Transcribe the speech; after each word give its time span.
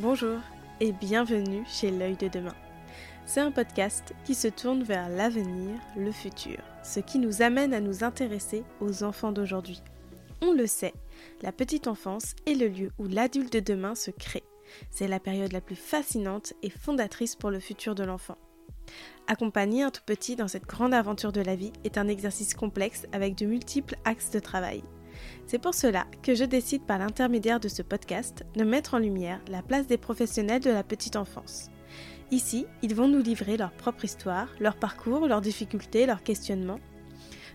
Bonjour 0.00 0.40
et 0.80 0.90
bienvenue 0.90 1.62
chez 1.68 1.92
L'œil 1.92 2.16
de 2.16 2.26
demain. 2.26 2.56
C'est 3.26 3.40
un 3.40 3.52
podcast 3.52 4.12
qui 4.24 4.34
se 4.34 4.48
tourne 4.48 4.82
vers 4.82 5.08
l'avenir, 5.08 5.78
le 5.96 6.10
futur, 6.10 6.58
ce 6.82 6.98
qui 6.98 7.20
nous 7.20 7.42
amène 7.42 7.72
à 7.72 7.80
nous 7.80 8.02
intéresser 8.02 8.64
aux 8.80 9.04
enfants 9.04 9.30
d'aujourd'hui. 9.30 9.80
On 10.42 10.52
le 10.52 10.66
sait, 10.66 10.94
la 11.42 11.52
petite 11.52 11.86
enfance 11.86 12.34
est 12.44 12.54
le 12.54 12.66
lieu 12.66 12.90
où 12.98 13.06
l'adulte 13.06 13.52
de 13.52 13.60
demain 13.60 13.94
se 13.94 14.10
crée. 14.10 14.42
C'est 14.90 15.06
la 15.06 15.20
période 15.20 15.52
la 15.52 15.60
plus 15.60 15.76
fascinante 15.76 16.54
et 16.64 16.70
fondatrice 16.70 17.36
pour 17.36 17.52
le 17.52 17.60
futur 17.60 17.94
de 17.94 18.02
l'enfant. 18.02 18.36
Accompagner 19.28 19.84
un 19.84 19.90
tout 19.92 20.02
petit 20.04 20.34
dans 20.34 20.48
cette 20.48 20.66
grande 20.66 20.92
aventure 20.92 21.30
de 21.30 21.40
la 21.40 21.54
vie 21.54 21.72
est 21.84 21.98
un 21.98 22.08
exercice 22.08 22.54
complexe 22.54 23.06
avec 23.12 23.36
de 23.36 23.46
multiples 23.46 23.94
axes 24.04 24.30
de 24.30 24.40
travail. 24.40 24.82
C'est 25.46 25.58
pour 25.58 25.74
cela 25.74 26.06
que 26.22 26.34
je 26.34 26.44
décide 26.44 26.82
par 26.82 26.98
l'intermédiaire 26.98 27.60
de 27.60 27.68
ce 27.68 27.82
podcast 27.82 28.44
de 28.54 28.64
mettre 28.64 28.94
en 28.94 28.98
lumière 28.98 29.40
la 29.48 29.62
place 29.62 29.86
des 29.86 29.98
professionnels 29.98 30.62
de 30.62 30.70
la 30.70 30.82
petite 30.82 31.16
enfance. 31.16 31.70
Ici, 32.30 32.66
ils 32.82 32.94
vont 32.94 33.08
nous 33.08 33.22
livrer 33.22 33.56
leur 33.56 33.72
propre 33.72 34.04
histoire, 34.04 34.48
leur 34.58 34.76
parcours, 34.76 35.26
leurs 35.26 35.40
difficultés, 35.40 36.06
leurs 36.06 36.22
questionnements. 36.22 36.80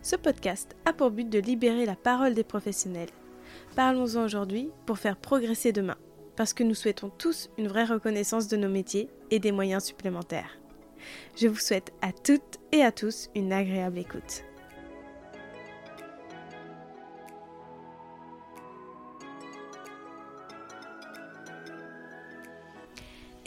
Ce 0.02 0.16
podcast 0.16 0.76
a 0.86 0.94
pour 0.94 1.12
but 1.12 1.30
de 1.30 1.40
libérer 1.40 1.86
la 1.86 1.96
parole 1.96 2.34
des 2.34 2.44
professionnels. 2.44 3.10
Parlons-en 3.76 4.24
aujourd'hui 4.24 4.70
pour 4.86 4.98
faire 4.98 5.18
progresser 5.18 5.72
demain, 5.72 5.98
parce 6.36 6.54
que 6.54 6.64
nous 6.64 6.76
souhaitons 6.76 7.10
tous 7.10 7.50
une 7.58 7.68
vraie 7.68 7.86
reconnaissance 7.86 8.48
de 8.48 8.58
nos 8.58 8.70
métiers 8.70 9.10
et 9.32 9.40
des 9.40 9.52
moyens 9.52 9.84
supplémentaires. 9.84 10.60
Je 11.36 11.48
vous 11.48 11.60
souhaite 11.60 11.92
à 12.02 12.12
toutes 12.12 12.60
et 12.72 12.84
à 12.84 12.92
tous 12.92 13.30
une 13.36 13.52
agréable 13.52 13.98
écoute. 13.98 14.44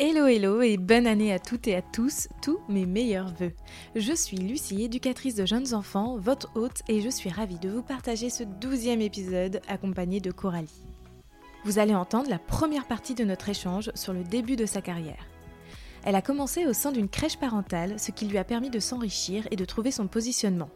Hello 0.04 0.26
hello 0.26 0.62
et 0.62 0.78
bonne 0.78 1.06
année 1.06 1.32
à 1.32 1.38
toutes 1.38 1.68
et 1.68 1.76
à 1.76 1.80
tous, 1.80 2.26
tous 2.42 2.58
mes 2.68 2.86
meilleurs 2.86 3.32
voeux. 3.34 3.52
Je 3.94 4.12
suis 4.12 4.36
Lucie, 4.36 4.82
éducatrice 4.82 5.36
de 5.36 5.46
jeunes 5.46 5.74
enfants, 5.74 6.16
votre 6.18 6.50
hôte 6.56 6.82
et 6.88 7.00
je 7.00 7.08
suis 7.08 7.30
ravie 7.30 7.60
de 7.60 7.68
vous 7.68 7.84
partager 7.84 8.28
ce 8.28 8.42
douzième 8.42 9.00
épisode 9.00 9.60
accompagné 9.68 10.18
de 10.18 10.32
Coralie. 10.32 10.88
Vous 11.64 11.78
allez 11.78 11.94
entendre 11.94 12.28
la 12.28 12.40
première 12.40 12.88
partie 12.88 13.14
de 13.14 13.22
notre 13.22 13.48
échange 13.48 13.92
sur 13.94 14.12
le 14.12 14.24
début 14.24 14.56
de 14.56 14.66
sa 14.66 14.82
carrière. 14.82 15.24
Elle 16.04 16.16
a 16.16 16.20
commencé 16.20 16.66
au 16.66 16.72
sein 16.72 16.90
d'une 16.90 17.08
crèche 17.08 17.38
parentale, 17.38 18.00
ce 18.00 18.10
qui 18.10 18.26
lui 18.26 18.38
a 18.38 18.44
permis 18.44 18.70
de 18.70 18.80
s'enrichir 18.80 19.46
et 19.52 19.56
de 19.56 19.64
trouver 19.64 19.92
son 19.92 20.08
positionnement. 20.08 20.70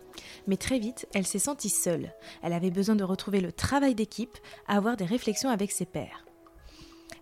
Mais 0.46 0.56
très 0.56 0.78
vite, 0.78 1.08
elle 1.14 1.26
s'est 1.26 1.40
sentie 1.40 1.68
seule. 1.68 2.12
Elle 2.44 2.52
avait 2.52 2.70
besoin 2.70 2.94
de 2.94 3.02
retrouver 3.02 3.40
le 3.40 3.50
travail 3.50 3.96
d'équipe, 3.96 4.38
avoir 4.68 4.96
des 4.96 5.04
réflexions 5.04 5.50
avec 5.50 5.72
ses 5.72 5.84
pairs. 5.84 6.25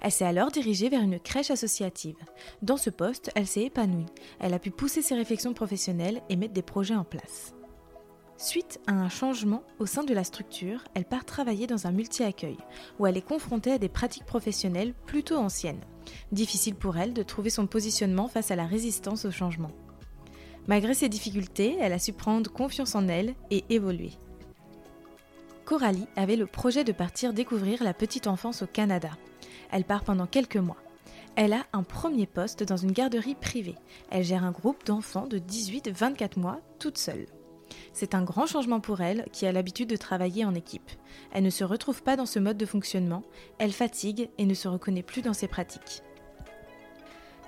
Elle 0.04 0.12
s'est 0.12 0.26
alors 0.26 0.50
dirigée 0.50 0.90
vers 0.90 1.00
une 1.00 1.18
crèche 1.18 1.50
associative. 1.50 2.18
Dans 2.60 2.76
ce 2.76 2.90
poste, 2.90 3.30
elle 3.34 3.46
s'est 3.46 3.62
épanouie. 3.62 4.04
Elle 4.38 4.52
a 4.52 4.58
pu 4.58 4.70
pousser 4.70 5.00
ses 5.00 5.14
réflexions 5.14 5.54
professionnelles 5.54 6.20
et 6.28 6.36
mettre 6.36 6.52
des 6.52 6.60
projets 6.60 6.94
en 6.94 7.04
place. 7.04 7.54
Suite 8.36 8.80
à 8.86 8.92
un 8.92 9.08
changement 9.08 9.62
au 9.78 9.86
sein 9.86 10.04
de 10.04 10.12
la 10.12 10.22
structure, 10.22 10.84
elle 10.92 11.06
part 11.06 11.24
travailler 11.24 11.66
dans 11.66 11.86
un 11.86 11.90
multi-accueil, 11.90 12.58
où 12.98 13.06
elle 13.06 13.16
est 13.16 13.26
confrontée 13.26 13.72
à 13.72 13.78
des 13.78 13.88
pratiques 13.88 14.26
professionnelles 14.26 14.92
plutôt 15.06 15.36
anciennes. 15.36 15.80
Difficile 16.32 16.74
pour 16.74 16.98
elle 16.98 17.14
de 17.14 17.22
trouver 17.22 17.48
son 17.48 17.66
positionnement 17.66 18.28
face 18.28 18.50
à 18.50 18.56
la 18.56 18.66
résistance 18.66 19.24
au 19.24 19.30
changement. 19.30 19.70
Malgré 20.68 20.92
ces 20.92 21.08
difficultés, 21.08 21.78
elle 21.80 21.94
a 21.94 21.98
su 21.98 22.12
prendre 22.12 22.52
confiance 22.52 22.94
en 22.94 23.08
elle 23.08 23.34
et 23.50 23.64
évoluer. 23.70 24.12
Coralie 25.64 26.08
avait 26.14 26.36
le 26.36 26.44
projet 26.44 26.84
de 26.84 26.92
partir 26.92 27.32
découvrir 27.32 27.82
la 27.82 27.94
petite 27.94 28.26
enfance 28.26 28.60
au 28.60 28.66
Canada. 28.66 29.08
Elle 29.70 29.84
part 29.84 30.04
pendant 30.04 30.26
quelques 30.26 30.56
mois. 30.56 30.76
Elle 31.36 31.52
a 31.52 31.64
un 31.72 31.82
premier 31.82 32.26
poste 32.26 32.62
dans 32.62 32.76
une 32.76 32.92
garderie 32.92 33.34
privée. 33.34 33.76
Elle 34.10 34.24
gère 34.24 34.44
un 34.44 34.52
groupe 34.52 34.84
d'enfants 34.86 35.26
de 35.26 35.38
18-24 35.38 36.38
mois 36.38 36.60
toute 36.78 36.98
seule. 36.98 37.26
C'est 37.92 38.14
un 38.14 38.22
grand 38.22 38.46
changement 38.46 38.80
pour 38.80 39.00
elle 39.00 39.26
qui 39.32 39.46
a 39.46 39.52
l'habitude 39.52 39.88
de 39.88 39.96
travailler 39.96 40.44
en 40.44 40.54
équipe. 40.54 40.90
Elle 41.32 41.42
ne 41.44 41.50
se 41.50 41.64
retrouve 41.64 42.02
pas 42.02 42.16
dans 42.16 42.26
ce 42.26 42.38
mode 42.38 42.56
de 42.56 42.66
fonctionnement, 42.66 43.22
elle 43.58 43.72
fatigue 43.72 44.28
et 44.38 44.46
ne 44.46 44.54
se 44.54 44.68
reconnaît 44.68 45.02
plus 45.02 45.22
dans 45.22 45.32
ses 45.32 45.48
pratiques. 45.48 46.02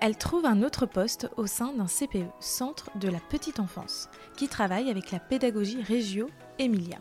Elle 0.00 0.16
trouve 0.16 0.44
un 0.44 0.62
autre 0.62 0.84
poste 0.84 1.28
au 1.37 1.47
sein 1.47 1.72
d'un 1.72 1.87
CPE, 1.87 2.28
Centre 2.41 2.91
de 2.98 3.09
la 3.09 3.19
Petite 3.19 3.60
Enfance, 3.60 4.09
qui 4.37 4.47
travaille 4.47 4.91
avec 4.91 5.10
la 5.10 5.21
pédagogie 5.21 5.83
Régio 5.83 6.28
Emilia. 6.59 6.98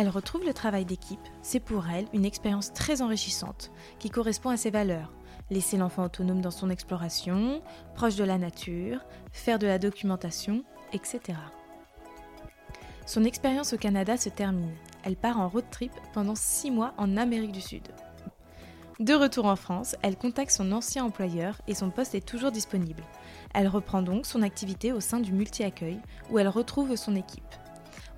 Elle 0.00 0.08
retrouve 0.08 0.44
le 0.44 0.54
travail 0.54 0.84
d'équipe, 0.84 1.18
c'est 1.42 1.58
pour 1.58 1.88
elle 1.88 2.06
une 2.12 2.24
expérience 2.24 2.72
très 2.72 3.02
enrichissante, 3.02 3.72
qui 3.98 4.10
correspond 4.10 4.48
à 4.48 4.56
ses 4.56 4.70
valeurs. 4.70 5.12
Laisser 5.50 5.76
l'enfant 5.76 6.04
autonome 6.04 6.40
dans 6.40 6.52
son 6.52 6.70
exploration, 6.70 7.60
proche 7.96 8.14
de 8.14 8.22
la 8.22 8.38
nature, 8.38 9.00
faire 9.32 9.58
de 9.58 9.66
la 9.66 9.80
documentation, 9.80 10.62
etc. 10.92 11.36
Son 13.06 13.24
expérience 13.24 13.72
au 13.72 13.76
Canada 13.76 14.16
se 14.16 14.28
termine. 14.28 14.72
Elle 15.02 15.16
part 15.16 15.40
en 15.40 15.48
road 15.48 15.64
trip 15.68 15.92
pendant 16.12 16.36
six 16.36 16.70
mois 16.70 16.94
en 16.96 17.16
Amérique 17.16 17.50
du 17.50 17.60
Sud. 17.60 17.88
De 19.00 19.14
retour 19.14 19.46
en 19.46 19.56
France, 19.56 19.96
elle 20.02 20.16
contacte 20.16 20.52
son 20.52 20.70
ancien 20.70 21.04
employeur 21.04 21.60
et 21.66 21.74
son 21.74 21.90
poste 21.90 22.14
est 22.14 22.24
toujours 22.24 22.52
disponible. 22.52 23.02
Elle 23.52 23.66
reprend 23.66 24.02
donc 24.02 24.26
son 24.26 24.42
activité 24.42 24.92
au 24.92 25.00
sein 25.00 25.18
du 25.18 25.32
multi-accueil 25.32 25.98
où 26.30 26.38
elle 26.38 26.46
retrouve 26.46 26.94
son 26.94 27.16
équipe. 27.16 27.42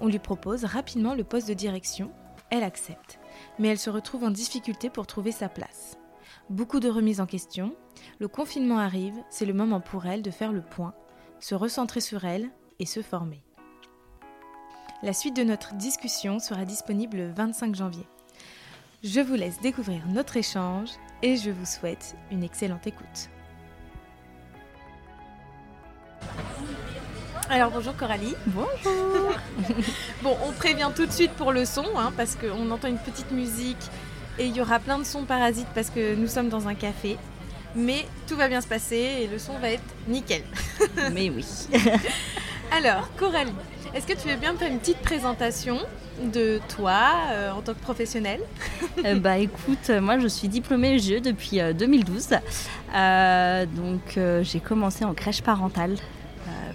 On 0.00 0.08
lui 0.08 0.18
propose 0.18 0.64
rapidement 0.64 1.14
le 1.14 1.24
poste 1.24 1.48
de 1.48 1.54
direction, 1.54 2.10
elle 2.50 2.62
accepte, 2.62 3.18
mais 3.58 3.68
elle 3.68 3.78
se 3.78 3.90
retrouve 3.90 4.24
en 4.24 4.30
difficulté 4.30 4.90
pour 4.90 5.06
trouver 5.06 5.32
sa 5.32 5.48
place. 5.48 5.98
Beaucoup 6.48 6.80
de 6.80 6.88
remises 6.88 7.20
en 7.20 7.26
question, 7.26 7.74
le 8.18 8.26
confinement 8.26 8.78
arrive, 8.78 9.14
c'est 9.28 9.46
le 9.46 9.52
moment 9.52 9.80
pour 9.80 10.06
elle 10.06 10.22
de 10.22 10.30
faire 10.30 10.52
le 10.52 10.62
point, 10.62 10.94
se 11.38 11.54
recentrer 11.54 12.00
sur 12.00 12.24
elle 12.24 12.50
et 12.78 12.86
se 12.86 13.02
former. 13.02 13.42
La 15.02 15.12
suite 15.12 15.36
de 15.36 15.44
notre 15.44 15.74
discussion 15.74 16.38
sera 16.38 16.64
disponible 16.64 17.16
le 17.16 17.30
25 17.30 17.74
janvier. 17.74 18.06
Je 19.02 19.20
vous 19.20 19.34
laisse 19.34 19.60
découvrir 19.60 20.06
notre 20.08 20.36
échange 20.36 20.90
et 21.22 21.36
je 21.36 21.50
vous 21.50 21.64
souhaite 21.64 22.16
une 22.30 22.42
excellente 22.42 22.86
écoute. 22.86 23.30
Alors 27.52 27.72
bonjour 27.72 27.96
Coralie. 27.96 28.36
Bonjour. 28.46 29.32
bon, 30.22 30.36
on 30.46 30.52
prévient 30.52 30.88
tout 30.94 31.04
de 31.04 31.10
suite 31.10 31.32
pour 31.32 31.50
le 31.50 31.64
son, 31.64 31.84
hein, 31.96 32.12
parce 32.16 32.36
qu'on 32.36 32.70
entend 32.70 32.86
une 32.86 32.98
petite 32.98 33.32
musique 33.32 33.90
et 34.38 34.46
il 34.46 34.56
y 34.56 34.60
aura 34.60 34.78
plein 34.78 34.98
de 35.00 35.04
sons 35.04 35.24
parasites 35.24 35.66
parce 35.74 35.90
que 35.90 36.14
nous 36.14 36.28
sommes 36.28 36.48
dans 36.48 36.68
un 36.68 36.74
café. 36.74 37.18
Mais 37.74 38.06
tout 38.28 38.36
va 38.36 38.46
bien 38.46 38.60
se 38.60 38.68
passer 38.68 39.22
et 39.22 39.26
le 39.26 39.40
son 39.40 39.58
va 39.58 39.70
être 39.70 39.82
nickel. 40.06 40.42
Mais 41.12 41.28
oui. 41.30 41.44
Alors, 42.70 43.10
Coralie, 43.16 43.52
est-ce 43.94 44.06
que 44.06 44.12
tu 44.12 44.28
veux 44.28 44.36
bien 44.36 44.52
me 44.52 44.58
faire 44.58 44.70
une 44.70 44.78
petite 44.78 44.98
présentation 44.98 45.78
de 46.22 46.60
toi 46.76 47.00
euh, 47.32 47.50
en 47.50 47.62
tant 47.62 47.74
que 47.74 47.80
professionnelle? 47.80 48.40
Euh, 49.04 49.18
Bah 49.18 49.38
écoute, 49.38 49.88
moi 49.88 50.18
je 50.18 50.26
suis 50.26 50.48
diplômée 50.48 50.98
GE 50.98 51.22
depuis 51.22 51.58
2012. 51.58 52.28
Euh, 52.94 53.66
donc 53.66 54.18
j'ai 54.42 54.60
commencé 54.60 55.04
en 55.04 55.14
crèche 55.14 55.42
parentale 55.42 55.96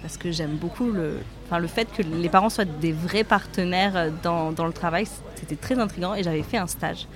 parce 0.02 0.16
que 0.16 0.30
j'aime 0.30 0.56
beaucoup 0.56 0.90
le, 0.90 1.18
enfin, 1.46 1.58
le 1.58 1.66
fait 1.66 1.86
que 1.92 2.02
les 2.02 2.28
parents 2.28 2.50
soient 2.50 2.64
des 2.64 2.92
vrais 2.92 3.24
partenaires 3.24 4.10
dans, 4.22 4.52
dans 4.52 4.66
le 4.66 4.72
travail. 4.72 5.06
C'était 5.34 5.56
très 5.56 5.78
intriguant 5.78 6.14
et 6.14 6.22
j'avais 6.22 6.42
fait 6.42 6.56
un 6.56 6.66
stage 6.66 7.06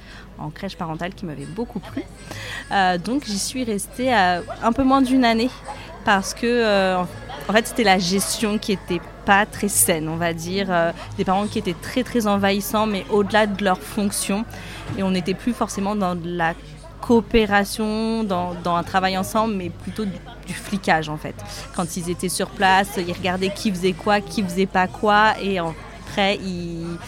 en 0.41 0.50
crèche 0.50 0.77
parentale 0.77 1.15
qui 1.15 1.27
m'avait 1.27 1.47
beaucoup 1.47 1.81
plu. 1.81 2.03
Euh, 2.72 2.99
donc 2.99 3.25
j'y 3.25 3.39
suis 3.39 3.65
restée 3.65 4.12
un 4.12 4.72
peu 4.72 4.83
moins 4.83 5.03
d'une 5.03 5.25
année 5.25 5.50
parce 6.05 6.34
que 6.34 6.47
euh, 6.47 7.03
en 7.49 7.53
fait 7.53 7.66
c'était 7.66 7.84
la 7.84 7.99
gestion 7.99 8.59
qui 8.59 8.72
était 8.72 9.00
pas 9.27 9.47
très 9.47 9.69
saine, 9.69 10.09
on 10.09 10.16
va 10.16 10.33
dire, 10.33 10.69
euh, 10.71 10.92
des 11.19 11.24
parents 11.24 11.47
qui 11.47 11.59
étaient 11.59 11.74
très 11.74 12.03
très 12.03 12.27
envahissants 12.27 12.86
mais 12.86 13.04
au-delà 13.10 13.47
de 13.47 13.63
leur 13.63 13.78
fonction 13.78 14.45
et 14.98 15.03
on 15.03 15.10
n'était 15.10 15.34
plus 15.34 15.53
forcément 15.53 15.95
dans 15.95 16.16
de 16.16 16.28
la 16.28 16.54
coopération, 17.00 18.24
dans, 18.24 18.54
un 18.64 18.82
travail 18.82 19.16
ensemble, 19.16 19.54
mais 19.54 19.70
plutôt 19.70 20.04
du, 20.04 20.12
flicage 20.52 21.08
en 21.08 21.16
fait. 21.16 21.36
Quand 21.76 21.97
ils 21.97 22.10
étaient 22.10 22.28
sur 22.28 22.50
place, 22.50 22.88
ils 22.97 23.12
regardaient 23.12 23.50
qui 23.50 23.70
faisait 23.70 23.92
quoi, 23.92 24.20
qui 24.20 24.42
faisait 24.42 24.66
pas 24.66 24.88
quoi, 24.88 25.34
et 25.41 25.60
après, 25.60 26.38
ils, 26.42 26.98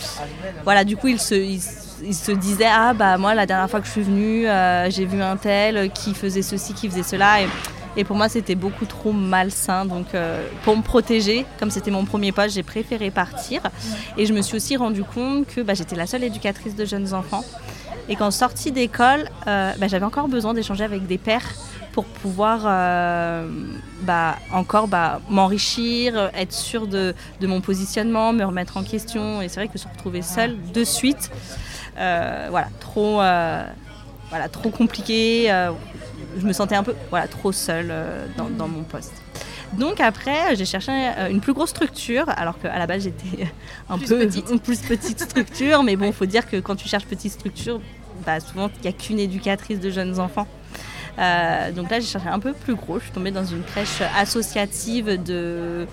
voilà, 0.63 0.85
du 0.85 0.97
coup, 0.97 1.09
ils 1.09 1.19
se, 1.19 2.33
disaient 2.33 2.71
ah 2.71 2.95
bah 2.95 3.19
moi 3.19 3.35
la 3.35 3.47
dernière 3.47 3.69
fois 3.69 3.81
que 3.81 3.87
je 3.87 3.91
suis 3.91 4.03
venue, 4.03 4.47
euh, 4.47 4.89
j'ai 4.91 5.07
vu 5.07 5.21
un 5.21 5.37
tel 5.37 5.91
qui 5.91 6.15
faisait 6.15 6.43
ceci, 6.43 6.73
qui 6.73 6.89
faisait 6.89 7.03
cela, 7.03 7.43
et, 7.43 7.49
et 7.97 8.05
pour 8.05 8.17
moi 8.17 8.29
c'était 8.29 8.55
beaucoup 8.55 8.87
trop 8.87 9.13
malsain. 9.13 9.85
Donc 9.85 10.15
euh, 10.15 10.47
pour 10.65 10.77
me 10.77 10.83
protéger, 10.83 11.45
comme 11.59 11.71
c'était 11.71 11.91
mon 11.91 12.05
premier 12.05 12.33
poste, 12.33 12.55
j'ai 12.55 12.63
préféré 12.63 13.11
partir. 13.11 13.61
Et 14.17 14.27
je 14.27 14.33
me 14.33 14.43
suis 14.43 14.57
aussi 14.57 14.77
rendu 14.77 15.05
compte 15.05 15.47
que 15.47 15.61
bah, 15.61 15.75
j'étais 15.75 15.97
la 15.97 16.07
seule 16.07 16.25
éducatrice 16.25 16.75
de 16.75 16.85
jeunes 16.85 17.13
enfants 17.13 17.45
et 18.09 18.17
qu'en 18.17 18.31
sortie 18.31 18.73
d'école, 18.73 19.29
euh, 19.47 19.73
bah, 19.79 19.89
j'avais 19.89 20.05
encore 20.05 20.29
besoin 20.29 20.55
d'échanger 20.55 20.85
avec 20.85 21.07
des 21.07 21.19
pères 21.19 21.55
pour 21.93 22.05
pouvoir 22.05 22.63
euh, 22.65 23.49
bah, 24.03 24.37
encore 24.53 24.89
bah, 24.89 25.21
m'enrichir, 25.29 26.31
être 26.35 26.53
sûr 26.53 26.87
de, 26.87 27.15
mon 27.43 27.61
positionnement, 27.61 28.33
me 28.33 28.45
remettre 28.45 28.77
en 28.77 28.83
question. 28.83 29.43
Et 29.43 29.49
c'est 29.49 29.61
vrai 29.61 29.69
que 29.69 29.79
se 29.79 29.87
retrouver 29.89 30.23
seule 30.23 30.57
de 30.73 30.85
suite, 30.85 31.31
euh, 31.99 32.47
voilà, 32.51 32.69
trop, 32.81 33.17
voilà, 33.17 34.49
trop 34.51 34.71
compliqué. 34.71 35.47
je 36.39 36.47
me 36.47 36.53
sentais 36.53 36.77
un 36.77 36.83
peu 36.83 36.95
voilà, 37.11 37.29
trop 37.29 37.53
seule 37.53 37.93
dans 38.37 38.69
mon 38.69 38.83
poste. 38.83 39.22
Donc 39.79 40.01
après, 40.01 40.55
j'ai 40.57 40.65
cherché 40.65 40.93
une 41.31 41.41
plus 41.41 41.53
grosse 41.53 41.71
structure, 41.71 42.27
alors 42.29 42.59
qu'à 42.59 42.79
la 42.79 42.87
base 42.87 43.05
j'étais 43.05 43.47
un 43.89 43.99
peu 43.99 44.19
petite. 44.19 44.63
plus 44.63 44.81
petite 44.81 45.21
structure. 45.21 45.83
mais 45.83 45.97
bon, 45.97 46.07
il 46.07 46.13
faut 46.13 46.27
dire 46.27 46.49
que 46.49 46.57
quand 46.59 46.77
tu 46.77 46.89
cherches 46.89 47.07
petite 47.07 47.33
structure, 47.33 47.81
bah, 48.27 48.41
souvent 48.41 48.69
il 48.69 48.83
n'y 48.83 48.89
a 48.89 48.93
qu'une 48.93 49.19
éducatrice 49.19 49.81
de 49.81 49.91
jeunes 49.91 50.21
enfants. 50.21 50.47
Euh, 51.19 51.73
donc 51.73 51.91
là, 51.91 52.01
j'ai 52.01 52.07
cherché 52.07 52.29
un 52.29 52.39
peu 52.39 52.53
plus 52.53 52.75
gros. 52.75 52.99
Je 52.99 53.05
suis 53.05 53.13
tombée 53.13 53.31
dans 53.31 53.45
une 53.45 53.63
crèche 53.63 54.03
associative 54.19 55.23
de 55.23 55.87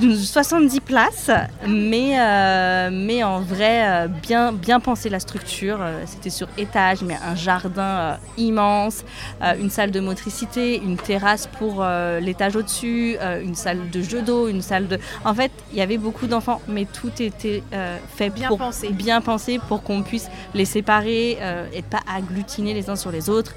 70 0.00 0.80
places, 0.80 1.30
mais, 1.66 2.18
euh, 2.18 2.90
mais 2.92 3.22
en 3.22 3.40
vrai, 3.40 3.86
euh, 3.86 4.08
bien, 4.08 4.52
bien 4.52 4.80
penser 4.80 5.08
la 5.08 5.20
structure. 5.20 5.78
C'était 6.06 6.30
sur 6.30 6.48
étage, 6.58 7.02
mais 7.02 7.16
un 7.24 7.34
jardin 7.34 8.18
immense, 8.36 9.04
une 9.58 9.70
salle 9.70 9.90
de 9.90 10.00
motricité, 10.00 10.76
une 10.82 10.96
terrasse 10.96 11.46
pour 11.46 11.84
l'étage 12.20 12.56
au-dessus, 12.56 13.16
une 13.42 13.54
salle 13.54 13.90
de 13.90 14.02
jeu 14.02 14.22
d'eau, 14.22 14.48
une 14.48 14.62
salle 14.62 14.88
de... 14.88 14.98
En 15.24 15.34
fait, 15.34 15.50
il 15.72 15.78
y 15.78 15.82
avait 15.82 15.98
beaucoup 15.98 16.26
d'enfants, 16.26 16.60
mais 16.68 16.86
tout 16.86 17.10
était 17.20 17.62
fait 18.14 18.30
bien 18.30 18.48
pour 18.48 18.58
pensé. 18.58 18.88
bien 18.90 19.20
penser 19.20 19.60
pour 19.68 19.82
qu'on 19.82 20.02
puisse 20.02 20.28
les 20.54 20.64
séparer 20.64 21.38
et 21.72 21.82
pas 21.82 22.00
agglutiner 22.12 22.74
les 22.74 22.90
uns 22.90 22.96
sur 22.96 23.10
les 23.10 23.28
autres. 23.28 23.54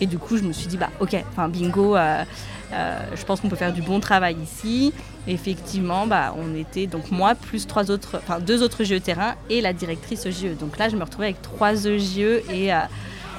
Et 0.00 0.06
du 0.06 0.18
coup, 0.18 0.36
je 0.36 0.42
me 0.42 0.52
suis 0.52 0.66
dit, 0.66 0.76
bah 0.76 0.90
ok, 1.00 1.16
enfin 1.30 1.48
bingo, 1.48 1.96
euh, 1.96 2.24
euh, 2.72 2.98
je 3.14 3.24
pense 3.24 3.40
qu'on 3.40 3.48
peut 3.48 3.56
faire 3.56 3.72
du 3.72 3.82
bon 3.82 4.00
travail 4.00 4.36
ici. 4.42 4.92
Effectivement, 5.26 6.06
bah, 6.06 6.34
on 6.36 6.54
était 6.54 6.86
donc 6.86 7.10
moi 7.10 7.34
plus 7.34 7.66
trois 7.66 7.90
autres, 7.90 8.20
enfin 8.22 8.40
deux 8.40 8.62
autres 8.62 8.84
GE 8.84 9.00
terrain 9.02 9.34
et 9.50 9.60
la 9.60 9.72
directrice 9.72 10.28
GE. 10.28 10.58
Donc 10.58 10.78
là, 10.78 10.88
je 10.88 10.96
me 10.96 11.04
retrouvais 11.04 11.26
avec 11.26 11.42
trois 11.42 11.86
EGE 11.86 12.18
et, 12.18 12.72
euh, 12.72 12.80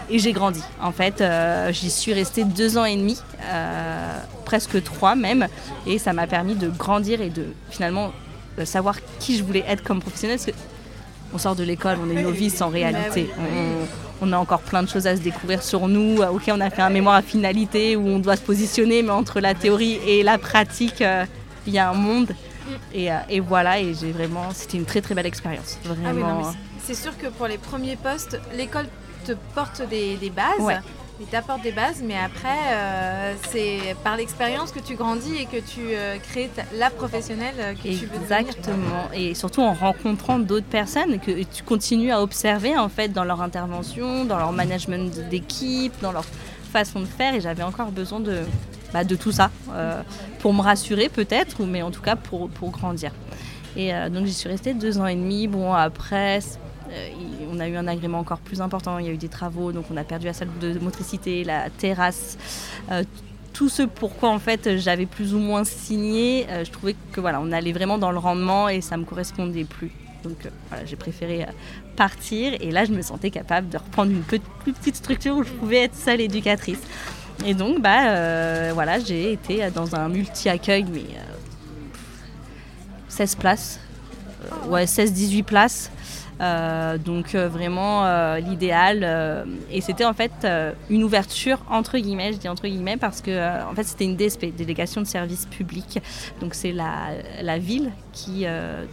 et 0.10 0.20
j'ai 0.20 0.34
grandi. 0.34 0.62
En 0.82 0.92
fait, 0.92 1.24
j'y 1.72 1.90
suis 1.90 2.14
restée 2.14 2.44
deux 2.44 2.78
ans 2.78 2.86
et 2.86 2.96
demi, 2.96 3.18
presque 4.46 4.82
trois 4.84 5.16
même, 5.16 5.48
et 5.88 5.98
ça 5.98 6.14
m'a 6.14 6.28
permis 6.28 6.56
de 6.56 6.70
grandir 6.70 7.22
et 7.22 7.30
de 7.30 7.46
finalement 7.70 8.12
savoir 8.64 8.96
qui 9.20 9.38
je 9.38 9.44
voulais 9.44 9.66
être 9.68 9.84
comme 9.84 10.02
professionnelle. 10.02 10.38
Parce 10.38 10.52
que 10.52 10.76
on 11.36 11.38
sort 11.38 11.56
de 11.56 11.64
l'école, 11.64 11.98
on 12.02 12.10
est 12.10 12.22
novice 12.22 12.62
en 12.62 12.70
réalité. 12.70 13.30
Bah 13.36 13.44
on, 14.22 14.32
a 14.32 14.38
encore 14.38 14.62
plein 14.62 14.82
de 14.82 14.88
choses 14.88 15.06
à 15.06 15.18
se 15.18 15.22
découvrir 15.22 15.62
sur 15.62 15.88
nous. 15.90 16.22
Ok, 16.22 16.44
on 16.48 16.62
a 16.62 16.70
fait 16.70 16.82
un 16.82 16.90
mémoire 16.90 17.16
à 17.16 17.22
finalité 17.22 17.98
où 17.98 18.08
on 18.08 18.20
doit 18.20 18.38
se 18.38 18.42
positionner, 18.42 19.04
mais 19.04 19.12
entre 19.12 19.42
la 19.42 19.54
théorie 19.54 20.00
et 20.08 20.24
la 20.24 20.38
pratique, 20.38 21.02
euh, 21.02 21.26
il 21.68 21.74
y 21.74 21.80
a 21.80 21.90
un 21.90 21.94
monde. 21.94 22.32
Et, 22.94 23.12
euh, 23.12 23.18
voilà, 23.48 23.80
et 23.80 23.94
j'ai 23.94 24.12
vraiment, 24.12 24.52
c'était 24.52 24.78
une 24.78 24.86
très 24.86 25.02
très 25.02 25.16
belle 25.16 25.26
expérience. 25.26 25.78
Ah 25.86 25.90
vraiment. 25.90 26.52
c'est 26.84 26.96
sûr 26.96 27.18
que 27.18 27.28
pour 27.28 27.48
les 27.48 27.58
premiers 27.58 27.96
postes, 27.96 28.40
l'école 28.56 28.88
te 29.26 29.34
porte 29.54 29.82
des, 29.88 30.18
bases. 30.36 30.82
Il 31.20 31.28
t'apporte 31.28 31.62
des 31.62 31.72
bases, 31.72 32.02
mais 32.04 32.18
après, 32.18 32.58
euh, 32.74 33.34
c'est 33.50 33.96
par 34.04 34.18
l'expérience 34.18 34.72
que 34.72 34.80
tu 34.80 34.96
grandis 34.96 35.36
et 35.38 35.46
que 35.46 35.58
tu 35.58 35.80
euh, 35.94 36.18
crées 36.18 36.52
la 36.78 36.90
professionnelle 36.90 37.76
que 37.82 37.84
tu 37.84 38.06
veux 38.06 38.22
Exactement. 38.22 39.10
Et 39.14 39.34
surtout 39.34 39.62
en 39.62 39.74
rencontrant 39.74 40.40
d'autres 40.40 40.66
personnes 40.66 41.20
que 41.20 41.44
tu 41.44 41.64
continues 41.64 42.12
à 42.12 42.22
observer 42.22 42.78
en 42.78 42.90
fait 42.90 43.10
dans 43.10 43.24
leur 43.24 43.42
intervention, 43.42 44.26
dans 44.26 44.38
leur 44.38 44.52
management 44.52 45.30
d'équipe, 45.30 45.94
dans 46.02 46.12
leur 46.12 46.26
façon 46.74 47.00
de 47.00 47.06
faire. 47.06 47.34
Et 47.34 47.40
j'avais 47.40 47.64
encore 47.64 47.92
besoin 47.92 48.20
de, 48.20 48.42
bah, 48.96 49.04
de 49.04 49.16
tout 49.16 49.32
ça 49.32 49.52
euh, 49.72 50.02
pour 50.40 50.54
me 50.54 50.62
rassurer 50.62 51.10
peut-être, 51.10 51.64
mais 51.66 51.82
en 51.82 51.92
tout 51.92 52.02
cas 52.02 52.16
pour, 52.16 52.50
pour 52.50 52.72
grandir. 52.72 53.12
Et 53.78 53.92
donc 54.10 54.26
j'y 54.26 54.34
suis 54.34 54.48
restée 54.48 54.74
deux 54.74 55.00
ans 55.00 55.06
et 55.06 55.16
demi. 55.16 55.48
Bon, 55.48 55.74
après, 55.74 56.40
euh, 56.92 57.10
on 57.52 57.60
a 57.60 57.68
eu 57.68 57.76
un 57.76 57.88
agrément 57.88 58.20
encore 58.20 58.40
plus 58.40 58.62
important, 58.62 59.00
il 59.00 59.06
y 59.06 59.10
a 59.10 59.12
eu 59.12 59.18
des 59.18 59.30
travaux, 59.30 59.72
donc 59.72 59.86
on 59.92 59.98
a 59.98 60.04
perdu 60.04 60.28
la 60.28 60.34
salle 60.34 60.50
de 60.60 60.78
motricité, 60.80 61.44
la 61.44 61.70
terrasse. 61.70 62.38
Euh, 62.92 63.04
tout 63.54 63.70
ce 63.70 63.84
pourquoi 63.84 64.30
en 64.30 64.40
fait 64.40 64.78
j'avais 64.78 65.06
plus 65.06 65.34
ou 65.34 65.40
moins 65.40 65.64
signé, 65.64 66.46
euh, 66.50 66.66
je 66.66 66.72
trouvais 66.72 66.96
que 67.14 67.22
voilà, 67.22 67.40
on 67.42 67.52
allait 67.52 67.72
vraiment 67.72 67.98
dans 67.98 68.12
le 68.12 68.18
rendement 68.18 68.70
et 68.70 68.82
ça 68.82 68.98
me 68.98 69.06
correspondait 69.06 69.64
plus. 69.64 69.92
Donc 70.24 70.48
voilà, 70.70 70.86
j'ai 70.86 70.96
préféré 70.96 71.46
partir 71.96 72.54
et 72.60 72.72
là 72.72 72.84
je 72.84 72.92
me 72.92 73.02
sentais 73.02 73.30
capable 73.30 73.70
de 73.70 73.78
reprendre 73.78 74.12
une 74.12 74.24
plus 74.24 74.40
petite 74.74 74.96
structure 74.96 75.38
où 75.38 75.44
je 75.44 75.52
pouvais 75.52 75.84
être 75.84 75.96
seule 75.96 76.20
éducatrice. 76.20 76.82
Et 77.44 77.54
donc 77.54 77.82
bah 77.82 78.72
voilà, 78.74 79.00
j'ai 79.00 79.34
été 79.34 79.70
dans 79.72 79.96
un 79.96 80.08
multi-accueil 80.10 80.86
mais 80.92 81.06
16 83.10 83.36
places. 83.36 83.80
ouais, 84.68 84.86
16-18 84.86 85.44
places. 85.44 85.92
Euh, 86.42 86.98
donc 86.98 87.34
euh, 87.34 87.48
vraiment 87.48 88.06
euh, 88.06 88.40
l'idéal. 88.40 89.48
et 89.72 89.80
c'était 89.80 90.04
en 90.04 90.14
fait 90.14 90.46
une 90.90 91.04
ouverture 91.04 91.64
entre 91.70 91.98
guillemets, 91.98 92.34
je 92.34 92.38
dis 92.38 92.50
entre 92.50 92.68
guillemets 92.68 92.98
parce 92.98 93.22
que 93.22 93.64
en 93.70 93.74
fait 93.74 93.84
c'était 93.84 94.06
une 94.06 94.18
DSP, 94.18 94.54
délégation 94.56 95.02
de 95.02 95.08
service 95.08 95.46
public. 95.46 96.00
Donc 96.42 96.54
c'est 96.54 96.72
la, 96.72 97.12
la, 97.42 97.58
ville 97.58 97.92
qui 98.12 98.46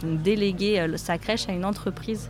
déléguait 0.03 0.85
sa 0.97 1.17
crèche 1.17 1.49
à 1.49 1.51
une 1.51 1.65
entreprise. 1.65 2.29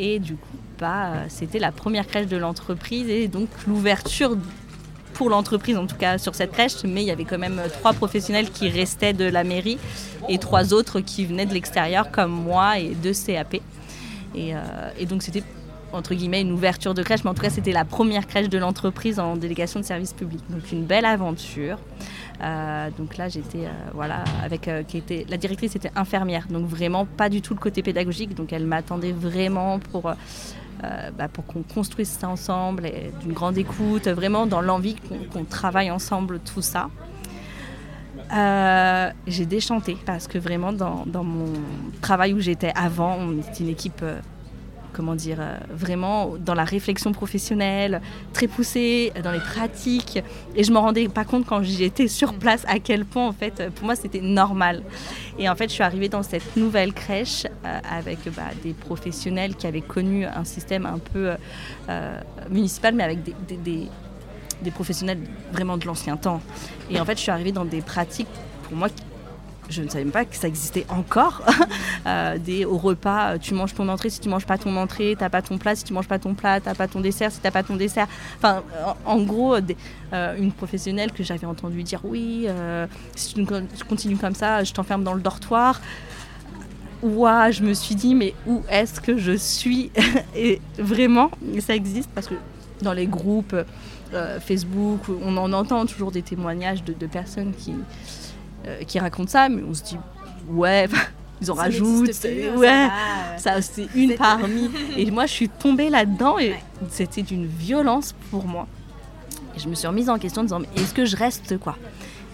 Et 0.00 0.20
du 0.20 0.36
coup, 0.36 0.56
bah, 0.78 1.28
c'était 1.28 1.58
la 1.58 1.72
première 1.72 2.06
crèche 2.06 2.28
de 2.28 2.36
l'entreprise 2.36 3.08
et 3.10 3.26
donc 3.26 3.48
l'ouverture 3.66 4.36
pour 5.18 5.28
l'entreprise 5.30 5.76
en 5.76 5.86
tout 5.86 5.96
cas 5.96 6.16
sur 6.16 6.36
cette 6.36 6.52
crèche, 6.52 6.84
mais 6.84 7.02
il 7.02 7.08
y 7.08 7.10
avait 7.10 7.24
quand 7.24 7.38
même 7.38 7.60
trois 7.80 7.92
professionnels 7.92 8.50
qui 8.50 8.68
restaient 8.68 9.12
de 9.12 9.24
la 9.24 9.42
mairie 9.42 9.76
et 10.28 10.38
trois 10.38 10.72
autres 10.72 11.00
qui 11.00 11.26
venaient 11.26 11.44
de 11.44 11.52
l'extérieur 11.52 12.12
comme 12.12 12.30
moi 12.30 12.78
et 12.78 12.94
deux 12.94 13.12
CAP. 13.12 13.56
Euh, 14.36 14.90
et, 14.96 15.06
donc 15.06 15.24
c'était 15.24 15.42
entre 15.92 16.14
guillemets 16.14 16.42
une 16.42 16.52
ouverture 16.52 16.94
de 16.94 17.02
crèche, 17.02 17.24
mais 17.24 17.30
en 17.30 17.34
tout 17.34 17.42
cas 17.42 17.50
c'était 17.50 17.72
la 17.72 17.84
première 17.84 18.28
crèche 18.28 18.48
de 18.48 18.58
l'entreprise 18.58 19.18
en 19.18 19.36
délégation 19.36 19.80
de 19.80 19.84
service 19.84 20.12
public. 20.12 20.40
Donc 20.50 20.70
une 20.70 20.84
belle 20.84 21.04
aventure. 21.04 21.78
Euh, 22.40 22.88
donc 22.96 23.16
là 23.16 23.28
j'étais 23.28 23.64
euh, 23.64 23.90
voilà 23.94 24.22
avec 24.44 24.70
qui 24.86 24.98
était 24.98 25.26
la 25.28 25.36
directrice 25.36 25.74
était 25.74 25.90
infirmière, 25.96 26.46
donc 26.48 26.66
vraiment 26.66 27.06
pas 27.06 27.28
du 27.28 27.42
tout 27.42 27.54
le 27.54 27.60
côté 27.60 27.82
pédagogique. 27.82 28.36
Donc 28.36 28.52
elle 28.52 28.66
m'attendait 28.66 29.10
vraiment 29.10 29.80
pour 29.80 30.12
bah, 30.80 31.28
pour 31.32 31.44
qu'on 31.46 31.62
construise 31.62 32.08
ça 32.08 32.28
ensemble, 32.28 32.90
d'une 33.20 33.32
grande 33.32 33.58
écoute, 33.58 34.08
vraiment 34.08 34.46
dans 34.46 34.60
l'envie 34.60 34.96
qu'on 35.32 35.44
travaille 35.44 35.90
ensemble 35.90 36.40
tout 36.40 36.62
ça. 36.62 36.88
j'ai 39.26 39.46
déchanté 39.46 39.96
parce 40.06 40.28
que 40.28 40.38
vraiment 40.38 40.72
dans, 40.72 41.04
dans 41.06 41.24
mon 41.24 41.52
travail 42.00 42.32
où 42.34 42.40
j'étais 42.40 42.72
avant, 42.74 43.16
on 43.16 43.38
était 43.38 43.64
une 43.64 43.70
équipe 43.70 44.04
comment 44.98 45.14
dire, 45.14 45.38
euh, 45.40 45.56
vraiment 45.70 46.34
dans 46.44 46.54
la 46.54 46.64
réflexion 46.64 47.12
professionnelle, 47.12 48.02
très 48.32 48.48
poussée 48.48 49.12
dans 49.22 49.30
les 49.30 49.38
pratiques. 49.38 50.18
Et 50.56 50.64
je 50.64 50.72
me 50.72 50.78
rendais 50.78 51.06
pas 51.06 51.24
compte 51.24 51.46
quand 51.46 51.62
j'étais 51.62 52.08
sur 52.08 52.34
place 52.34 52.64
à 52.66 52.80
quel 52.80 53.04
point, 53.04 53.28
en 53.28 53.32
fait, 53.32 53.70
pour 53.76 53.84
moi, 53.84 53.94
c'était 53.94 54.20
normal. 54.20 54.82
Et 55.38 55.48
en 55.48 55.54
fait, 55.54 55.68
je 55.68 55.74
suis 55.74 55.84
arrivée 55.84 56.08
dans 56.08 56.24
cette 56.24 56.56
nouvelle 56.56 56.92
crèche 56.92 57.46
euh, 57.46 57.78
avec 57.88 58.18
bah, 58.34 58.50
des 58.64 58.72
professionnels 58.72 59.54
qui 59.54 59.68
avaient 59.68 59.82
connu 59.82 60.26
un 60.26 60.42
système 60.42 60.84
un 60.84 60.98
peu 60.98 61.34
euh, 61.88 62.20
municipal, 62.50 62.92
mais 62.92 63.04
avec 63.04 63.22
des, 63.22 63.34
des, 63.56 63.86
des 64.60 64.70
professionnels 64.72 65.20
vraiment 65.52 65.76
de 65.76 65.86
l'ancien 65.86 66.16
temps. 66.16 66.40
Et 66.90 66.98
en 66.98 67.04
fait, 67.04 67.18
je 67.18 67.22
suis 67.22 67.30
arrivée 67.30 67.52
dans 67.52 67.64
des 67.64 67.82
pratiques, 67.82 68.26
pour 68.64 68.76
moi, 68.76 68.88
je 69.68 69.82
ne 69.82 69.88
savais 69.88 70.04
même 70.04 70.12
pas 70.12 70.24
que 70.24 70.36
ça 70.36 70.48
existait 70.48 70.86
encore. 70.88 71.42
Euh, 72.06 72.38
des, 72.38 72.64
au 72.64 72.78
repas, 72.78 73.32
euh, 73.34 73.38
tu 73.38 73.52
manges 73.52 73.74
ton 73.74 73.86
entrée, 73.88 74.08
si 74.08 74.20
tu 74.20 74.28
manges 74.30 74.46
pas 74.46 74.56
ton 74.56 74.74
entrée, 74.76 75.14
t'as 75.18 75.28
pas 75.28 75.42
ton 75.42 75.58
plat, 75.58 75.74
si 75.74 75.84
tu 75.84 75.92
manges 75.92 76.08
pas 76.08 76.18
ton 76.18 76.32
plat, 76.32 76.58
t'as 76.58 76.74
pas 76.74 76.88
ton 76.88 77.00
dessert, 77.00 77.30
si 77.30 77.40
t'as 77.40 77.50
pas 77.50 77.62
ton 77.62 77.76
dessert. 77.76 78.06
Enfin, 78.38 78.62
en, 79.04 79.20
gros, 79.20 79.56
euh, 79.56 80.36
une 80.38 80.52
professionnelle 80.52 81.12
que 81.12 81.22
j'avais 81.22 81.46
entendu 81.46 81.82
dire 81.82 82.00
oui, 82.04 82.46
si 83.14 83.34
tu 83.34 83.44
continues 83.86 84.16
comme 84.16 84.34
ça, 84.34 84.64
je 84.64 84.72
t'enferme 84.72 85.04
dans 85.04 85.12
le 85.12 85.20
dortoir. 85.20 85.82
Ouah, 87.02 87.50
je 87.50 87.62
me 87.62 87.74
suis 87.74 87.96
dit, 87.96 88.14
mais 88.14 88.32
où 88.46 88.62
est-ce 88.70 89.00
que 89.00 89.18
je 89.18 89.36
suis? 89.36 89.90
Et 90.36 90.62
vraiment, 90.78 91.30
ça 91.58 91.74
existe 91.74 92.08
parce 92.14 92.28
que 92.28 92.36
dans 92.80 92.94
les 92.94 93.06
groupes 93.06 93.56
Facebook, 94.40 95.00
on 95.22 95.36
en 95.36 95.52
entend 95.52 95.84
toujours 95.84 96.12
des 96.12 96.22
témoignages 96.22 96.84
de 96.84 97.06
personnes 97.06 97.52
qui, 97.52 97.74
euh, 98.66 98.82
qui 98.84 98.98
raconte 98.98 99.28
ça, 99.28 99.48
mais 99.48 99.62
on 99.62 99.74
se 99.74 99.82
dit, 99.82 99.98
ouais, 100.48 100.88
ils 101.40 101.50
en 101.50 101.54
rajoutent. 101.54 102.08
ouais, 102.56 102.88
ça, 103.36 103.62
c'est 103.62 103.88
une 103.94 104.14
parmi. 104.14 104.70
et 104.96 105.10
moi, 105.10 105.26
je 105.26 105.32
suis 105.32 105.48
tombée 105.48 105.90
là-dedans 105.90 106.38
et 106.38 106.54
c'était 106.90 107.22
d'une 107.22 107.46
violence 107.46 108.14
pour 108.30 108.46
moi. 108.46 108.66
Et 109.56 109.60
je 109.60 109.68
me 109.68 109.74
suis 109.74 109.86
remise 109.86 110.08
en 110.08 110.18
question 110.18 110.42
en 110.42 110.44
disant, 110.44 110.60
mais 110.60 110.68
est-ce 110.80 110.94
que 110.94 111.04
je 111.04 111.16
reste 111.16 111.58
quoi? 111.58 111.76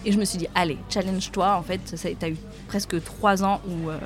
Et 0.05 0.11
je 0.11 0.19
me 0.19 0.25
suis 0.25 0.37
dit, 0.37 0.47
allez, 0.53 0.77
challenge-toi. 0.89 1.55
En 1.55 1.63
fait, 1.63 1.79
tu 1.99 2.25
as 2.25 2.29
eu 2.29 2.37
presque 2.67 3.03
trois 3.03 3.43
ans 3.43 3.59
où 3.67 3.89
euh, 3.89 3.97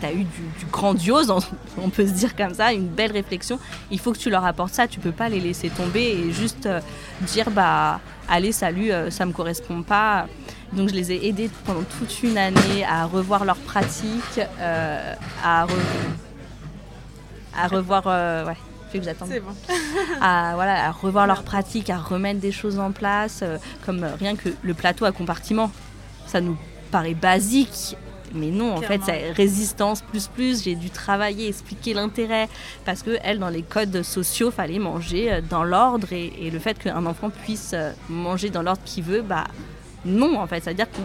tu 0.00 0.06
as 0.06 0.12
eu 0.12 0.24
du, 0.24 0.66
grandiose, 0.70 1.32
on 1.78 1.90
peut 1.90 2.06
se 2.06 2.12
dire 2.12 2.36
comme 2.36 2.54
ça, 2.54 2.72
une 2.72 2.88
belle 2.88 3.12
réflexion. 3.12 3.58
Il 3.90 3.98
faut 3.98 4.12
que 4.12 4.18
tu 4.18 4.30
leur 4.30 4.44
apportes 4.44 4.74
ça. 4.74 4.86
Tu 4.86 5.00
peux 5.00 5.12
pas 5.12 5.28
les 5.28 5.40
laisser 5.40 5.70
tomber 5.70 6.02
et 6.02 6.32
juste 6.32 6.66
euh, 6.66 6.80
dire, 7.22 7.50
bah, 7.50 8.00
allez, 8.28 8.52
salut, 8.52 8.90
ça 9.10 9.26
me 9.26 9.32
correspond 9.32 9.82
pas. 9.82 10.26
Donc 10.74 10.88
je 10.88 10.94
les 10.94 11.12
ai 11.12 11.28
aidés 11.28 11.50
pendant 11.64 11.82
toute 11.82 12.22
une 12.22 12.36
année 12.36 12.84
à 12.88 13.06
revoir 13.06 13.44
leurs 13.44 13.56
pratiques, 13.56 14.40
euh, 14.58 15.14
à, 15.42 15.66
à, 17.56 17.68
revoir, 17.68 18.04
euh, 18.06 18.44
ouais. 18.44 18.56
bon. 19.40 19.74
à, 20.20 20.52
voilà, 20.54 20.86
à 20.86 20.90
revoir 20.90 21.26
leurs 21.26 21.44
pratiques, 21.44 21.90
à 21.90 21.98
remettre 21.98 22.40
des 22.40 22.50
choses 22.50 22.78
en 22.78 22.90
place, 22.90 23.40
euh, 23.42 23.58
comme 23.86 24.02
euh, 24.02 24.14
rien 24.18 24.34
que 24.34 24.48
le 24.62 24.74
plateau 24.74 25.04
à 25.04 25.12
compartiment. 25.12 25.70
Ça 26.26 26.40
nous 26.40 26.56
paraît 26.90 27.14
basique, 27.14 27.96
mais 28.34 28.50
non, 28.50 28.74
en 28.74 28.80
fait, 28.80 29.00
c'est 29.04 29.30
résistance 29.32 30.02
plus 30.02 30.28
plus. 30.28 30.64
J'ai 30.64 30.74
dû 30.74 30.90
travailler, 30.90 31.48
expliquer 31.48 31.94
l'intérêt, 31.94 32.48
parce 32.84 33.02
que 33.02 33.18
elle, 33.22 33.38
dans 33.38 33.48
les 33.48 33.62
codes 33.62 34.02
sociaux, 34.02 34.50
fallait 34.50 34.78
manger 34.78 35.32
euh, 35.32 35.40
dans 35.40 35.64
l'ordre 35.64 36.12
et, 36.12 36.32
et 36.40 36.50
le 36.50 36.58
fait 36.58 36.78
qu'un 36.78 37.06
enfant 37.06 37.30
puisse 37.30 37.72
euh, 37.74 37.92
manger 38.08 38.50
dans 38.50 38.62
l'ordre 38.62 38.82
qu'il 38.84 39.04
veut, 39.04 39.22
bah 39.22 39.44
non, 40.04 40.38
en 40.38 40.46
fait, 40.46 40.62
c'est-à-dire 40.62 40.90
qu'on 40.90 41.02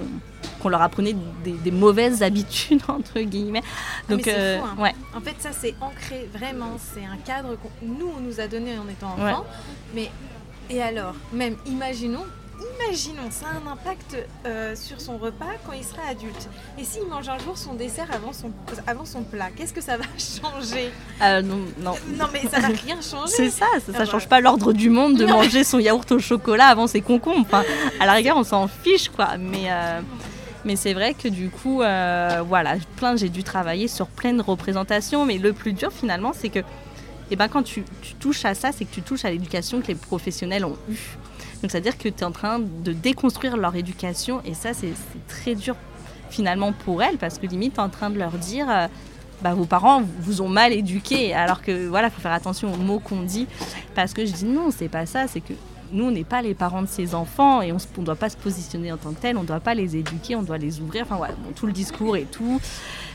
qu'on 0.59 0.69
leur 0.69 0.81
apprenait 0.81 1.15
des, 1.43 1.53
des 1.53 1.71
mauvaises 1.71 2.21
habitudes 2.21 2.81
entre 2.87 3.19
guillemets. 3.21 3.63
mais 4.07 4.15
Donc 4.15 4.27
euh, 4.27 4.59
fou, 4.59 4.65
hein. 4.65 4.81
ouais, 4.81 4.95
En 5.15 5.21
fait, 5.21 5.35
ça, 5.39 5.51
c'est 5.51 5.73
ancré 5.81 6.29
vraiment. 6.33 6.77
C'est 6.77 7.05
un 7.05 7.17
cadre 7.17 7.55
qu'on 7.57 7.69
nous, 7.81 8.11
on 8.17 8.19
nous 8.19 8.39
a 8.39 8.47
donné 8.47 8.77
en 8.77 8.87
étant 8.87 9.13
enfant. 9.13 9.45
Mais, 9.95 10.11
et 10.69 10.81
alors, 10.81 11.15
même, 11.33 11.55
imaginons, 11.65 12.25
imaginons, 12.87 13.29
ça 13.31 13.47
a 13.47 13.49
un 13.67 13.71
impact 13.71 14.17
euh, 14.45 14.75
sur 14.75 14.99
son 15.01 15.17
repas 15.17 15.45
quand 15.65 15.73
il 15.73 15.83
sera 15.83 16.03
adulte. 16.09 16.47
Et 16.77 16.83
s'il 16.83 17.05
mange 17.07 17.27
un 17.29 17.37
jour 17.39 17.57
son 17.57 17.73
dessert 17.73 18.07
avant 18.13 18.33
son, 18.33 18.51
avant 18.87 19.05
son 19.05 19.23
plat, 19.23 19.49
qu'est-ce 19.55 19.73
que 19.73 19.81
ça 19.81 19.97
va 19.97 20.03
changer? 20.17 20.91
Euh, 21.21 21.41
non, 21.41 21.57
non. 21.79 21.93
Non, 22.17 22.25
mais 22.31 22.41
ça 22.49 22.59
va 22.59 22.67
rien 22.67 22.99
changer. 23.01 23.33
C'est 23.35 23.49
ça, 23.49 23.65
ça, 23.85 23.91
ça 23.93 23.99
Ah, 24.01 24.05
change 24.05 24.27
pas 24.27 24.39
l'ordre 24.41 24.73
du 24.73 24.89
monde 24.89 25.17
de 25.17 25.25
Non. 25.25 25.33
manger 25.37 25.63
son 25.63 25.79
yaourt 25.79 26.09
au 26.11 26.19
chocolat 26.19 26.67
avant 26.67 26.87
ses 26.87 27.01
concombres. 27.01 27.45
Enfin, 27.45 27.63
à 27.99 28.05
la 28.05 28.13
rigueur, 28.13 28.37
on 28.37 28.43
s'en 28.43 28.67
fiche, 28.67 29.09
quoi. 29.09 29.37
Mais, 29.37 29.71
euh, 29.71 30.01
mais 30.65 30.75
c'est 30.75 30.93
vrai 30.93 31.13
que 31.13 31.27
du 31.27 31.49
coup, 31.49 31.77
voilà, 31.77 32.75
plein, 32.97 33.15
j'ai 33.15 33.29
dû 33.29 33.43
travailler 33.43 33.87
sur 33.87 34.07
plein 34.07 34.33
de 34.33 34.41
représentations. 34.41 35.25
Mais 35.25 35.37
le 35.37 35.53
plus 35.53 35.73
dur, 35.73 35.91
finalement, 35.91 36.31
c'est 36.33 36.49
que 36.49 36.59
eh 37.31 37.35
ben, 37.35 37.47
quand 37.47 37.61
tu, 37.61 37.83
tu 38.01 38.15
touches 38.15 38.43
à 38.45 38.55
ça, 38.55 38.71
c'est 38.71 38.85
que 38.85 38.93
tu 38.93 39.03
touches 39.03 39.23
à 39.23 39.29
l'éducation 39.29 39.81
que 39.81 39.87
les 39.87 39.95
professionnels 39.95 40.65
ont 40.65 40.77
eue. 40.89 41.17
Donc, 41.61 41.71
c'est-à-dire 41.71 41.97
que 41.97 42.09
tu 42.09 42.19
es 42.19 42.23
en 42.23 42.31
train 42.31 42.59
de 42.59 42.93
déconstruire 42.93 43.57
leur 43.57 43.75
éducation. 43.75 44.41
Et 44.45 44.53
ça, 44.53 44.73
c'est 44.73 44.93
très 45.27 45.55
dur, 45.55 45.75
finalement, 46.29 46.71
pour 46.73 47.03
elles, 47.03 47.17
parce 47.17 47.37
que 47.37 47.47
limite, 47.47 47.73
tu 47.73 47.79
es 47.79 47.83
en 47.83 47.89
train 47.89 48.09
de 48.09 48.17
leur 48.17 48.31
dire. 48.31 48.69
euh, 48.69 48.87
bah, 49.41 49.53
vos 49.53 49.65
parents 49.65 50.01
vous 50.19 50.41
ont 50.41 50.49
mal 50.49 50.73
éduqué, 50.73 51.33
alors 51.33 51.61
que 51.61 51.87
voilà, 51.87 52.09
faut 52.09 52.19
faire 52.19 52.33
attention 52.33 52.73
aux 52.73 52.77
mots 52.77 52.99
qu'on 52.99 53.21
dit, 53.21 53.47
parce 53.95 54.13
que 54.13 54.25
je 54.25 54.33
dis 54.33 54.43
non, 54.43 54.69
c'est 54.69 54.89
pas 54.89 55.05
ça, 55.05 55.27
c'est 55.27 55.39
que 55.39 55.53
nous, 55.91 56.05
on 56.05 56.11
n'est 56.11 56.23
pas 56.23 56.41
les 56.41 56.53
parents 56.53 56.81
de 56.81 56.87
ces 56.87 57.15
enfants 57.15 57.61
et 57.61 57.71
on 57.71 57.77
ne 57.77 58.05
doit 58.05 58.15
pas 58.15 58.29
se 58.29 58.37
positionner 58.37 58.91
en 58.91 58.97
tant 58.97 59.11
que 59.11 59.21
tel, 59.21 59.37
on 59.37 59.43
ne 59.43 59.47
doit 59.47 59.59
pas 59.59 59.73
les 59.73 59.95
éduquer, 59.95 60.35
on 60.35 60.43
doit 60.43 60.57
les 60.57 60.81
ouvrir, 60.81 61.03
enfin 61.03 61.15
voilà, 61.15 61.35
tout 61.55 61.65
le 61.65 61.71
discours 61.71 62.15
et 62.17 62.25
tout. 62.25 62.59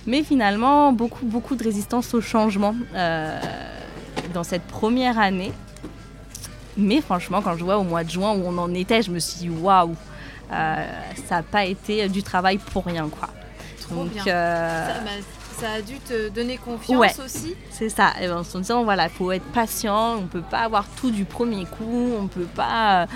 Mais 0.06 0.22
finalement, 0.22 0.92
beaucoup, 0.92 1.24
beaucoup 1.24 1.56
de 1.56 1.62
résistance 1.62 2.14
au 2.14 2.20
changement 2.20 2.74
euh, 2.94 3.38
dans 4.32 4.44
cette 4.44 4.64
première 4.64 5.18
année. 5.18 5.52
Mais 6.76 7.00
franchement, 7.00 7.40
quand 7.42 7.56
je 7.56 7.64
vois 7.64 7.78
au 7.78 7.84
mois 7.84 8.04
de 8.04 8.10
juin 8.10 8.32
où 8.32 8.42
on 8.46 8.58
en 8.58 8.72
était, 8.74 9.02
je 9.02 9.10
me 9.10 9.18
suis 9.18 9.38
dit 9.40 9.50
waouh, 9.50 9.94
euh, 10.52 10.86
ça 11.28 11.36
n'a 11.36 11.42
pas 11.42 11.64
été 11.64 12.08
du 12.08 12.22
travail 12.22 12.58
pour 12.58 12.84
rien, 12.84 13.08
quoi. 13.08 13.28
Trop 13.80 14.04
bien. 14.04 14.24
euh, 14.26 14.88
Ça, 14.88 15.00
bah, 15.00 15.10
ça 15.58 15.70
a 15.72 15.80
dû 15.82 15.94
te 15.98 16.28
donner 16.28 16.56
confiance 16.58 16.98
Ouais. 16.98 17.10
aussi. 17.24 17.54
c'est 17.70 17.88
ça, 17.88 18.12
et 18.20 18.26
ben, 18.26 18.38
en 18.38 18.44
se 18.44 18.58
disant 18.58 18.84
voilà, 18.84 19.08
faut 19.08 19.32
être 19.32 19.44
patient, 19.52 20.16
on 20.18 20.26
peut 20.26 20.42
pas 20.42 20.60
avoir 20.60 20.86
tout 20.96 21.10
du 21.10 21.24
premier 21.24 21.64
coup, 21.66 22.12
on 22.20 22.26
peut 22.28 22.46
pas, 22.54 23.06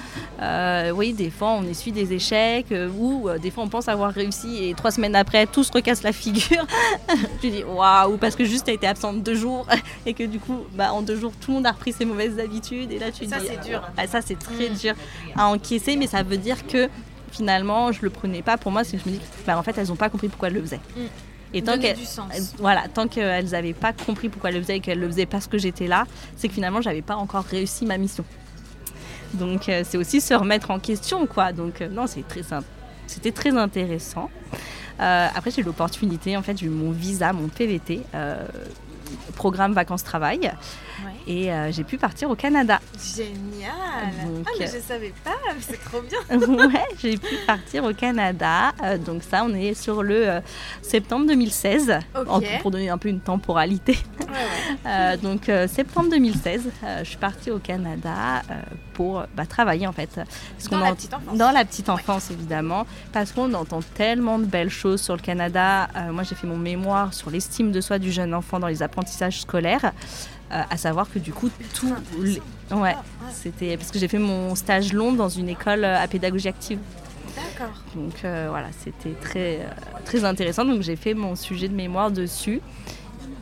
euh, 0.40 0.90
oui, 0.90 1.12
des 1.12 1.30
fois 1.30 1.50
on 1.50 1.64
essuie 1.64 1.92
des 1.92 2.12
échecs, 2.12 2.72
euh, 2.72 2.88
ou 2.96 3.28
euh, 3.28 3.38
des 3.38 3.50
fois 3.50 3.64
on 3.64 3.68
pense 3.68 3.88
avoir 3.88 4.12
réussi 4.12 4.64
et 4.64 4.74
trois 4.74 4.90
semaines 4.90 5.16
après 5.16 5.46
tout 5.46 5.64
se 5.64 5.72
recasse 5.72 6.02
la 6.02 6.12
figure. 6.12 6.66
tu 7.40 7.50
dis 7.50 7.64
waouh, 7.64 8.16
parce 8.18 8.36
que 8.36 8.44
juste 8.44 8.66
t'as 8.66 8.72
été 8.72 8.86
absente 8.86 9.22
deux 9.22 9.34
jours 9.34 9.66
et 10.06 10.14
que 10.14 10.24
du 10.24 10.38
coup, 10.38 10.58
bah, 10.74 10.92
en 10.92 11.02
deux 11.02 11.16
jours 11.18 11.32
tout 11.40 11.50
le 11.50 11.56
monde 11.56 11.66
a 11.66 11.72
repris 11.72 11.92
ses 11.92 12.04
mauvaises 12.04 12.38
habitudes 12.38 12.92
et 12.92 12.98
là 12.98 13.10
tu 13.10 13.24
Et 13.24 13.28
ça, 13.28 13.38
dis 13.38 13.46
c'est 13.48 13.68
dur. 13.68 13.82
ça 14.10 14.20
c'est 14.22 14.38
très 14.38 14.68
Mm. 14.70 14.74
dur 14.74 14.94
à 15.36 15.46
encaisser, 15.48 15.96
mais 15.96 16.06
ça 16.06 16.22
veut 16.22 16.36
dire 16.36 16.66
que 16.66 16.88
finalement 17.30 17.92
je 17.92 18.00
le 18.02 18.10
prenais 18.10 18.42
pas 18.42 18.56
pour 18.56 18.72
moi, 18.72 18.84
c'est 18.84 18.96
que 18.96 19.02
je 19.04 19.08
me 19.10 19.14
dis, 19.16 19.20
bah, 19.46 19.58
en 19.58 19.62
fait 19.62 19.76
elles 19.78 19.92
ont 19.92 19.96
pas 19.96 20.08
compris 20.08 20.28
pourquoi 20.28 20.48
elles 20.48 20.54
le 20.54 20.62
faisaient. 20.62 20.80
Mm. 20.96 21.00
Et 21.54 21.62
tant 21.62 21.78
qu'elles 21.78 21.96
voilà, 22.58 22.88
tant 22.88 23.08
qu'elles 23.08 23.46
n'avaient 23.46 23.72
pas 23.72 23.92
compris 23.92 24.28
pourquoi 24.28 24.50
elles 24.50 24.56
le 24.56 24.62
faisaient 24.62 24.76
et 24.76 24.80
qu'elles 24.80 25.00
le 25.00 25.08
faisaient 25.08 25.26
parce 25.26 25.46
que 25.46 25.58
j'étais 25.58 25.86
là, 25.86 26.06
c'est 26.36 26.48
que 26.48 26.54
finalement, 26.54 26.80
j'avais 26.80 27.02
pas 27.02 27.16
encore 27.16 27.44
réussi 27.44 27.86
ma 27.86 27.96
mission. 27.96 28.24
Donc, 29.34 29.68
euh, 29.68 29.82
c'est 29.84 29.98
aussi 29.98 30.20
se 30.20 30.34
remettre 30.34 30.70
en 30.70 30.78
question, 30.78 31.26
quoi. 31.26 31.52
Donc, 31.52 31.80
euh, 31.80 31.88
non, 31.88 32.06
c'est 32.06 32.26
très, 32.26 32.42
c'était 33.06 33.32
très 33.32 33.56
intéressant. 33.56 34.30
Euh, 35.00 35.28
après, 35.34 35.50
j'ai 35.50 35.60
eu 35.60 35.64
l'opportunité, 35.64 36.36
en 36.36 36.42
fait, 36.42 36.58
j'ai 36.58 36.66
eu 36.66 36.70
mon 36.70 36.90
visa, 36.90 37.32
mon 37.32 37.48
PVT, 37.48 38.02
programme 39.36 39.72
vacances-travail, 39.72 40.52
Ouais. 41.04 41.12
et 41.32 41.52
euh, 41.52 41.70
j'ai 41.70 41.84
pu 41.84 41.96
partir 41.96 42.28
au 42.28 42.34
Canada. 42.34 42.80
Génial. 43.14 43.30
Donc, 44.26 44.46
ah, 44.46 44.50
mais 44.58 44.66
euh, 44.68 44.72
je 44.74 44.80
savais 44.80 45.14
pas, 45.22 45.36
c'est 45.60 45.82
trop 45.84 46.00
bien. 46.00 46.18
ouais, 46.66 46.84
j'ai 47.00 47.16
pu 47.16 47.36
partir 47.46 47.84
au 47.84 47.92
Canada. 47.94 48.72
Euh, 48.82 48.98
donc 48.98 49.22
ça, 49.22 49.44
on 49.44 49.54
est 49.54 49.74
sur 49.74 50.02
le 50.02 50.28
euh, 50.28 50.40
septembre 50.82 51.26
2016, 51.28 51.98
Ok. 52.16 52.26
en- 52.28 52.40
pour 52.62 52.70
donner 52.72 52.88
un 52.90 52.98
peu 52.98 53.08
une 53.08 53.20
temporalité. 53.20 53.96
Ouais, 54.20 54.90
ouais. 54.90 55.16
Donc 55.22 55.50
septembre 55.68 56.10
2016, 56.10 56.62
euh, 56.84 56.98
je 57.00 57.08
suis 57.08 57.16
partie 57.18 57.50
au 57.50 57.58
Canada 57.58 58.42
pour 58.98 59.22
bah, 59.36 59.46
travailler 59.46 59.86
en 59.86 59.92
fait. 59.92 60.10
Parce 60.16 60.68
Dans 60.68 60.80
la 60.80 60.90
en- 60.90 60.94
petite 60.96 61.14
enfance. 61.14 61.38
Dans 61.38 61.50
la 61.52 61.64
petite 61.64 61.88
enfance 61.88 62.30
évidemment, 62.32 62.84
parce 63.12 63.30
qu'on 63.30 63.54
entend 63.54 63.78
tellement 63.94 64.40
de 64.40 64.44
belles 64.44 64.70
choses 64.70 65.00
sur 65.00 65.14
le 65.14 65.22
Canada. 65.22 65.88
Euh, 65.94 66.10
moi 66.12 66.24
j'ai 66.24 66.34
fait 66.34 66.48
mon 66.48 66.56
mémoire 66.58 67.14
sur 67.14 67.30
l'estime 67.30 67.70
de 67.70 67.80
soi 67.80 68.00
du 68.00 68.10
jeune 68.10 68.34
enfant 68.34 68.58
dans 68.58 68.66
les 68.66 68.82
apprentissages 68.82 69.40
scolaires, 69.42 69.92
euh, 70.50 70.62
à 70.68 70.76
savoir 70.76 71.08
que 71.08 71.20
du 71.20 71.32
coup 71.32 71.48
tout... 71.74 71.94
les- 72.20 72.42
Ouais, 72.72 72.96
c'était 73.32 73.76
parce 73.76 73.90
que 73.92 73.98
j'ai 74.00 74.08
fait 74.08 74.18
mon 74.18 74.54
stage 74.56 74.92
long 74.92 75.12
dans 75.12 75.28
une 75.28 75.48
école 75.48 75.84
euh, 75.84 76.02
à 76.02 76.08
pédagogie 76.08 76.48
active. 76.48 76.80
D'accord. 77.36 77.74
Donc 77.94 78.24
euh, 78.24 78.48
voilà, 78.50 78.66
c'était 78.82 79.14
très, 79.20 79.60
très 80.04 80.24
intéressant. 80.24 80.64
Donc 80.64 80.82
j'ai 80.82 80.96
fait 80.96 81.14
mon 81.14 81.36
sujet 81.36 81.68
de 81.68 81.74
mémoire 81.74 82.10
dessus. 82.10 82.60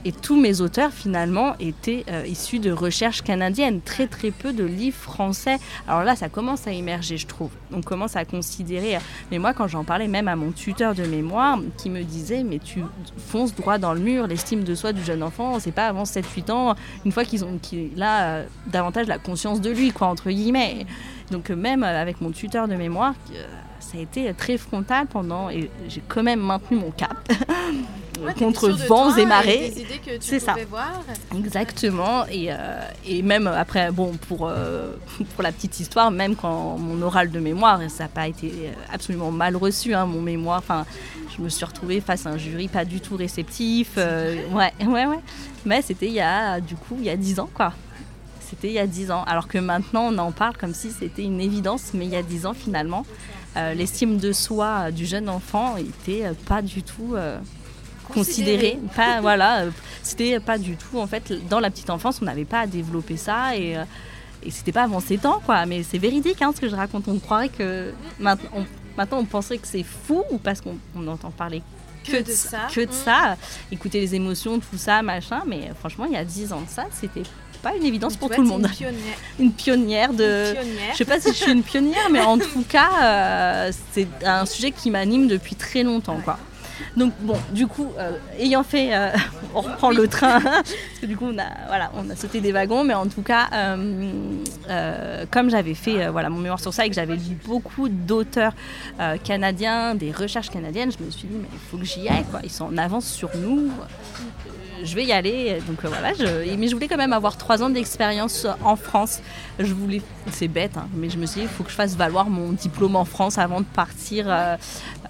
Et 0.07 0.13
tous 0.13 0.41
mes 0.41 0.61
auteurs 0.61 0.93
finalement 0.93 1.57
étaient 1.59 2.05
euh, 2.09 2.25
issus 2.29 2.61
de 2.61 2.71
recherches 2.71 3.23
canadiennes, 3.23 3.81
très 3.81 4.07
très 4.07 4.31
peu 4.31 4.53
de 4.53 4.63
livres 4.63 4.97
français. 4.97 5.59
Alors 5.89 6.05
là, 6.05 6.15
ça 6.15 6.29
commence 6.29 6.69
à 6.69 6.71
émerger, 6.71 7.17
je 7.17 7.27
trouve. 7.27 7.51
On 7.73 7.83
commence 7.83 8.15
à 8.15 8.25
considérer. 8.25 8.95
euh, 8.95 9.01
Mais 9.33 9.41
moi, 9.41 9.53
quand 9.53 9.67
j'en 9.67 9.83
parlais 9.83 10.07
même 10.07 10.29
à 10.29 10.37
mon 10.37 10.53
tuteur 10.53 10.95
de 10.95 11.03
mémoire, 11.03 11.59
qui 11.77 11.91
me 11.91 12.05
disait 12.05 12.45
Mais 12.45 12.61
tu 12.61 12.83
fonces 13.19 13.53
droit 13.53 13.79
dans 13.79 13.95
le 13.95 13.99
mur, 14.01 14.29
l'estime 14.29 14.63
de 14.63 14.77
soi 14.77 14.93
du 14.93 15.03
jeune 15.03 15.25
enfant, 15.25 15.59
c'est 15.59 15.73
pas 15.73 15.89
avant 15.89 16.05
7-8 16.05 16.53
ans, 16.53 16.77
une 17.05 17.11
fois 17.11 17.25
qu'ils 17.25 17.45
ont 17.45 17.59
qu'il 17.61 18.01
a 18.01 18.23
euh, 18.27 18.47
davantage 18.69 19.09
la 19.09 19.19
conscience 19.19 19.61
de 19.61 19.71
lui, 19.71 19.91
quoi, 19.91 20.07
entre 20.07 20.31
guillemets. 20.31 20.87
Donc 21.33 21.51
même 21.51 21.83
avec 21.83 22.21
mon 22.21 22.31
tuteur 22.31 22.69
de 22.69 22.77
mémoire, 22.77 23.15
ça 23.87 23.99
a 23.99 24.01
été 24.01 24.33
très 24.35 24.57
frontal 24.59 25.07
pendant, 25.07 25.49
et 25.51 25.71
j'ai 25.89 26.03
quand 26.09 26.23
même 26.23 26.41
maintenu 26.41 26.79
mon 26.79 26.91
cap 26.91 27.17
Ouais, 28.25 28.33
contre 28.33 28.71
vents 28.89 29.15
et 29.15 29.27
marées. 29.27 29.75
C'est 30.21 30.41
ça. 30.41 30.55
voir. 30.71 31.03
Exactement. 31.37 32.25
Et, 32.31 32.47
euh, 32.51 32.81
et 33.07 33.21
même 33.21 33.47
après, 33.47 33.91
bon, 33.93 34.13
pour, 34.29 34.49
euh, 34.49 34.93
pour 35.35 35.43
la 35.43 35.53
petite 35.53 35.79
histoire, 35.81 36.11
même 36.11 36.35
quand 36.35 36.79
mon 36.79 37.03
oral 37.03 37.31
de 37.31 37.39
mémoire, 37.39 37.79
ça 37.89 38.05
n'a 38.05 38.09
pas 38.09 38.27
été 38.27 38.71
absolument 38.91 39.31
mal 39.31 39.55
reçu, 39.57 39.93
hein, 39.93 40.07
mon 40.07 40.23
mémoire, 40.23 40.59
enfin, 40.61 40.87
je 41.37 41.43
me 41.43 41.51
suis 41.51 41.67
retrouvée 41.67 42.01
face 42.01 42.25
à 42.25 42.31
un 42.31 42.39
jury 42.39 42.69
pas 42.69 42.87
du 42.87 43.01
tout 43.03 43.17
réceptif. 43.17 43.93
euh, 43.99 44.35
ouais, 44.51 44.73
ouais, 44.81 45.05
ouais. 45.07 45.21
Mais 45.67 45.83
c'était 45.83 46.07
il 46.07 46.15
y 46.15 46.21
a, 46.21 46.59
du 46.61 46.75
coup, 46.75 46.97
il 46.99 47.05
y 47.05 47.11
a 47.11 47.17
10 47.17 47.39
ans, 47.41 47.51
quoi. 47.53 47.75
C'était 48.41 48.69
il 48.69 48.75
y 48.75 48.79
a 48.79 48.87
10 48.87 49.11
ans. 49.11 49.25
Alors 49.27 49.47
que 49.49 49.59
maintenant, 49.59 50.09
on 50.11 50.17
en 50.19 50.33
parle 50.33 50.57
comme 50.57 50.73
si 50.73 50.91
c'était 50.91 51.25
une 51.25 51.41
évidence, 51.41 51.91
mais 51.93 52.07
il 52.07 52.13
y 52.13 52.17
a 52.17 52.23
10 52.23 52.47
ans, 52.47 52.55
finalement, 52.55 53.05
l'estime 53.75 54.19
de 54.19 54.33
soi 54.33 54.91
du 54.91 55.07
jeune 55.07 55.29
enfant 55.29 55.77
était 55.77 56.27
euh, 56.27 56.33
pas 56.47 56.63
du 56.63 56.83
tout. 56.83 57.15
euh, 57.15 57.39
considéré. 58.13 58.79
Pas, 58.97 59.21
voilà, 59.21 59.63
euh, 59.63 59.71
c'était 60.03 60.39
pas 60.39 60.59
du 60.59 60.77
tout. 60.77 60.99
En 60.99 61.07
fait, 61.09 61.33
dans 61.49 61.59
la 61.59 61.71
petite 61.71 61.91
enfance, 61.91 62.21
on 62.23 62.25
n'avait 62.27 62.45
pas 62.45 62.61
à 62.61 62.67
développer 62.69 63.17
ça 63.17 63.57
et, 63.57 63.77
euh, 63.77 63.83
et 64.45 64.51
c'était 64.53 64.71
pas 64.71 64.85
avant 64.85 65.01
7 65.01 65.27
ans, 65.27 65.41
quoi. 65.45 65.67
Mais 65.67 65.83
c'est 65.83 65.99
véridique 65.99 66.41
hein, 66.41 66.53
ce 66.55 66.61
que 66.61 66.69
je 66.69 66.77
raconte. 66.77 67.09
On 67.09 67.19
croirait 67.19 67.49
que 67.49 67.93
maintenant 68.21 68.49
on, 68.55 68.65
maintenant, 68.97 69.19
on 69.19 69.25
penserait 69.25 69.59
que 69.59 69.67
c'est 69.67 69.83
fou 69.83 70.23
ou 70.31 70.39
parce 70.39 70.61
qu'on 70.61 70.77
on 70.97 71.07
entend 71.09 71.33
parler 71.33 71.63
que, 72.05 72.23
de 72.23 72.31
ça. 72.31 72.69
Que 72.73 72.83
de 72.83 72.87
Mm. 72.91 72.93
ça. 72.93 73.37
Écouter 73.73 73.99
les 74.01 74.15
émotions, 74.15 74.61
tout 74.61 74.79
ça, 74.79 75.03
machin. 75.03 75.43
Mais 75.49 75.63
euh, 75.69 75.75
franchement, 75.77 76.05
il 76.05 76.13
y 76.13 76.17
a 76.17 76.25
10 76.25 76.53
ans 76.53 76.61
de 76.61 76.69
ça, 76.71 76.85
c'était 76.93 77.25
pas 77.67 77.77
une 77.77 77.85
évidence 77.85 78.17
pour 78.17 78.31
tout 78.31 78.43
le 78.43 78.49
monde. 78.49 78.67
Une 78.67 78.73
pionnière. 78.73 79.19
Une 79.39 79.53
pionnière 79.53 80.13
de. 80.13 80.49
Une 80.49 80.55
pionnière. 80.55 80.93
Je 80.93 80.97
sais 80.97 81.05
pas 81.05 81.21
si 81.21 81.29
je 81.29 81.35
suis 81.35 81.53
une 81.53 81.63
pionnière, 81.63 82.09
mais 82.11 82.21
en 82.21 82.39
tout 82.39 82.65
cas, 82.69 82.91
euh, 83.03 83.73
c'est 83.93 84.07
un 84.25 84.47
sujet 84.47 84.71
qui 84.71 84.91
m'anime 84.91 85.27
depuis 85.27 85.57
très 85.57 85.83
longtemps. 85.83 86.21
Quoi. 86.25 86.39
Donc 86.97 87.13
bon, 87.21 87.37
du 87.53 87.67
coup, 87.67 87.89
ayant 88.39 88.63
fait, 88.63 88.91
on 89.55 89.61
reprend 89.63 89.91
le 89.91 90.07
train, 90.07 90.41
parce 90.41 90.75
que 91.01 91.07
du 91.07 91.17
coup 91.17 91.27
on 91.27 91.39
a, 91.39 91.67
voilà, 91.67 91.91
on 91.95 92.09
a 92.09 92.17
sauté 92.17 92.41
des 92.41 92.53
wagons, 92.53 92.85
mais 92.85 92.95
en 92.95 93.07
tout 93.07 93.23
cas, 93.23 93.49
comme 95.31 95.51
j'avais 95.51 95.75
fait 95.75 96.09
voilà, 96.09 96.31
mon 96.31 96.39
mémoire 96.39 96.61
sur 96.61 96.73
ça 96.73 96.87
et 96.87 96.89
que 96.89 96.95
j'avais 96.95 97.17
lu 97.17 97.37
beaucoup 97.45 97.89
d'auteurs 97.89 98.53
canadiens, 99.25 99.95
des 99.95 100.13
recherches 100.13 100.51
canadiennes, 100.51 100.93
je 100.93 101.05
me 101.05 101.11
suis 101.11 101.29
dit, 101.29 101.37
mais 101.41 101.49
il 101.53 101.59
faut 101.71 101.79
que 101.79 101.85
j'y 101.85 102.09
aille, 102.09 102.25
quoi. 102.31 102.41
ils 102.45 102.51
sont 102.51 102.67
en 102.67 102.77
avance 102.77 103.07
sur 103.07 103.31
nous 103.37 103.71
je 104.83 104.95
vais 104.95 105.05
y 105.05 105.13
aller. 105.13 105.59
Donc 105.67 105.85
euh, 105.85 105.89
voilà, 105.89 106.13
je, 106.15 106.57
mais 106.57 106.69
je 106.69 106.75
voulais 106.75 106.89
quand 106.89 106.97
même 106.97 107.13
avoir 107.13 107.37
trois 107.37 107.63
ans 107.63 107.71
d'expérience 107.71 108.47
en 108.63 108.77
France. 108.77 109.21
Je 109.59 109.73
voulais, 109.73 110.03
c'est 110.31 110.49
bête, 110.49 110.77
hein, 110.77 110.89
mais 110.95 111.11
je 111.11 111.19
me 111.19 111.27
suis 111.27 111.41
dit, 111.41 111.47
il 111.47 111.49
faut 111.49 111.65
que 111.65 111.71
je 111.71 111.75
fasse 111.75 111.97
valoir 111.97 112.29
mon 112.29 112.53
diplôme 112.53 112.97
en 112.97 113.05
France 113.05 113.39
avant 113.39 113.61
de 113.61 113.67
partir 113.67 114.27
euh, 114.29 114.57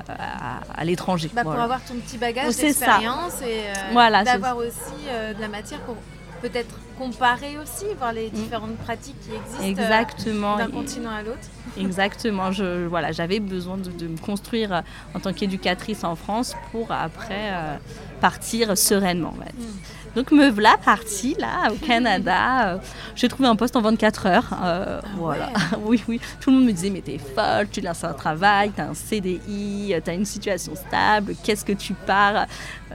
à, 0.09 0.85
l'étranger. 0.85 1.31
Bah, 1.35 1.43
pour 1.43 1.53
avoir 1.53 1.85
ton 1.85 1.95
petit 1.95 2.19
bagage 2.19 2.57
d'expérience 2.57 3.43
et 3.43 3.65
euh, 3.95 4.25
d'avoir 4.25 4.57
aussi 4.57 5.05
de 5.07 5.41
la 5.41 5.49
matière 5.49 5.81
pour 5.81 5.97
peut-être 6.43 6.79
comparer 6.99 7.59
aussi, 7.59 7.85
voir 7.99 8.13
les 8.13 8.29
mm. 8.29 8.31
différentes 8.31 8.77
pratiques 8.79 9.19
qui 9.21 9.35
existent 9.35 9.65
Exactement. 9.65 10.57
d'un 10.57 10.71
continent 10.71 11.11
à 11.11 11.23
l'autre. 11.23 11.39
Exactement. 11.79 12.53
Je, 12.53 12.87
voilà, 12.87 13.13
j'avais 13.13 13.41
besoin 13.41 13.77
de, 13.77 14.07
me 14.07 14.19
construire 14.19 14.83
en 15.15 15.21
tant 15.21 15.33
qu'éducatrice 15.33 16.05
en 16.05 16.17
France 16.17 16.55
pour 16.73 16.91
après 16.91 17.79
partir 18.21 18.77
sereinement. 18.77 19.35
Donc 20.15 20.31
me 20.31 20.49
voilà 20.49 20.77
partie 20.83 21.37
là 21.39 21.71
au 21.71 21.75
Canada. 21.75 22.81
J'ai 23.15 23.29
trouvé 23.29 23.49
un 23.49 23.57
poste 23.57 23.77
en 23.77 23.83
24 23.83 24.27
heures. 24.27 24.51
Euh, 24.63 25.01
ah 25.03 25.09
voilà. 25.17 25.51
oui, 25.85 26.03
oui. 26.09 26.21
Tout 26.41 26.51
le 26.51 26.57
monde 26.57 26.67
me 26.67 26.73
disait 26.73 26.91
mais 26.91 27.03
t'es 27.03 27.19
folle, 27.19 27.69
tu 27.71 27.83
lances 27.83 28.05
un 28.05 28.15
travail, 28.15 28.73
t'as 28.75 28.85
un 28.85 28.95
CDI, 28.95 29.95
t'as 30.03 30.15
une 30.15 30.25
situation 30.25 30.75
stable. 30.75 31.35
Qu'est-ce 31.45 31.65
que 31.65 31.75
tu 31.75 31.93
pars 31.93 32.47
euh, 32.91 32.95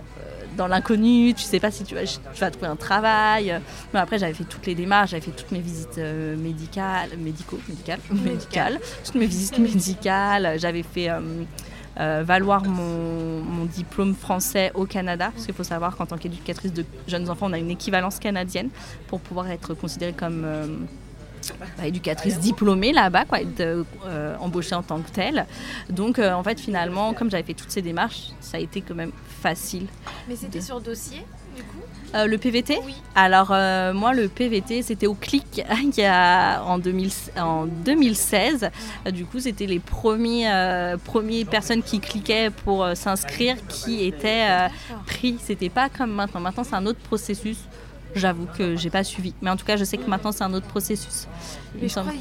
dans 0.57 0.67
l'inconnu, 0.67 1.33
tu 1.33 1.43
sais 1.43 1.59
pas 1.59 1.71
si 1.71 1.83
tu 1.83 1.95
vas, 1.95 2.03
tu 2.05 2.39
vas 2.39 2.51
trouver 2.51 2.67
un 2.67 2.75
travail. 2.75 3.59
Mais 3.93 3.99
après, 3.99 4.19
j'avais 4.19 4.33
fait 4.33 4.43
toutes 4.43 4.65
les 4.65 4.75
démarches, 4.75 5.11
j'avais 5.11 5.21
fait 5.21 5.31
toutes 5.31 5.51
mes 5.51 5.59
visites 5.59 5.97
euh, 5.97 6.35
médicales, 6.35 7.09
médicaux, 7.17 7.59
médicales, 7.67 7.99
médicales, 8.11 8.79
toutes 9.05 9.15
mes 9.15 9.27
visites 9.27 9.59
médicales. 9.59 10.59
J'avais 10.59 10.83
fait 10.83 11.09
euh, 11.09 11.19
valoir 11.97 12.63
mon, 12.65 13.65
diplôme 13.65 14.15
français 14.15 14.71
au 14.73 14.85
Canada, 14.85 15.29
parce 15.31 15.45
qu'il 15.45 15.53
faut 15.53 15.63
savoir 15.63 15.95
qu'en 15.95 16.05
tant 16.05 16.17
qu'éducatrice 16.17 16.73
de 16.73 16.83
jeunes 17.07 17.29
enfants, 17.29 17.47
on 17.49 17.53
a 17.53 17.59
une 17.59 17.69
équivalence 17.69 18.19
canadienne 18.19 18.69
pour 19.07 19.21
pouvoir 19.21 19.49
être 19.49 19.73
considérée 19.75 20.13
comme 20.13 20.43
euh, 20.43 20.67
bah, 21.59 21.85
éducatrice 21.85 22.39
diplômée 22.39 22.91
là-bas, 22.91 23.25
quoi, 23.25 23.41
être 23.41 23.61
euh, 23.61 24.35
embauchée 24.39 24.75
en 24.75 24.83
tant 24.83 24.99
que 24.99 25.11
telle. 25.11 25.45
Donc 25.89 26.19
en 26.19 26.43
fait 26.43 26.59
finalement, 26.59 27.13
comme 27.13 27.29
j'avais 27.29 27.43
fait 27.43 27.53
toutes 27.53 27.71
ces 27.71 27.81
démarches, 27.81 28.29
ça 28.39 28.57
a 28.57 28.59
été 28.59 28.81
quand 28.81 28.95
même 28.95 29.13
facile. 29.41 29.87
Mais 30.27 30.35
c'était 30.35 30.61
sur 30.61 30.81
dossier 30.81 31.23
du 31.55 31.63
coup? 31.63 31.83
Euh, 32.13 32.27
le 32.27 32.37
PVT 32.37 32.79
Oui. 32.83 32.95
Alors, 33.15 33.51
euh, 33.51 33.93
moi, 33.93 34.13
le 34.13 34.27
PVT, 34.27 34.81
c'était 34.81 35.07
au 35.07 35.13
clic 35.13 35.61
il 35.83 35.97
y 35.97 36.03
a, 36.03 36.61
en, 36.63 36.77
2016. 36.77 38.69
du 39.11 39.25
coup, 39.25 39.39
c'était 39.39 39.65
les 39.65 39.79
premiers, 39.79 40.51
euh, 40.51 40.97
premières 40.97 41.45
personnes 41.47 41.83
qui 41.83 41.99
cliquaient 41.99 42.49
pour 42.49 42.87
s'inscrire 42.95 43.55
qui 43.67 44.05
étaient 44.05 44.47
pris. 45.05 45.37
C'était 45.41 45.69
pas 45.69 45.89
comme 45.89 46.11
maintenant. 46.11 46.41
Maintenant, 46.41 46.63
c'est 46.63 46.75
un 46.75 46.85
autre 46.85 46.99
processus. 46.99 47.57
J'avoue 48.13 48.47
que 48.57 48.75
j'ai 48.75 48.89
pas 48.89 49.05
suivi. 49.05 49.33
Mais 49.41 49.49
en 49.49 49.55
tout 49.55 49.65
cas, 49.65 49.77
je 49.77 49.85
sais 49.85 49.97
que 49.97 50.09
maintenant, 50.09 50.33
c'est 50.33 50.43
un 50.43 50.53
autre 50.53 50.67
processus. 50.67 51.27
Mais 51.81 51.87
je 51.87 51.93
crois 51.99 52.11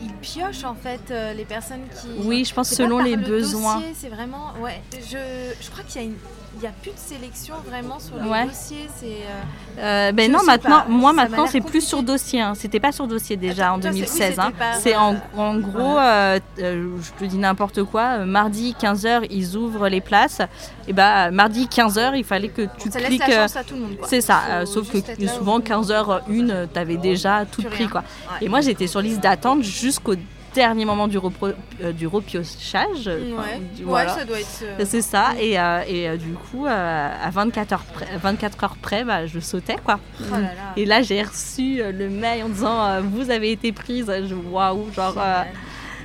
il, 0.00 0.12
pioche 0.20 0.64
en 0.64 0.74
fait 0.74 1.12
les 1.36 1.44
personnes 1.44 1.82
qui. 2.00 2.08
Oui, 2.24 2.44
je 2.44 2.54
pense 2.54 2.70
selon 2.70 2.98
les 2.98 3.16
besoins. 3.16 3.82
C'est 3.94 4.08
vraiment. 4.08 4.52
Ouais, 4.60 4.80
je, 4.92 5.52
je 5.60 5.70
crois 5.70 5.84
qu'il 5.84 6.00
y 6.00 6.04
a 6.04 6.08
une 6.08 6.16
il 6.16 6.41
n'y 6.62 6.68
a 6.68 6.72
plus 6.80 6.92
de 6.92 6.98
sélection 6.98 7.54
vraiment 7.66 7.98
sur 7.98 8.16
les 8.16 8.46
dossiers. 8.46 8.88
C'est, 8.96 9.06
euh, 9.06 9.78
euh, 9.78 10.12
ben 10.12 10.30
non, 10.30 10.42
maintenant, 10.44 10.84
moi 10.88 11.12
maintenant 11.12 11.46
c'est 11.46 11.60
plus 11.60 11.80
sur 11.80 12.02
dossier. 12.02 12.40
Hein. 12.40 12.54
C'était 12.54 12.80
pas 12.80 12.92
sur 12.92 13.06
dossier 13.06 13.36
déjà 13.36 13.72
en 13.72 13.78
2016. 13.78 14.38
Hein. 14.38 14.52
C'est 14.78 14.96
en, 14.96 15.14
gros, 15.58 15.98
euh, 15.98 16.38
je 16.58 17.10
te 17.18 17.24
dis 17.24 17.38
n'importe 17.38 17.82
quoi. 17.84 18.18
mardi 18.18 18.76
15h, 18.80 19.26
ils 19.30 19.56
ouvrent 19.56 19.88
les 19.88 20.00
places. 20.00 20.40
Et 20.88 20.92
bah 20.92 21.30
mardi 21.30 21.66
15h, 21.66 22.12
il 22.16 22.24
fallait 22.24 22.48
que 22.48 22.62
tu 22.78 22.90
ça 22.90 23.00
cliques. 23.00 23.20
Laisse 23.20 23.28
la 23.28 23.42
chance 23.42 23.56
à 23.56 23.64
tout 23.64 23.74
le 23.74 23.80
monde. 23.80 23.96
C'est 24.06 24.20
ça. 24.20 24.64
sauf 24.66 24.90
que 24.90 24.98
souvent 25.26 25.58
15h 25.58 26.22
une, 26.28 26.68
tu 26.72 26.78
avais 26.78 26.96
déjà 26.96 27.44
tout 27.44 27.62
pris 27.62 27.88
quoi. 27.88 28.04
Et 28.40 28.48
moi 28.48 28.60
j'étais 28.60 28.86
sur 28.86 29.00
liste 29.00 29.20
d'attente 29.20 29.62
jusqu'au 29.62 30.14
dernier 30.54 30.84
moment 30.84 31.08
du, 31.08 31.18
repro, 31.18 31.48
euh, 31.82 31.92
du 31.92 32.06
repiochage. 32.06 33.06
Ouais. 33.06 34.08
ça 34.08 34.24
doit 34.24 34.40
être. 34.40 34.62
Euh, 34.62 34.84
c'est 34.84 35.02
ça. 35.02 35.30
Et, 35.40 35.58
euh, 35.58 35.82
et 35.86 36.16
du 36.18 36.32
coup, 36.32 36.66
à 36.66 37.30
24 37.30 37.72
heures 37.72 37.84
près, 37.84 38.06
24 38.16 38.64
heures 38.64 38.76
près 38.76 39.04
bah, 39.04 39.26
je 39.26 39.40
sautais. 39.40 39.76
quoi. 39.84 39.98
Oh 40.20 40.36
et 40.76 40.84
là, 40.84 41.02
j'ai 41.02 41.22
reçu 41.22 41.82
le 41.82 42.08
mail 42.08 42.44
en 42.44 42.48
disant 42.48 43.00
Vous 43.02 43.30
avez 43.30 43.52
été 43.52 43.72
prise. 43.72 44.12
Waouh, 44.50 44.92
genre. 44.92 45.16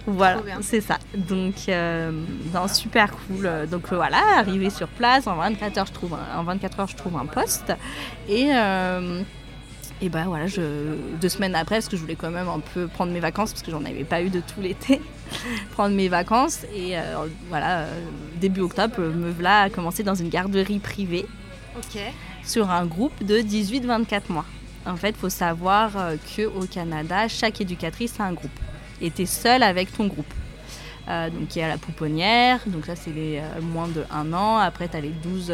Voilà, 0.10 0.40
c'est 0.62 0.80
ça. 0.80 1.00
Donc, 1.14 1.56
super 2.68 3.12
cool. 3.12 3.50
Donc 3.70 3.92
voilà, 3.92 4.20
arrivé 4.38 4.70
sur 4.70 4.88
place, 4.88 5.28
en 5.28 5.36
24 5.36 5.78
heures, 5.78 5.86
je 5.86 5.94
trouve 5.94 6.14
un, 6.14 6.40
en 6.40 6.44
24 6.44 6.80
heures, 6.80 6.88
je 6.88 6.96
trouve 6.96 7.18
un 7.18 7.26
poste. 7.26 7.74
Et, 8.30 8.52
et 10.00 10.10
ben 10.10 10.26
voilà, 10.26 10.46
je, 10.46 10.62
deux 11.20 11.30
semaines 11.30 11.56
après, 11.56 11.76
parce 11.76 11.88
que 11.88 11.98
je 11.98 12.02
voulais 12.02 12.16
quand 12.16 12.30
même 12.30 12.48
un 12.48 12.60
peu 12.60 12.88
prendre 12.88 13.12
mes 13.12 13.20
vacances, 13.20 13.52
parce 13.52 13.64
que 13.64 13.72
j'en 13.72 13.84
avais 13.84 14.04
pas 14.04 14.22
eu 14.22 14.30
de 14.30 14.42
tout 14.42 14.62
l'été, 14.62 15.02
prendre 15.72 15.96
mes 15.96 16.08
vacances. 16.08 16.66
Et 16.76 16.98
euh, 16.98 17.26
voilà, 17.50 17.80
euh, 17.80 18.02
début 18.40 18.62
octobre, 18.62 19.00
me 19.00 19.32
voilà 19.32 19.62
à 19.62 19.70
commencer 19.70 20.04
dans 20.04 20.14
une 20.14 20.30
garderie 20.30 20.80
privée. 20.80 21.26
Sur 22.44 22.70
un 22.70 22.86
groupe 22.86 23.24
de 23.24 23.40
18-24 23.40 24.22
mois. 24.30 24.46
En 24.86 24.96
fait, 24.96 25.10
il 25.10 25.16
faut 25.16 25.30
savoir 25.30 25.98
euh, 25.98 26.16
qu'au 26.36 26.66
Canada, 26.68 27.28
chaque 27.28 27.60
éducatrice 27.60 28.20
a 28.20 28.26
un 28.26 28.34
groupe. 28.34 28.52
Et 29.02 29.10
tu 29.10 29.24
es 29.24 29.26
seule 29.26 29.64
avec 29.64 29.92
ton 29.92 30.08
groupe. 30.08 30.34
donc 31.08 31.56
il 31.56 31.60
y 31.60 31.62
a 31.62 31.68
la 31.68 31.78
pouponnière, 31.78 32.60
donc 32.68 32.86
ça 32.86 32.96
c'est 32.96 33.12
les 33.12 33.42
moins 33.62 33.88
de 33.88 34.04
1 34.12 34.34
an. 34.34 34.58
Après, 34.58 34.88
tu 34.88 34.98
as 34.98 35.02
les 35.02 35.10
12 35.24 35.52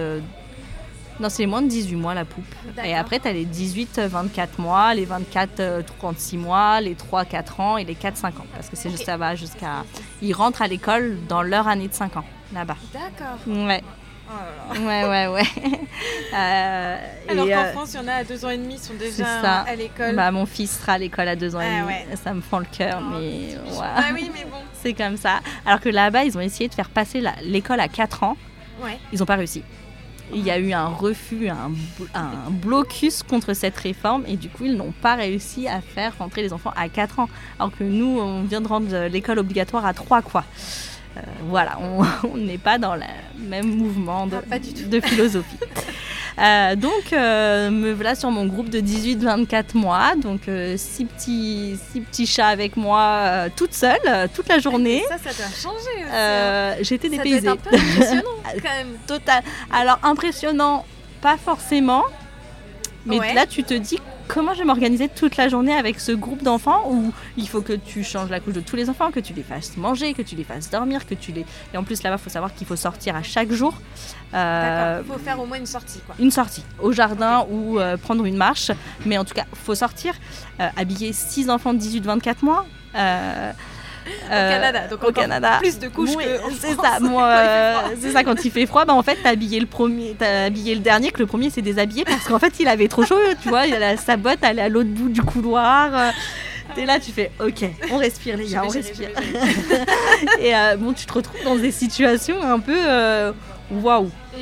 non, 1.20 1.30
c'est 1.30 1.46
moins 1.46 1.62
de 1.62 1.68
18 1.68 1.96
mois 1.96 2.14
la 2.14 2.26
poupe. 2.26 2.44
Et 2.84 2.96
après, 2.96 3.20
tu 3.20 3.28
as 3.28 3.34
les 3.34 3.46
18-24 3.46 4.48
mois, 4.58 4.94
les 4.94 5.06
24-36 5.06 6.38
mois, 6.38 6.82
les 6.82 6.96
3-4 6.96 7.62
ans 7.62 7.78
et 7.78 7.84
les 7.84 7.96
4-5 7.96 8.28
ans. 8.28 8.46
Parce 8.54 8.70
que 8.70 8.76
c'est 8.76 8.90
juste 8.90 9.06
ça 9.06 9.18
va 9.18 9.36
jusqu'à. 9.36 9.84
Ils 10.22 10.34
rentrent 10.34 10.62
à 10.62 10.68
l'école 10.68 11.18
dans 11.28 11.42
leur 11.42 11.68
année 11.68 11.88
de 11.88 11.94
5 11.94 12.18
ans, 12.18 12.26
là-bas. 12.54 12.78
D'accord. 12.94 13.38
Ouais. 13.48 13.84
Oh 14.30 14.80
ouais, 14.80 15.06
ouais, 15.06 15.28
ouais. 15.28 15.44
euh, 16.34 16.98
Alors 17.28 17.46
qu'en 17.46 17.52
euh, 17.52 17.72
France, 17.74 17.94
il 17.94 17.98
y 17.98 18.00
en 18.04 18.08
a 18.08 18.14
à 18.14 18.24
2 18.24 18.46
ans 18.46 18.50
et 18.50 18.58
demi, 18.58 18.78
sont 18.80 18.94
déjà 18.96 19.60
à 19.62 19.76
l'école. 19.76 20.16
Bah, 20.16 20.32
mon 20.32 20.46
fils 20.46 20.80
sera 20.80 20.94
à 20.94 20.98
l'école 20.98 21.28
à 21.28 21.36
2 21.36 21.56
ans 21.56 21.62
et 21.62 21.68
ah 21.68 21.82
demi. 21.82 22.18
Ça 22.24 22.34
me 22.34 22.42
fend 22.42 22.60
le 22.60 22.66
cœur, 22.66 23.02
oh. 23.02 23.16
mais. 23.20 23.56
Ah 23.82 24.06
oui, 24.14 24.32
mais 24.34 24.46
bon. 24.46 24.58
C'est 24.82 24.94
comme 24.94 25.18
ça. 25.18 25.42
Alors 25.66 25.80
que 25.80 25.90
là-bas, 25.90 26.24
ils 26.24 26.38
ont 26.38 26.42
essayé 26.42 26.70
de 26.70 26.74
faire 26.74 26.90
passer 26.90 27.22
l'école 27.44 27.80
à 27.80 27.88
4 27.88 28.24
ans. 28.24 28.38
Ouais. 28.82 28.98
Ils 29.12 29.20
n'ont 29.20 29.26
pas 29.26 29.36
réussi 29.36 29.64
il 30.34 30.44
y 30.44 30.52
a 30.52 30.58
eu 30.58 30.74
un 30.74 30.88
refus, 30.88 31.50
un, 31.50 31.72
blocus 32.50 33.24
contre 33.24 33.54
cette 33.54 33.78
réforme 33.78 34.24
et 34.28 34.36
du 34.36 34.50
coup 34.50 34.66
ils 34.66 34.76
n'ont 34.76 34.94
pas 35.02 35.16
réussi 35.16 35.68
à 35.68 35.82
faire 35.82 36.18
rentrer 36.18 36.42
les 36.42 36.54
enfants 36.54 36.74
à 36.76 36.90
4 36.90 37.20
ans. 37.20 37.30
Alors 37.60 37.72
que 37.76 37.84
nous, 37.84 38.20
on 38.20 38.44
vient 38.44 38.62
de 38.62 38.68
rendre 38.68 39.08
l'école 39.08 39.40
obligatoire 39.40 39.86
à 39.86 39.94
3 39.94 40.22
quoi. 40.22 40.44
Euh, 41.18 41.22
voilà, 41.48 41.78
on 41.80 42.38
n'est 42.38 42.58
pas 42.58 42.78
dans 42.78 42.96
le 42.96 43.02
même 43.38 43.76
mouvement 43.76 44.26
de, 44.28 44.38
ah, 44.52 44.58
de 44.60 45.00
philosophie. 45.00 45.58
Euh, 46.40 46.76
donc, 46.76 47.14
euh, 47.14 47.70
me 47.70 47.92
voilà 47.94 48.16
sur 48.16 48.32
mon 48.32 48.46
groupe 48.46 48.70
de 48.70 48.80
18-24 48.80 49.76
mois. 49.76 50.16
Donc, 50.16 50.42
six, 50.78 51.06
petits, 51.06 51.78
six 51.92 52.02
petits 52.02 52.28
chats 52.28 52.48
avec 52.48 52.76
moi, 52.78 53.48
toute 53.56 53.74
seule, 53.74 54.30
toute 54.34 54.48
la 54.50 54.60
journée. 54.60 55.04
Ça, 55.10 55.18
ça 55.18 55.34
doit 55.34 55.52
changer 55.56 56.04
aussi. 56.04 56.14
Hein. 56.14 56.76
J'étais 56.82 57.10
dépaysée. 57.10 57.48
Un 57.48 57.56
peu 57.56 57.76
impressionnant 57.76 58.22
quand 58.56 58.70
même. 58.70 58.98
Total. 59.08 59.44
Alors, 59.72 60.00
impressionnant, 60.04 60.86
pas 61.22 61.38
forcément. 61.38 62.04
Mais 63.06 63.34
là, 63.34 63.46
tu 63.46 63.64
te 63.64 63.74
dis 63.74 64.00
comment 64.28 64.54
je 64.54 64.60
vais 64.60 64.66
m'organiser 64.66 65.10
toute 65.10 65.38
la 65.38 65.48
journée 65.48 65.74
avec 65.74 66.00
ce 66.00 66.12
groupe 66.12 66.44
d'enfants 66.44 66.90
où 66.90 67.12
il 67.38 67.48
faut 67.48 67.62
que 67.62 67.74
tu 67.74 68.04
changes 68.04 68.30
la 68.30 68.40
couche 68.40 68.54
de 68.54 68.62
tous 68.62 68.76
les 68.76 68.90
enfants, 68.90 69.12
que 69.12 69.20
tu 69.20 69.34
les 69.34 69.44
fasses 69.44 69.78
manger, 69.78 70.14
que 70.14 70.22
tu 70.22 70.36
les 70.36 70.44
fasses 70.44 70.70
dormir, 70.70 71.06
que 71.06 71.16
tu 71.16 71.32
les... 71.32 71.46
Et 71.74 71.78
en 71.78 71.84
plus 71.84 72.04
là-bas, 72.04 72.18
il 72.20 72.24
faut 72.24 72.30
savoir 72.30 72.54
qu'il 72.54 72.68
faut 72.68 72.76
sortir 72.76 73.16
à 73.16 73.24
chaque 73.24 73.52
jour. 73.52 73.74
Euh, 74.34 75.02
il 75.06 75.12
faut 75.12 75.20
faire 75.20 75.40
au 75.40 75.46
moins 75.46 75.58
une 75.58 75.66
sortie. 75.66 76.00
Quoi. 76.06 76.16
Une 76.20 76.32
sortie, 76.32 76.64
au 76.80 76.92
jardin 76.92 77.46
ou 77.50 77.80
euh, 77.80 77.98
prendre 77.98 78.26
une 78.26 78.38
marche. 78.38 78.72
Mais 79.06 79.18
en 79.18 79.26
tout 79.26 79.34
cas, 79.34 79.46
il 79.52 79.60
faut 79.60 79.76
sortir, 79.76 80.14
euh, 80.60 80.70
habiller 80.76 81.14
6 81.14 81.50
enfants 81.50 81.74
de 81.74 81.80
18-24 81.80 82.36
mois. 82.44 82.66
Au 84.26 84.30
Canada, 84.30 84.88
donc 84.90 85.04
au 85.04 85.12
Canada. 85.12 85.58
plus 85.60 85.80
de 85.80 85.88
couches 85.88 86.16
que 86.16 86.54
c'est 86.60 86.76
ça. 86.76 87.00
Moi, 87.00 87.34
c'est 88.02 88.12
ça 88.12 88.24
quand 88.24 88.44
il 88.44 88.52
fait 88.52 88.66
froid, 88.66 88.86
bah 88.86 88.94
en 88.94 89.04
fait 89.04 89.18
t'as 89.24 89.32
habillé 89.32 89.60
le 89.60 89.66
premier, 89.66 90.16
t'as 90.18 90.46
habillé 90.46 90.76
le 90.76 90.82
dernier, 90.82 91.12
que 91.12 91.20
le 91.20 91.26
premier 91.26 91.50
s'est 91.50 91.62
déshabillé 91.62 92.04
parce 92.06 92.24
qu'en 92.26 92.40
fait 92.40 92.54
il 92.60 92.68
avait 92.68 92.88
trop 92.88 93.04
chaud, 93.04 93.20
tu 93.42 93.50
vois, 93.50 93.68
il 93.68 93.76
a 93.76 93.98
sa 93.98 94.18
botte, 94.18 94.40
elle 94.42 94.60
est 94.60 94.64
à 94.64 94.70
l'autre 94.70 94.90
bout 94.90 95.10
du 95.10 95.22
couloir. 95.22 96.14
T'es 96.76 96.86
là, 96.86 97.00
tu 97.00 97.12
fais 97.12 97.32
ok, 97.40 97.66
on 97.92 97.98
respire 97.98 98.38
les 98.38 98.48
gars, 98.48 98.64
on 98.66 98.70
respire. 98.70 99.10
et 100.40 100.56
euh, 100.56 100.76
bon, 100.78 100.94
tu 100.94 101.06
te 101.06 101.14
retrouves 101.14 101.44
dans 101.44 101.56
des 101.56 101.72
situations 101.72 102.42
un 102.42 102.60
peu 102.60 102.76
euh, 102.76 103.32
waouh. 103.72 104.06
Mm. 104.06 104.40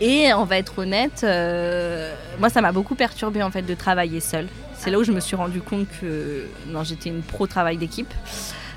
Et 0.00 0.34
on 0.34 0.44
va 0.44 0.58
être 0.58 0.78
honnête, 0.78 1.20
euh, 1.22 2.12
moi 2.40 2.48
ça 2.48 2.60
m'a 2.60 2.72
beaucoup 2.72 2.94
perturbé 2.94 3.42
en 3.42 3.50
fait 3.50 3.62
de 3.62 3.74
travailler 3.74 4.20
seule. 4.20 4.48
C'est 4.76 4.90
là 4.90 4.98
où 4.98 5.04
je 5.04 5.12
me 5.12 5.20
suis 5.20 5.36
rendu 5.36 5.60
compte 5.60 5.86
que 6.00 6.46
non, 6.66 6.82
j'étais 6.82 7.08
une 7.10 7.22
pro 7.22 7.46
travail 7.46 7.76
d'équipe. 7.76 8.12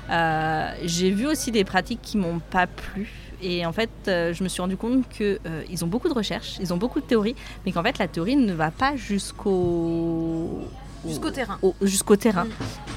J'ai 0.08 1.10
vu 1.10 1.26
aussi 1.26 1.50
des 1.50 1.64
pratiques 1.64 2.00
qui 2.02 2.16
m'ont 2.16 2.38
pas 2.38 2.66
plu. 2.66 3.10
Et 3.42 3.66
en 3.66 3.72
fait, 3.72 3.90
je 4.06 4.42
me 4.42 4.48
suis 4.48 4.62
rendu 4.62 4.76
compte 4.76 5.08
qu'ils 5.08 5.84
ont 5.84 5.88
beaucoup 5.88 6.08
de 6.08 6.14
recherches, 6.14 6.56
ils 6.58 6.72
ont 6.72 6.78
beaucoup 6.78 7.00
de 7.00 7.04
théories, 7.04 7.36
mais 7.64 7.72
qu'en 7.72 7.82
fait, 7.82 7.98
la 7.98 8.08
théorie 8.08 8.36
ne 8.36 8.54
va 8.54 8.70
pas 8.70 8.96
jusqu'au 8.96 10.62
Jusqu'au 11.06 11.30
terrain. 11.30 11.58
Jusqu'au 11.82 12.16
terrain. 12.16 12.44
Mm. 12.44 12.50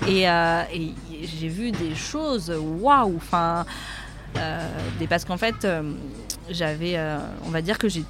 Euh, 0.08 0.64
et, 0.74 0.94
j'ai 1.24 1.48
vu 1.48 1.72
des 1.72 1.96
choses, 1.96 2.52
waouh, 2.52 3.16
enfin, 3.18 3.66
euh, 4.38 4.68
parce 5.10 5.26
qu'en 5.26 5.38
fait, 5.38 5.66
euh, 5.66 5.92
j'avais, 6.50 7.00
on 7.46 7.50
va 7.50 7.62
dire 7.62 7.78
que 7.78 7.90
j'ai, 7.90 8.04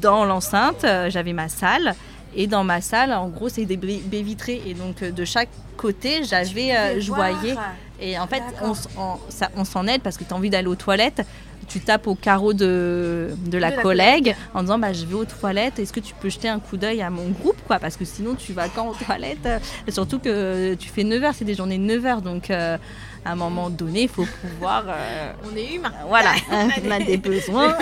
dans 0.00 0.24
l'enceinte, 0.24 0.86
j'avais 1.08 1.32
ma 1.32 1.48
salle. 1.48 1.94
Et 2.36 2.46
dans 2.46 2.62
ma 2.62 2.80
salle, 2.80 3.12
en 3.12 3.28
gros, 3.28 3.48
c'est 3.48 3.64
des 3.64 3.76
baies 3.76 4.22
vitrées. 4.22 4.62
Et 4.66 4.74
donc, 4.74 5.02
de 5.02 5.24
chaque 5.24 5.48
côté, 5.80 6.24
j'avais, 6.24 7.00
je 7.00 7.12
voyais. 7.12 7.54
Et 8.00 8.18
en 8.18 8.26
fait, 8.26 8.42
on, 8.62 9.64
s'en 9.64 9.86
aide 9.86 10.02
parce 10.02 10.16
que 10.16 10.24
tu 10.24 10.32
as 10.32 10.36
envie 10.36 10.50
d'aller 10.50 10.68
aux 10.68 10.76
toilettes 10.76 11.22
tu 11.70 11.80
tapes 11.80 12.08
au 12.08 12.16
carreau 12.16 12.52
de, 12.52 13.30
de, 13.46 13.56
la, 13.56 13.70
collègue 13.70 14.34
en 14.54 14.62
disant 14.62 14.78
bah, 14.78 14.92
je 14.92 15.06
vais 15.06 15.14
aux 15.14 15.24
toilettes, 15.24 15.78
est-ce 15.78 15.92
que 15.92 16.00
tu 16.00 16.14
peux 16.14 16.28
jeter 16.28 16.48
un 16.48 16.58
coup 16.58 16.76
d'œil 16.76 17.00
à 17.00 17.10
mon 17.10 17.28
groupe 17.28 17.56
quoi? 17.66 17.78
Parce 17.78 17.96
que 17.96 18.04
sinon 18.04 18.34
tu 18.34 18.52
vas 18.52 18.68
quand 18.68 18.88
aux 18.88 18.94
toilettes? 18.94 19.48
Et 19.86 19.92
Surtout 19.92 20.18
que 20.18 20.74
tu 20.74 20.88
fais 20.88 21.04
9 21.04 21.22
heures, 21.22 21.34
c'est 21.34 21.44
des 21.44 21.54
journées 21.54 21.78
de 21.78 21.84
9 21.84 22.06
heures 22.06 22.22
donc 22.22 22.50
euh, 22.50 22.76
à 23.24 23.32
un 23.32 23.36
moment 23.36 23.70
donné 23.70 24.02
il 24.02 24.08
faut 24.08 24.26
pouvoir. 24.40 24.84
Euh, 24.88 25.32
on 25.52 25.56
est 25.56 25.74
humain. 25.74 25.92
Voilà, 26.08 26.32
on 26.50 26.90
a 26.90 26.98
des 27.04 27.16
besoins. 27.16 27.76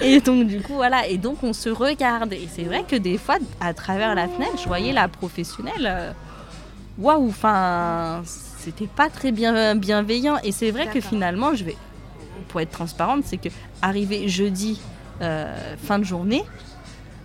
et, 0.00 0.20
donc 0.20 0.46
du 0.46 0.60
coup 0.62 0.74
voilà, 0.74 1.06
et 1.06 1.18
donc 1.18 1.42
on 1.42 1.52
se 1.52 1.68
regarde. 1.68 2.32
Et 2.32 2.48
c'est 2.50 2.64
vrai 2.64 2.84
que 2.88 2.96
des 2.96 3.18
fois 3.18 3.36
à 3.60 3.74
travers 3.74 4.14
la 4.14 4.28
fenêtre, 4.28 4.58
je 4.62 4.66
voyais 4.66 4.92
la 4.92 5.08
professionnelle. 5.08 6.14
Waouh, 7.00 7.28
enfin 7.28 8.22
c'était 8.60 8.86
pas 8.86 9.08
très 9.08 9.32
bien, 9.32 9.74
bienveillant. 9.74 10.36
Et 10.44 10.52
c'est 10.52 10.70
vrai 10.70 10.86
que 10.88 11.00
finalement, 11.00 11.54
je 11.54 11.64
vais, 11.64 11.76
pour 12.48 12.60
être 12.60 12.70
transparente, 12.70 13.22
c'est 13.24 13.38
que 13.38 13.48
arrivé 13.82 14.28
jeudi, 14.28 14.80
euh, 15.22 15.76
fin 15.82 15.98
de 15.98 16.04
journée, 16.04 16.44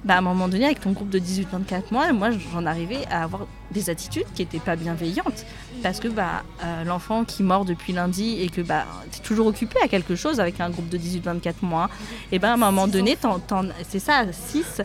bah, 0.06 0.14
à 0.14 0.18
un 0.20 0.22
moment 0.22 0.48
donné, 0.48 0.66
avec 0.66 0.82
ton 0.82 0.92
groupe 0.92 1.10
de 1.10 1.18
18-24 1.18 1.92
mois, 1.92 2.14
moi, 2.14 2.30
j'en 2.54 2.66
arrivais 2.68 3.06
à 3.10 3.24
avoir 3.24 3.48
des 3.72 3.90
attitudes 3.90 4.28
qui 4.36 4.44
n'étaient 4.44 4.60
pas 4.60 4.76
bienveillantes. 4.76 5.46
Parce 5.82 6.00
que 6.00 6.08
bah, 6.08 6.44
euh, 6.64 6.84
l'enfant 6.84 7.26
qui 7.26 7.42
mord 7.42 7.66
depuis 7.66 7.92
lundi 7.92 8.40
et 8.40 8.50
que 8.50 8.62
bah, 8.62 8.86
tu 9.12 9.20
es 9.20 9.24
toujours 9.24 9.48
occupé 9.48 9.80
à 9.84 9.88
quelque 9.88 10.16
chose 10.16 10.40
avec 10.40 10.62
un 10.62 10.70
groupe 10.70 10.90
de 10.90 11.00
18-24 11.00 11.54
mois, 11.64 11.90
et 12.32 12.38
ben 12.38 12.50
à 12.50 12.54
un 12.54 12.58
moment 12.58 12.88
donné, 12.88 13.18
c'est 13.88 14.00
ça, 14.00 14.26
6, 14.32 14.84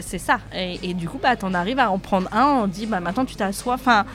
c'est 0.00 0.18
ça. 0.18 0.40
Et, 0.54 0.94
du 0.94 1.08
coup, 1.08 1.18
bah, 1.22 1.36
tu 1.36 1.44
en 1.44 1.52
arrives 1.52 1.78
à 1.78 1.90
en 1.90 1.98
prendre 1.98 2.28
un, 2.32 2.46
on 2.46 2.66
dit 2.66 2.86
bah, 2.86 3.00
maintenant 3.00 3.26
tu 3.26 3.36
t'assois. 3.36 3.74
Enfin, 3.74 4.06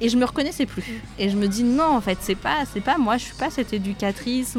et 0.00 0.08
je 0.08 0.16
me 0.16 0.24
reconnaissais 0.24 0.66
plus. 0.66 1.02
Et 1.20 1.28
je 1.28 1.36
me 1.36 1.46
dis 1.46 1.62
non, 1.62 1.96
en 1.96 2.00
fait, 2.00 2.18
c'est 2.20 2.34
pas, 2.34 2.64
c'est 2.72 2.80
pas 2.80 2.98
moi, 2.98 3.16
je 3.16 3.24
suis 3.24 3.34
pas 3.34 3.50
cette 3.50 3.72
éducatrice 3.72 4.56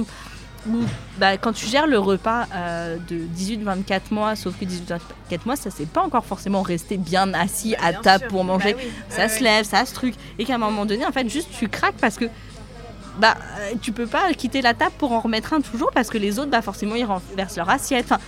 ou, 0.67 0.83
bah, 1.17 1.37
quand 1.37 1.53
tu 1.53 1.67
gères 1.67 1.87
le 1.87 1.99
repas 1.99 2.47
euh, 2.53 2.97
de 3.07 3.21
18-24 3.37 4.01
mois, 4.11 4.35
sauf 4.35 4.57
que 4.59 4.65
18-24 4.65 4.99
mois, 5.45 5.55
ça 5.55 5.69
c'est 5.69 5.87
pas 5.87 6.01
encore 6.01 6.25
forcément 6.25 6.61
rester 6.61 6.97
bien 6.97 7.33
assis 7.33 7.75
bah, 7.79 7.87
à 7.87 7.93
table 7.93 8.27
pour 8.27 8.43
manger. 8.43 8.73
Bah 8.73 8.79
ça 9.09 9.29
se 9.29 9.43
lève, 9.43 9.65
ça 9.65 9.85
se 9.85 9.93
truc. 9.93 10.15
Et 10.37 10.45
qu'à 10.45 10.55
un 10.55 10.59
moment 10.59 10.85
donné, 10.85 11.05
en 11.05 11.11
fait, 11.11 11.29
juste 11.29 11.49
tu 11.57 11.67
craques 11.69 11.97
parce 11.99 12.17
que 12.17 12.25
bah, 13.19 13.35
euh, 13.59 13.73
tu 13.81 13.91
peux 13.91 14.07
pas 14.07 14.33
quitter 14.33 14.61
la 14.61 14.73
table 14.73 14.93
pour 14.97 15.11
en 15.11 15.19
remettre 15.19 15.53
un 15.53 15.61
toujours 15.61 15.91
parce 15.93 16.09
que 16.09 16.17
les 16.17 16.39
autres, 16.39 16.51
bah, 16.51 16.61
forcément, 16.61 16.95
ils 16.95 17.05
renversent 17.05 17.57
leur 17.57 17.69
assiette. 17.69 18.05
Enfin, 18.05 18.19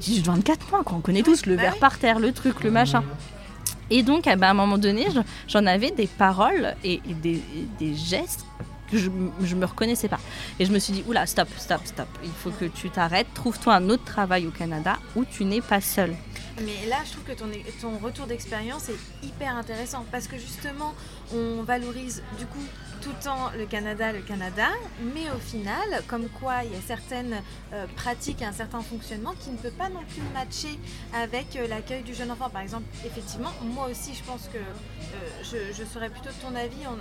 18-24 0.00 0.70
mois, 0.70 0.82
quoi, 0.84 0.96
on 0.98 1.00
connaît 1.00 1.22
tous 1.22 1.46
le 1.46 1.54
verre 1.54 1.76
par 1.78 1.98
terre, 1.98 2.18
le 2.18 2.32
truc, 2.32 2.62
le 2.62 2.70
machin. 2.70 3.02
Et 3.90 4.02
donc, 4.02 4.26
eh 4.26 4.36
ben, 4.36 4.48
à 4.48 4.50
un 4.50 4.54
moment 4.54 4.78
donné, 4.78 5.06
j'en 5.48 5.66
avais 5.66 5.90
des 5.90 6.06
paroles 6.06 6.74
et, 6.82 7.00
des, 7.22 7.94
gestes 7.94 8.44
que 8.90 8.98
je, 8.98 9.10
ne 9.10 9.54
me 9.54 9.66
reconnaissais 9.66 10.08
pas. 10.08 10.20
Et 10.58 10.64
je 10.64 10.72
me 10.72 10.78
suis 10.78 10.92
dit, 10.92 11.04
oula, 11.06 11.26
stop, 11.26 11.48
stop, 11.56 11.80
stop. 11.84 12.08
Il 12.24 12.30
faut 12.30 12.50
que 12.50 12.66
tu 12.66 12.90
t'arrêtes, 12.90 13.32
trouve-toi 13.34 13.74
un 13.74 13.88
autre 13.88 14.04
travail 14.04 14.46
au 14.46 14.50
Canada 14.50 14.98
où 15.14 15.24
tu 15.24 15.44
n'es 15.44 15.60
pas 15.60 15.80
seul. 15.80 16.14
Mais 16.64 16.88
là, 16.88 16.96
je 17.04 17.12
trouve 17.12 17.24
que 17.24 17.32
ton, 17.32 17.46
ton 17.80 17.98
retour 17.98 18.26
d'expérience 18.26 18.88
est 18.88 19.26
hyper 19.26 19.56
intéressant 19.56 20.06
parce 20.10 20.26
que 20.26 20.38
justement, 20.38 20.94
on 21.34 21.62
valorise 21.62 22.22
du 22.38 22.46
coup 22.46 22.64
tout 23.02 23.10
le 23.10 23.22
temps 23.22 23.50
le 23.56 23.66
Canada, 23.66 24.12
le 24.12 24.20
Canada, 24.20 24.68
mais 25.14 25.30
au 25.30 25.38
final, 25.38 26.02
comme 26.06 26.28
quoi 26.28 26.64
il 26.64 26.72
y 26.72 26.76
a 26.76 26.80
certaines 26.80 27.42
euh, 27.72 27.86
pratiques, 27.94 28.42
un 28.42 28.52
certain 28.52 28.80
fonctionnement 28.80 29.34
qui 29.38 29.50
ne 29.50 29.56
peut 29.56 29.70
pas 29.70 29.88
non 29.88 30.02
plus 30.08 30.22
matcher 30.34 30.78
avec 31.14 31.56
euh, 31.56 31.68
l'accueil 31.68 32.02
du 32.02 32.14
jeune 32.14 32.30
enfant. 32.30 32.48
Par 32.50 32.62
exemple, 32.62 32.84
effectivement, 33.04 33.52
moi 33.62 33.88
aussi, 33.90 34.14
je 34.14 34.22
pense 34.24 34.48
que 34.52 34.58
euh, 34.58 35.70
je, 35.76 35.84
serais 35.84 36.10
plutôt 36.10 36.30
de 36.30 36.42
ton 36.42 36.54
avis 36.54 36.86
en, 36.86 36.96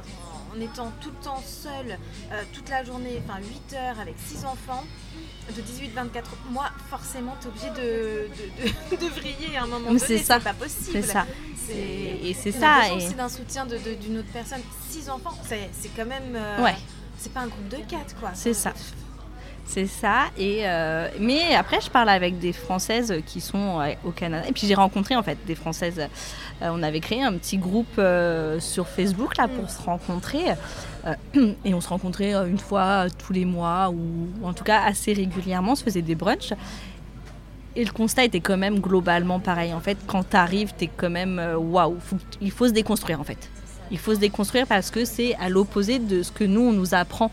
étant 0.62 0.92
tout 1.02 1.10
le 1.10 1.24
temps 1.24 1.44
seule, 1.46 1.98
toute 2.54 2.70
la 2.70 2.84
journée, 2.84 3.22
enfin 3.28 3.40
8 3.40 3.76
heures 3.76 4.00
avec 4.00 4.16
6 4.18 4.46
enfants 4.46 4.84
de 5.50 5.62
18-24 5.62 6.52
mois, 6.52 6.72
forcément, 6.90 7.36
tu 7.40 7.48
es 7.48 7.50
obligé 7.50 7.70
de, 7.70 8.96
de, 8.98 9.10
vriller 9.10 9.58
à 9.58 9.64
un 9.64 9.68
moment 9.68 9.88
donné. 9.88 10.00
C'est 10.00 10.18
ça. 10.18 10.40
pas 10.40 10.54
possible. 10.54 10.92
C'est 10.92 11.02
ça. 11.04 11.26
Et 11.72 12.34
c'est 12.34 12.52
ça. 12.52 12.90
Et... 12.90 13.14
d'un 13.14 13.30
soutien 13.30 13.66
d'une 13.66 14.20
autre 14.20 14.32
personne. 14.32 14.62
Six 14.90 15.10
enfants, 15.10 15.38
c'est 15.44 15.70
quand 15.96 16.06
même. 16.06 16.36
Euh, 16.36 16.64
ouais. 16.64 16.76
C'est 17.18 17.32
pas 17.32 17.42
un 17.42 17.48
groupe 17.48 17.70
de 17.70 17.78
quatre, 17.78 18.16
quoi. 18.20 18.32
C'est 18.34 18.54
ça. 18.54 18.74
C'est 19.68 19.88
ça. 19.88 20.26
Et 20.38 20.68
euh, 20.68 21.10
mais 21.20 21.56
après, 21.56 21.82
je 21.82 21.90
parle 21.90 22.10
avec 22.10 22.38
des 22.40 22.54
Françaises 22.54 23.14
qui 23.26 23.42
sont 23.42 23.82
au 24.04 24.12
Canada. 24.12 24.48
Et 24.48 24.52
puis 24.52 24.68
j'ai 24.68 24.76
rencontré 24.76 25.16
en 25.16 25.24
fait 25.24 25.38
des 25.46 25.56
Françaises. 25.56 26.08
Euh, 26.62 26.70
on 26.72 26.82
avait 26.84 27.02
créé 27.02 27.22
un 27.22 27.34
petit 27.34 27.58
groupe 27.58 28.00
sur 28.60 28.88
Facebook 28.88 29.38
là 29.38 29.48
pour 29.48 29.70
se 29.70 29.82
rencontrer. 29.82 30.46
et 31.66 31.74
on 31.74 31.82
se 31.82 31.90
rencontrait 31.90 32.34
une 32.34 32.58
fois 32.58 33.06
tous 33.10 33.32
les 33.32 33.46
mois 33.46 33.90
ou 33.92 34.46
en 34.46 34.54
tout 34.54 34.64
cas 34.64 34.82
assez 34.84 35.14
régulièrement. 35.14 35.74
On 35.74 35.76
se 35.76 35.84
faisait 35.84 36.02
des 36.02 36.16
brunchs. 36.16 36.54
Et 37.76 37.84
le 37.84 37.92
constat 37.92 38.24
était 38.24 38.40
quand 38.40 38.58
même 38.58 38.80
globalement 38.80 39.40
pareil. 39.40 39.74
En 39.74 39.82
fait, 39.82 39.98
quand 40.08 40.30
tu 40.30 40.38
arrives, 40.38 40.74
tu 40.78 40.86
es 40.86 40.90
quand 40.96 41.10
même 41.10 41.40
euh, 41.40 41.58
waouh. 41.58 41.98
il 42.40 42.52
faut 42.52 42.68
se 42.68 42.74
déconstruire 42.74 43.20
en 43.20 43.26
fait. 43.26 43.50
Il 43.92 43.98
faut 43.98 44.16
se 44.16 44.20
déconstruire 44.20 44.66
parce 44.66 44.92
que 44.92 45.04
c'est 45.04 45.36
à 45.36 45.50
l'opposé 45.50 46.00
de 46.00 46.24
ce 46.24 46.32
que 46.32 46.44
nous, 46.46 46.62
on 46.62 46.72
nous 46.72 46.96
apprend 46.96 47.32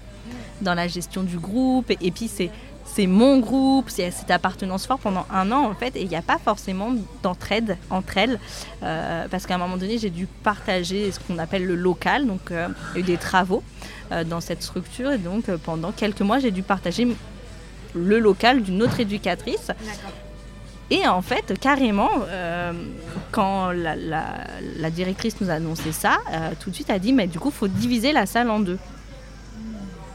dans 0.61 0.74
la 0.74 0.88
gestion 0.88 1.22
du 1.22 1.38
groupe. 1.38 1.90
Et, 1.90 2.11
puis, 2.11 2.28
c'est. 2.28 2.50
C'est 2.94 3.07
mon 3.07 3.38
groupe, 3.38 3.88
c'est 3.88 4.11
cette 4.11 4.31
appartenance 4.31 4.87
forte 4.87 5.00
pendant 5.02 5.26
un 5.31 5.50
an 5.50 5.64
en 5.64 5.74
fait, 5.74 5.96
et 5.96 6.02
il 6.02 6.09
n'y 6.09 6.16
a 6.16 6.22
pas 6.22 6.38
forcément 6.38 6.92
d'entraide 7.22 7.78
entre 7.88 8.18
elles, 8.18 8.38
euh, 8.83 9.26
parce 9.31 9.46
qu'à 9.46 9.55
un 9.55 9.59
moment 9.59 9.78
donné 9.78 9.96
j'ai 9.96 10.11
dû 10.11 10.26
partager 10.26 11.11
ce 11.11 11.18
qu'on 11.18 11.38
appelle 11.38 11.64
le 11.64 11.74
local, 11.74 12.26
donc 12.26 12.50
euh, 12.50 12.68
il 12.94 12.98
y 12.98 13.00
a 13.00 13.00
eu 13.00 13.07
des 13.07 13.16
travaux 13.16 13.62
dans 14.26 14.42
cette 14.42 14.62
structure, 14.62 15.11
et 15.11 15.16
donc 15.16 15.50
pendant 15.64 15.90
quelques 15.90 16.20
mois 16.20 16.38
j'ai 16.38 16.50
dû 16.50 16.62
partager 16.62 17.09
le 17.94 18.18
local 18.18 18.62
d'une 18.62 18.83
autre 18.83 19.00
éducatrice. 19.00 19.70
Et 20.90 21.07
en 21.07 21.22
fait, 21.22 21.59
carrément, 21.59 22.11
euh, 22.28 22.72
quand 23.31 23.70
la, 23.70 24.90
directrice 24.90 25.40
nous 25.40 25.48
a 25.48 25.55
annoncé 25.55 25.90
ça, 25.90 26.18
euh, 26.31 26.50
tout 26.61 26.68
de 26.68 26.74
suite, 26.74 26.90
a 26.90 26.98
dit, 26.98 27.14
mais 27.14 27.26
du 27.26 27.38
coup, 27.38 27.48
il 27.48 27.55
faut 27.55 27.68
diviser 27.68 28.12
la 28.12 28.26
salle 28.26 28.50
en 28.50 28.61
deux. 28.61 28.78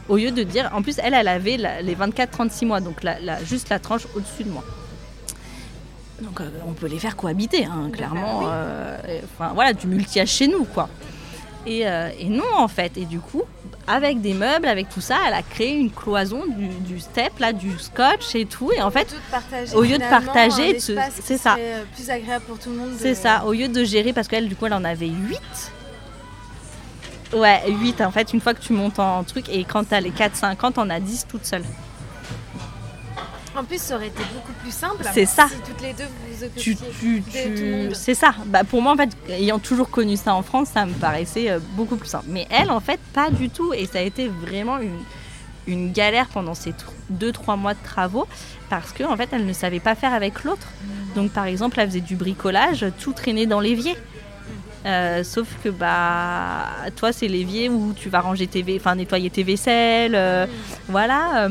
Au 0.10 0.18
lieu 0.18 0.32
de 0.32 0.44
dire, 0.44 0.72
en 0.74 0.82
plus, 0.82 1.00
elle, 1.04 1.14
elle 1.14 1.28
avait 1.28 1.58
les 1.58 1.96
24-36 1.96 2.66
mois, 2.66 2.80
donc 2.80 3.02
juste 3.46 3.70
la 3.70 3.80
tranche 3.80 4.08
au-dessus 4.16 4.44
de 4.44 4.50
moi. 4.50 4.64
Donc, 6.22 6.42
euh, 6.42 6.50
on 6.68 6.74
peut 6.74 6.88
les 6.88 6.98
faire 6.98 7.16
cohabiter, 7.16 7.66
hein, 7.66 7.90
clairement. 7.92 8.44
enfin, 9.24 9.52
voilà, 9.54 9.74
du 9.74 9.88
multi 9.88 10.26
chez 10.26 10.48
nous, 10.48 10.66
quoi. 10.66 10.90
Et, 11.66 11.82
et, 11.82 12.30
non, 12.30 12.46
en 12.56 12.68
fait. 12.68 12.98
Et 12.98 13.06
du 13.06 13.20
coup, 13.20 13.44
avec 13.88 14.20
des 14.20 14.34
meubles, 14.34 14.68
avec 14.68 14.90
tout 14.90 15.02
ça, 15.02 15.16
elle 15.28 15.34
a 15.34 15.42
créé 15.42 15.74
une 15.74 15.90
cloison 15.90 16.44
du, 16.46 17.00
step, 17.00 17.40
là, 17.40 17.54
du 17.54 17.80
scotch 17.80 18.36
et 18.36 18.46
tout. 18.46 18.72
Et 18.74 18.82
en 18.82 18.92
fait, 18.92 19.16
au 19.74 19.82
lieu 19.82 19.98
de 19.98 20.10
partager, 20.10 20.78
c'est 20.80 21.38
ça. 21.38 21.56
Euh, 21.58 21.84
plus 21.96 22.10
agréable 22.10 22.44
pour 22.46 22.60
tout 22.60 22.70
le 22.70 22.76
monde. 22.76 22.92
C'est 22.98 23.16
ça. 23.16 23.46
Au 23.46 23.54
lieu 23.54 23.70
de 23.70 23.84
gérer, 23.86 24.12
parce 24.12 24.28
qu'elle, 24.28 24.50
du 24.50 24.56
coup, 24.56 24.66
elle 24.66 24.74
en 24.74 24.84
avait 24.84 25.08
8. 25.08 25.40
Ouais, 27.34 27.62
8 27.68 28.02
en 28.02 28.12
fait, 28.12 28.34
une 28.34 28.42
fois 28.42 28.54
que 28.54 28.62
tu 28.62 28.74
montes 28.74 29.00
en 29.00 29.24
truc. 29.24 29.50
Et 29.50 29.64
quand 29.64 29.84
t'as 29.84 30.00
les 30.00 30.12
4-50, 30.12 30.74
on 30.78 30.90
a 30.90 31.00
10 31.00 31.28
toutes 31.30 31.46
seules. 31.46 31.64
En 33.56 33.64
plus, 33.64 33.82
ça 33.82 33.96
aurait 33.96 34.08
été 34.08 34.22
beaucoup 34.36 34.54
plus 34.62 34.72
simple. 34.72 35.04
C'est 35.14 35.26
ça. 35.26 35.48
Si 35.50 35.56
toutes 35.68 35.82
les 35.82 35.94
deux 35.94 36.04
vous 36.04 36.44
occupiez 36.44 37.90
C'est 37.96 38.14
ça. 38.14 38.36
Bah, 38.46 38.64
pour 38.64 38.84
moi, 38.84 38.94
en 38.94 38.96
fait, 38.96 39.10
ayant 39.30 39.58
toujours 39.58 39.90
connu 39.90 40.16
ça 40.16 40.36
en 40.36 40.44
France, 40.44 40.70
ça 40.74 40.86
me 40.86 40.94
paraissait 40.94 41.50
euh, 41.50 41.60
beaucoup 41.76 41.96
plus 41.96 42.08
simple. 42.08 42.26
Mais 42.28 42.46
elle, 42.52 42.70
en 42.70 42.80
fait, 42.80 43.00
pas 43.14 43.32
du 43.32 43.50
tout. 43.50 43.74
Et 43.74 43.88
ça 43.88 43.98
a 43.98 44.02
été 44.04 44.28
vraiment 44.28 44.78
une, 44.78 45.00
une 45.66 45.92
galère 45.92 46.28
pendant 46.28 46.54
ces 46.54 46.74
2-3 47.12 47.58
mois 47.58 47.74
de 47.74 47.84
travaux 47.84 48.28
parce 48.70 48.92
qu'en 48.92 49.14
en 49.14 49.18
fait, 49.18 49.30
elle 49.32 49.46
ne 49.46 49.54
savait 49.54 49.80
pas 49.80 49.96
faire 49.96 50.14
avec 50.14 50.44
l'autre. 50.44 50.68
Donc, 51.16 51.32
par 51.32 51.46
exemple, 51.46 51.80
elle 51.80 51.90
faisait 51.90 52.00
du 52.00 52.16
bricolage, 52.16 52.86
tout 53.00 53.14
traînait 53.14 53.48
dans 53.48 53.60
l'évier. 53.60 53.96
Euh, 54.88 55.22
sauf 55.26 55.48
que 55.62 55.68
bah 55.68 56.64
toi 56.96 57.12
c'est 57.12 57.28
l'évier 57.28 57.68
où 57.68 57.94
tu 57.94 58.08
vas 58.08 58.22
ranger 58.22 58.48
tes, 58.48 58.64
enfin 58.78 58.96
nettoyer 58.96 59.30
tes 59.30 59.44
vaisselles, 59.44 60.16
euh, 60.16 60.46
voilà. 60.88 61.50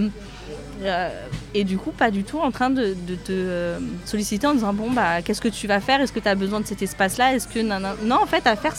Euh, 0.83 1.09
et 1.53 1.64
du 1.64 1.77
coup, 1.77 1.90
pas 1.90 2.11
du 2.11 2.25
tout 2.25 2.38
en 2.38 2.51
train 2.51 2.70
de, 2.70 2.94
te 3.25 3.75
solliciter 4.07 4.46
en 4.46 4.55
disant 4.55 4.72
bon 4.72 4.90
bah 4.90 5.20
qu'est-ce 5.22 5.42
que 5.42 5.49
tu 5.49 5.66
vas 5.66 5.81
faire? 5.81 6.01
Est-ce 6.01 6.12
que 6.12 6.20
tu 6.20 6.29
as 6.29 6.35
besoin 6.35 6.61
de 6.61 6.66
cet 6.66 6.81
espace-là? 6.81 7.35
Est-ce 7.35 7.46
que 7.46 7.61
non, 7.61 7.79
non, 8.03 8.22
en 8.22 8.27
fait 8.27 8.46
à 8.46 8.57
faire 8.57 8.75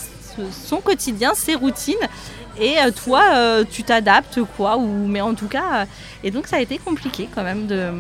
son 0.52 0.78
quotidien, 0.82 1.34
ses 1.34 1.56
routines. 1.56 1.96
Et 2.60 2.76
toi, 3.04 3.64
tu 3.70 3.84
t'adaptes 3.84 4.40
quoi 4.56 4.78
ou 4.78 5.08
mais 5.08 5.22
en 5.22 5.36
tout 5.36 5.48
cas, 5.48 5.86
et 6.24 6.32
donc 6.32 6.48
ça 6.48 6.58
a 6.58 6.60
été 6.60 6.80
compliqué 6.80 7.30
quand 7.34 7.44
même 7.44 7.68
de 7.68 7.92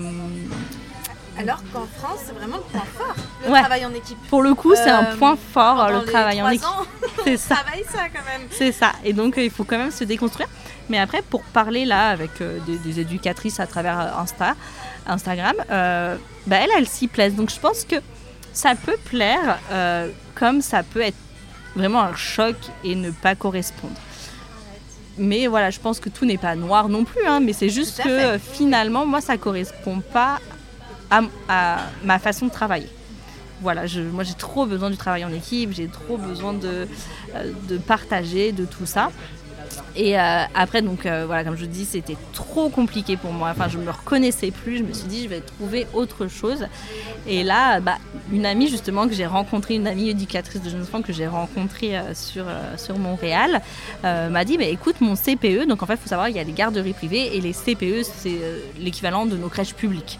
alors 1.39 1.61
qu'en 1.71 1.85
France, 1.85 2.19
c'est 2.25 2.33
vraiment 2.33 2.57
le 2.57 2.63
point 2.63 2.85
fort, 2.97 3.15
le 3.45 3.51
travail 3.51 3.85
en 3.85 3.93
équipe. 3.93 4.17
Pour 4.29 4.41
le 4.41 4.53
coup, 4.53 4.73
c'est 4.75 4.89
un 4.89 5.05
euh, 5.05 5.15
point 5.17 5.37
fort, 5.53 5.89
le 5.89 6.03
travail 6.03 6.41
en 6.41 6.49
équipe. 6.49 6.65
C'est 7.23 7.37
ça. 7.37 7.55
travaille 7.55 7.83
ça 7.83 8.09
quand 8.13 8.23
même. 8.25 8.47
C'est 8.51 8.71
ça. 8.71 8.93
Et 9.03 9.13
donc, 9.13 9.37
euh, 9.37 9.43
il 9.43 9.51
faut 9.51 9.63
quand 9.63 9.77
même 9.77 9.91
se 9.91 10.03
déconstruire. 10.03 10.47
Mais 10.89 10.97
après, 10.97 11.21
pour 11.21 11.41
parler 11.43 11.83
là 11.83 12.09
avec 12.09 12.41
euh, 12.41 12.59
des, 12.65 12.99
éducatrices 12.99 13.59
à 13.59 13.67
travers 13.67 14.17
Insta, 14.17 14.55
Instagram, 15.05 15.55
bah, 15.67 16.57
elles, 16.57 16.69
elles 16.77 16.87
s'y 16.87 17.07
plaisent. 17.07 17.35
Donc, 17.35 17.49
je 17.49 17.59
pense 17.59 17.83
que 17.83 17.97
ça 18.53 18.75
peut 18.75 18.97
plaire, 19.05 19.59
comme 20.35 20.61
ça 20.61 20.83
peut 20.83 21.01
être 21.01 21.17
vraiment 21.75 22.01
un 22.01 22.15
choc 22.15 22.55
et 22.83 22.95
ne 22.95 23.11
pas 23.11 23.35
correspondre 23.35 23.95
mais 25.19 25.47
voilà, 25.47 25.71
je 25.71 25.79
pense 25.79 25.99
que 25.99 26.09
tout 26.09 26.25
n'est 26.25 26.37
pas 26.37 26.55
noir 26.55 26.89
non 26.89 27.03
plus, 27.03 27.25
hein, 27.25 27.39
mais 27.39 27.53
c'est 27.53 27.69
juste 27.69 28.03
que 28.03 28.37
finalement, 28.37 29.03
moi, 29.05 29.19
ça 29.19 29.37
correspond 29.37 29.99
pas 29.99 30.39
à, 31.09 31.77
ma 32.03 32.19
façon 32.19 32.47
de 32.47 32.51
travailler. 32.51 32.89
Voilà, 33.61 33.83
moi 34.13 34.23
j'ai 34.23 34.35
trop 34.35 34.67
besoin 34.67 34.91
du 34.91 34.97
travail 34.97 35.25
en 35.25 35.33
équipe, 35.33 35.71
j'ai 35.73 35.87
trop 35.87 36.17
besoin 36.17 36.53
de, 36.53 36.87
euh, 37.35 37.51
de 37.67 37.77
partager, 37.79 38.51
de 38.51 38.65
tout 38.65 38.85
ça. 38.85 39.09
Et 39.97 40.17
euh, 40.17 40.43
après, 40.53 40.83
donc 40.83 41.07
euh, 41.07 41.25
voilà, 41.25 41.43
comme 41.43 41.57
je 41.57 41.65
dis, 41.65 41.83
c'était 41.83 42.17
trop 42.31 42.69
compliqué 42.69 43.17
pour 43.17 43.33
moi. 43.33 43.49
Enfin, 43.49 43.67
je 43.67 43.79
me 43.79 43.89
reconnaissais 43.89 44.51
plus. 44.51 44.77
Je 44.77 44.83
me 44.83 44.93
suis 44.93 45.07
dit, 45.07 45.23
je 45.23 45.27
vais 45.27 45.41
trouver 45.41 45.87
autre 45.95 46.27
chose. 46.27 46.67
Et 47.27 47.43
là, 47.43 47.79
bah, 47.79 47.97
une 48.31 48.45
amie 48.45 48.69
justement 48.69 49.07
que 49.07 49.15
j'ai 49.15 49.25
rencontrée, 49.25 49.73
une 49.73 49.87
amie 49.87 50.09
éducatrice 50.09 50.61
de 50.61 50.69
jeunes 50.69 50.83
enfants 50.83 51.01
que 51.01 51.11
j'ai 51.11 51.25
rencontrée 51.25 51.97
euh, 51.97 52.13
sur, 52.13 52.45
sur 52.77 52.99
Montréal, 52.99 53.61
m'a 54.03 54.45
dit, 54.45 54.59
bah, 54.59 54.65
écoute, 54.65 55.01
mon 55.01 55.15
CPE. 55.15 55.67
Donc 55.67 55.81
en 55.81 55.87
fait, 55.87 55.95
il 55.95 55.99
faut 55.99 56.09
savoir, 56.09 56.29
il 56.29 56.35
y 56.35 56.39
a 56.39 56.43
les 56.43 56.51
garderies 56.51 56.93
privées 56.93 57.35
et 57.35 57.41
les 57.41 57.53
CPE, 57.53 58.03
c'est 58.03 58.39
l'équivalent 58.79 59.25
de 59.25 59.35
nos 59.35 59.49
crèches 59.49 59.73
publiques. 59.73 60.19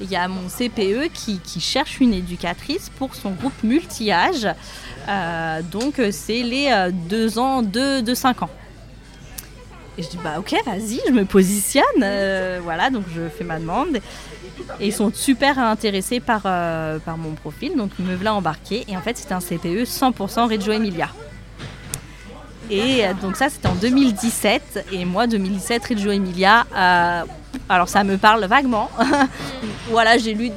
Il 0.00 0.10
y 0.10 0.16
a 0.16 0.26
mon 0.26 0.48
CPE 0.48 1.12
qui, 1.14 1.38
qui, 1.38 1.60
cherche 1.60 2.00
une 2.00 2.12
éducatrice 2.12 2.90
pour 2.98 3.14
son 3.14 3.30
groupe 3.30 3.62
multi-âge. 3.62 4.48
donc 5.70 6.00
c'est 6.10 6.42
les 6.42 6.90
2 7.08 7.38
ans, 7.38 7.62
2 7.62 8.02
de 8.02 8.14
5 8.14 8.42
ans. 8.42 8.50
Et 9.98 10.02
je 10.02 10.08
dis 10.08 10.18
bah 10.24 10.38
ok 10.38 10.54
vas-y, 10.64 11.00
je 11.06 11.12
me 11.12 11.24
positionne, 11.26 11.84
euh, 12.02 12.60
voilà 12.62 12.88
donc 12.88 13.04
je 13.14 13.28
fais 13.28 13.44
ma 13.44 13.58
demande. 13.58 13.98
Et 14.80 14.86
ils 14.86 14.92
sont 14.92 15.12
super 15.12 15.58
intéressés 15.58 16.20
par, 16.20 16.42
euh, 16.46 16.98
par 16.98 17.18
mon 17.18 17.32
profil, 17.32 17.76
donc 17.76 17.90
me 17.98 18.14
voilà 18.14 18.34
embarqué. 18.34 18.84
Et 18.88 18.96
en 18.96 19.02
fait 19.02 19.18
c'était 19.18 19.34
un 19.34 19.40
CPE 19.40 19.84
100% 19.84 20.48
Reggio 20.48 20.72
Emilia. 20.72 21.08
Et 22.70 23.04
euh, 23.04 23.12
donc 23.20 23.36
ça 23.36 23.50
c'était 23.50 23.68
en 23.68 23.74
2017. 23.74 24.86
Et 24.92 25.04
moi 25.04 25.26
2017 25.26 25.84
Reggio 25.86 26.10
Emilia, 26.10 26.64
alors 27.68 27.88
ça 27.88 28.04
me 28.04 28.16
parle 28.16 28.44
vaguement. 28.44 28.90
voilà, 29.90 30.18
j'ai 30.18 30.34
lu, 30.34 30.50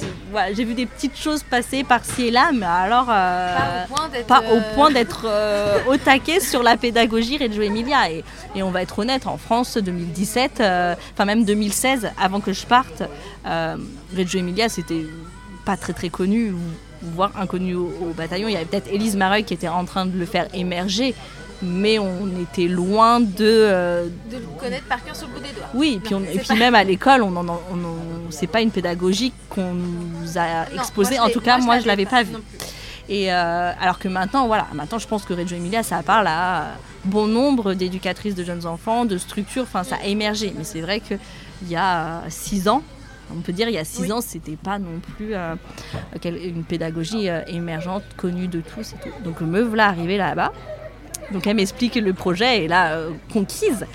j'ai 0.54 0.64
vu 0.64 0.74
des 0.74 0.86
petites 0.86 1.16
choses 1.16 1.42
passer 1.42 1.84
par-ci 1.84 2.26
et 2.26 2.30
là, 2.30 2.50
mais 2.52 2.66
alors 2.66 3.06
euh, 3.10 3.84
pas 4.26 4.40
au 4.40 4.60
point 4.74 4.90
d'être 4.90 5.22
euh, 5.26 5.78
au 5.88 5.96
taquet 5.96 6.40
sur 6.40 6.62
la 6.62 6.76
pédagogie 6.76 7.38
Reggio 7.38 7.62
Emilia. 7.62 8.10
Et, 8.10 8.24
et, 8.54 8.62
on 8.62 8.70
va 8.70 8.82
être 8.82 8.98
honnête, 8.98 9.26
en 9.26 9.36
France 9.36 9.76
2017, 9.76 10.60
euh, 10.60 10.94
enfin 11.14 11.24
même 11.24 11.44
2016, 11.44 12.10
avant 12.20 12.40
que 12.40 12.52
je 12.52 12.66
parte, 12.66 13.02
Reggio 14.16 14.40
Emilia 14.40 14.68
c'était 14.68 15.06
pas 15.64 15.76
très 15.76 15.92
très 15.92 16.08
connu, 16.08 16.54
voire 17.02 17.32
inconnu 17.38 17.74
au, 17.74 17.92
au 18.02 18.12
bataillon. 18.14 18.48
Il 18.48 18.52
y 18.52 18.56
avait 18.56 18.66
peut-être 18.66 18.92
Élise 18.92 19.16
Mareuil 19.16 19.44
qui 19.44 19.54
était 19.54 19.68
en 19.68 19.84
train 19.84 20.06
de 20.06 20.18
le 20.18 20.26
faire 20.26 20.48
émerger 20.54 21.14
mais 21.62 21.98
on 21.98 22.28
était 22.40 22.68
loin 22.68 23.20
de. 23.20 23.28
Euh, 23.40 24.08
de 24.30 24.36
le 24.36 24.46
connaître 24.58 24.86
par 24.86 25.02
cœur 25.02 25.16
sur 25.16 25.26
le 25.28 25.34
bout 25.34 25.40
des 25.40 25.52
doigts. 25.52 25.68
Oui, 25.74 25.94
et 25.96 26.00
puis, 26.00 26.14
et 26.32 26.38
puis 26.38 26.58
même 26.58 26.74
à 26.74 26.84
l'école, 26.84 27.22
on, 27.22 27.34
on, 27.36 27.56
c'est 28.30 28.46
pas 28.46 28.60
une 28.60 28.70
pédagogie 28.70 29.32
qu'on 29.48 29.72
nous 29.72 30.38
a 30.38 30.70
exposée. 30.74 31.18
En 31.18 31.28
tout 31.28 31.40
cas, 31.40 31.58
moi, 31.58 31.78
je 31.80 31.86
l'avais 31.86 32.06
pas, 32.06 32.22
vu. 32.22 32.34
Et 33.08 33.32
euh, 33.32 33.72
alors 33.80 33.98
que 33.98 34.08
maintenant, 34.08 34.46
voilà, 34.46 34.66
maintenant, 34.74 34.98
je 34.98 35.06
pense 35.06 35.24
que 35.24 35.32
Reggio 35.32 35.56
Emilia, 35.56 35.82
ça 35.82 36.02
parle 36.02 36.26
à 36.26 36.72
bon 37.04 37.26
nombre 37.26 37.74
d'éducatrices 37.74 38.34
de 38.34 38.44
jeunes 38.44 38.66
enfants, 38.66 39.04
de 39.04 39.16
structures. 39.16 39.62
Enfin, 39.62 39.84
ça 39.84 39.96
a 40.02 40.06
émergé. 40.06 40.52
Mais 40.56 40.64
c'est 40.64 40.80
vrai 40.80 41.00
qu'il 41.00 41.18
y 41.68 41.76
a 41.76 42.22
six 42.28 42.68
ans, 42.68 42.82
on 43.32 43.40
peut 43.40 43.52
dire 43.52 43.68
il 43.68 43.74
y 43.74 43.78
a 43.78 43.84
six 43.84 44.10
ans, 44.12 44.20
c'était 44.20 44.56
pas 44.56 44.78
non 44.78 45.00
plus 45.16 45.34
euh, 45.34 45.54
une 46.24 46.64
pédagogie 46.64 47.28
émergente, 47.46 48.02
connue 48.16 48.48
de 48.48 48.60
tous. 48.60 48.92
Et 48.92 48.96
tout. 48.96 49.24
Donc 49.24 49.40
me 49.40 49.62
voilà 49.62 49.86
arrivé 49.86 50.16
là-bas. 50.16 50.52
Donc 51.32 51.46
elle 51.46 51.56
m'explique 51.56 51.96
le 51.96 52.12
projet 52.12 52.64
et 52.64 52.68
là, 52.68 52.92
euh, 52.92 53.10
conquise. 53.32 53.86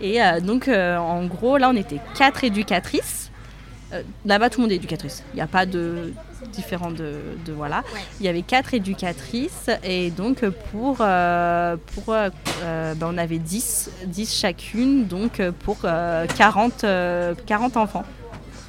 Et 0.00 0.22
euh, 0.22 0.40
donc 0.40 0.68
euh, 0.68 0.96
en 0.96 1.24
gros, 1.26 1.58
là 1.58 1.70
on 1.70 1.76
était 1.76 2.00
quatre 2.16 2.44
éducatrices. 2.44 3.30
Là-bas, 4.24 4.48
tout 4.48 4.58
le 4.58 4.62
monde 4.62 4.72
est 4.72 4.76
éducatrice. 4.76 5.22
Il 5.34 5.36
n'y 5.36 5.42
a 5.42 5.46
pas 5.46 5.66
de 5.66 6.14
différent 6.50 6.90
de, 6.90 7.14
voilà. 7.54 7.84
Il 8.20 8.24
y 8.24 8.28
avait 8.30 8.40
quatre 8.40 8.72
éducatrices 8.72 9.68
et 9.84 10.10
donc 10.10 10.46
pour, 10.70 10.96
pour 10.96 12.06
ben, 12.06 12.96
on 13.02 13.18
avait 13.18 13.36
10, 13.36 13.90
10 14.06 14.34
chacune, 14.34 15.06
donc 15.06 15.42
pour 15.64 15.80
40, 15.82 16.86
40 17.44 17.76
enfants. 17.76 18.04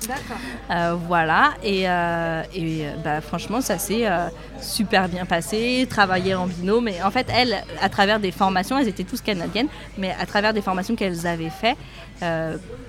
D'accord. 0.07 0.37
Euh, 0.71 0.95
voilà, 1.07 1.53
et, 1.63 1.89
euh, 1.89 2.43
et 2.53 2.85
bah, 3.03 3.21
franchement, 3.21 3.61
ça 3.61 3.77
s'est 3.77 4.07
euh, 4.07 4.27
super 4.59 5.07
bien 5.07 5.25
passé, 5.25 5.87
travailler 5.89 6.35
en 6.35 6.47
binôme. 6.47 6.87
Et 6.87 7.01
en 7.03 7.11
fait, 7.11 7.27
elles, 7.33 7.63
à 7.81 7.89
travers 7.89 8.19
des 8.19 8.31
formations, 8.31 8.77
elles 8.77 8.87
étaient 8.87 9.03
tous 9.03 9.21
canadiennes, 9.21 9.67
mais 9.97 10.13
à 10.19 10.25
travers 10.25 10.53
des 10.53 10.61
formations 10.61 10.95
qu'elles 10.95 11.27
avaient 11.27 11.49
fait 11.49 11.75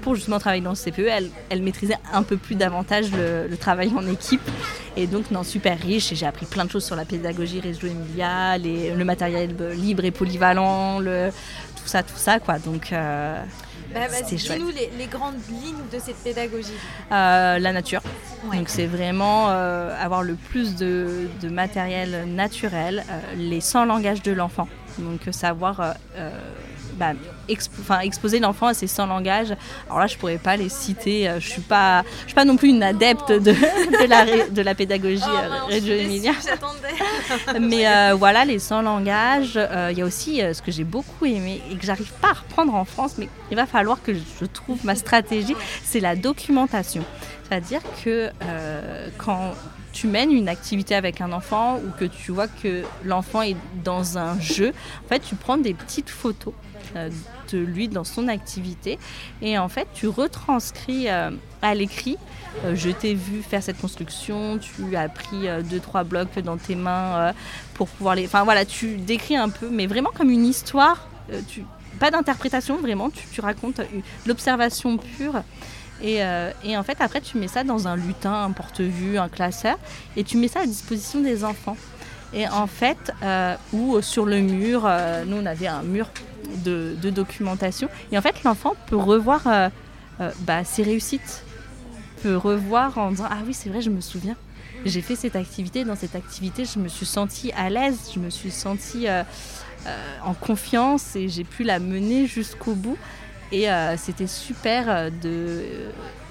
pour 0.01 0.15
justement 0.15 0.39
travailler 0.39 0.63
dans 0.63 0.71
le 0.71 0.77
CPE, 0.77 1.09
elles, 1.09 1.31
elles 1.49 1.63
maîtrisaient 1.63 1.99
un 2.13 2.23
peu 2.23 2.37
plus 2.37 2.55
davantage 2.55 3.07
le, 3.11 3.57
travail 3.57 3.91
en 3.97 4.07
équipe. 4.07 4.49
Et 4.97 5.09
donc, 5.09 5.33
non, 5.33 5.43
super 5.43 5.77
riche. 5.77 6.13
Et 6.13 6.15
j'ai 6.15 6.27
appris 6.27 6.47
plein 6.47 6.65
de 6.65 6.71
choses 6.71 6.85
sur 6.85 6.95
la 6.95 7.05
pédagogie 7.05 7.59
réseau 7.59 7.89
Emilia, 7.89 8.59
le 8.59 9.03
matériel 9.03 9.57
libre 9.75 10.05
et 10.05 10.13
polyvalent, 10.13 11.01
le, 11.01 11.31
tout 11.77 11.89
ça, 11.89 12.05
tout 12.05 12.17
ça, 12.17 12.39
quoi. 12.39 12.61
Donc, 12.61 12.93
bah, 13.95 14.23
Dis-nous 14.29 14.69
les, 14.69 15.07
grandes 15.07 15.41
lignes 15.49 15.85
de 15.93 15.99
cette 15.99 16.17
pédagogie. 16.17 16.73
Euh, 17.13 17.59
la 17.59 17.73
nature. 17.73 18.03
Donc 18.53 18.69
c'est 18.69 18.87
vraiment 18.87 19.51
euh, 19.51 19.95
avoir 19.99 20.23
le 20.23 20.35
plus 20.35 20.77
de, 20.77 21.29
matériel 21.51 22.25
naturel, 22.27 23.05
euh, 23.09 23.21
les 23.37 23.61
100 23.61 23.87
langages 23.87 24.23
de 24.23 24.33
l'enfant. 24.33 24.69
Donc 24.99 25.21
savoir 25.33 25.95
bah, 26.95 27.13
exposer 27.49 28.39
l'enfant 28.41 28.67
à 28.67 28.75
ses 28.75 28.87
100 28.87 29.07
langages. 29.07 29.55
Alors 29.87 30.01
là, 30.01 30.07
je 30.07 30.17
pourrais 30.17 30.39
pas 30.39 30.57
les 30.57 30.69
citer. 30.69 31.29
Euh, 31.29 31.41
je 31.41 31.49
suis 31.49 31.63
pas, 31.63 32.03
je 32.23 32.27
suis 32.29 32.35
pas 32.35 32.45
non 32.45 32.57
plus 32.57 32.69
une 32.71 32.83
adepte 32.83 33.31
de, 33.31 33.39
de, 33.53 34.09
la, 34.09 34.49
de 34.49 34.63
la 34.63 34.75
pédagogie 34.75 35.23
oh, 35.27 35.71
Emilia. 35.71 36.33
Mais 37.61 37.87
euh, 37.87 38.15
voilà, 38.15 38.45
les 38.45 38.59
100 38.59 38.83
langages. 38.83 39.55
Euh, 39.57 39.91
il 39.93 39.99
y 39.99 40.03
a 40.03 40.05
aussi 40.05 40.41
ce 40.41 40.63
que 40.63 40.71
j'ai 40.71 40.85
beaucoup 40.85 41.25
aimé 41.27 41.61
et 41.71 41.77
que 41.77 41.85
j'arrive 41.85 42.13
pas 42.21 42.31
à 42.31 42.33
reprendre 42.35 42.75
en 42.75 42.85
France, 42.85 43.15
mais 43.19 43.29
il 43.51 43.57
va 43.57 43.67
falloir 43.67 44.03
que 44.03 44.13
je 44.15 44.47
trouve 44.47 44.85
ma 44.85 44.95
stratégie. 44.95 45.55
C'est 45.85 46.01
la 46.01 46.17
documentation. 46.17 47.05
C'est-à-dire 47.45 47.81
que 48.05 48.31
quand 49.19 49.53
tu 49.95 50.09
mènes 50.09 50.33
une 50.33 50.49
activité 50.49 50.95
avec 50.95 51.21
un 51.21 51.33
enfant 51.33 51.79
ou 51.79 51.91
que 51.99 52.05
tu 52.05 52.33
vois 52.33 52.49
que 52.49 52.83
l'enfant 53.05 53.43
est 53.43 53.57
dans 53.83 54.19
un 54.19 54.39
jeu, 54.41 54.73
en 55.05 55.09
fait, 55.09 55.21
tu 55.21 55.37
prends 55.37 55.57
des 55.57 55.73
petites 55.73 56.11
photos 56.11 56.53
euh, 56.97 57.09
de 57.53 57.59
lui 57.59 57.89
dans 57.89 58.05
son 58.05 58.27
activité. 58.29 58.99
Et 59.41 59.59
en 59.59 59.69
fait, 59.69 59.87
tu 59.95 60.09
retranscris 60.09 61.09
euh, 61.09 61.31
à 61.63 61.75
l'écrit. 61.75 62.17
Euh, 62.65 62.75
je 62.75 62.91
t'ai 62.91 63.15
vu 63.15 63.43
faire 63.43 63.63
cette 63.63 63.81
construction, 63.81 64.59
tu 64.59 64.97
as 64.97 65.09
pris 65.09 65.47
deux, 65.71 65.79
trois 65.79 66.05
blocs 66.05 66.39
dans 66.41 66.57
tes 66.57 66.75
mains 66.75 67.33
pour 67.75 67.89
pouvoir 67.89 68.17
les. 68.17 68.27
Enfin 68.27 68.45
voilà, 68.45 68.65
tu 68.65 68.97
décris 68.97 69.37
un 69.37 69.51
peu, 69.51 69.69
mais 69.71 69.87
vraiment 69.87 70.11
comme 70.15 70.31
une 70.31 70.47
histoire. 70.47 71.07
Pas 72.01 72.11
d'interprétation, 72.11 72.79
vraiment, 72.79 73.11
tu, 73.11 73.41
racontes 73.41 73.81
l'observation 74.27 74.97
pure. 74.97 75.43
Et, 76.03 76.21
et, 76.65 76.77
en 76.77 76.83
fait, 76.83 77.01
après, 77.01 77.21
tu 77.21 77.39
mets 77.39 77.49
ça 77.49 77.65
dans 77.65 77.89
un 77.89 77.97
lutin, 77.97 78.45
un 78.45 78.51
porte-vue, 78.51 79.17
un 79.17 79.29
classeur, 79.29 79.79
et 80.17 80.25
tu 80.25 80.37
mets 80.37 80.49
ça 80.49 80.61
à 80.61 80.67
disposition 80.67 81.21
des 81.21 81.45
enfants. 81.45 81.77
Et 82.35 82.49
en 82.49 82.67
fait, 82.67 83.13
ou 83.73 84.01
sur 84.03 84.27
le 84.27 84.41
mur, 84.41 84.91
nous 85.27 85.37
on 85.37 85.47
avait 85.47 85.69
un 85.69 85.83
mur 85.83 86.09
de, 86.65 87.11
documentation. 87.11 87.89
Et 88.13 88.19
en 88.19 88.23
fait, 88.23 88.43
l'enfant 88.45 88.75
peut 88.87 88.97
revoir 88.97 89.47
euh, 89.47 89.69
euh, 90.21 90.31
bah, 90.41 90.65
ses 90.65 90.83
réussites, 90.83 91.45
peut 92.23 92.37
revoir 92.37 92.99
en 92.99 93.11
disant 93.11 93.27
Ah 93.31 93.39
oui, 93.47 93.55
c'est 93.55 93.69
vrai, 93.69 93.81
je 93.81 93.91
me 93.91 94.01
souviens. 94.01 94.37
j'ai 94.85 95.01
fait 95.01 95.17
cette 95.17 95.37
activité. 95.37 95.85
Dans 95.85 95.97
cette 95.97 96.15
activité, 96.15 96.65
je 96.65 96.79
me 96.79 96.89
suis 96.89 97.07
sentie 97.07 97.53
à 97.53 97.71
l'aise, 97.71 98.11
je 98.15 98.21
me 98.21 98.31
suis 98.31 98.51
sentie 98.51 99.07
en 100.25 100.35
confiance 100.35 101.15
et 101.15 101.29
j'ai 101.29 101.45
pu 101.45 101.63
la 101.63 101.79
mener 101.79 102.27
jusqu'au 102.27 102.75
bout. 102.75 102.99
Et 103.55 103.69
c'était 103.97 104.27
super 104.27 105.11
de 105.11 105.65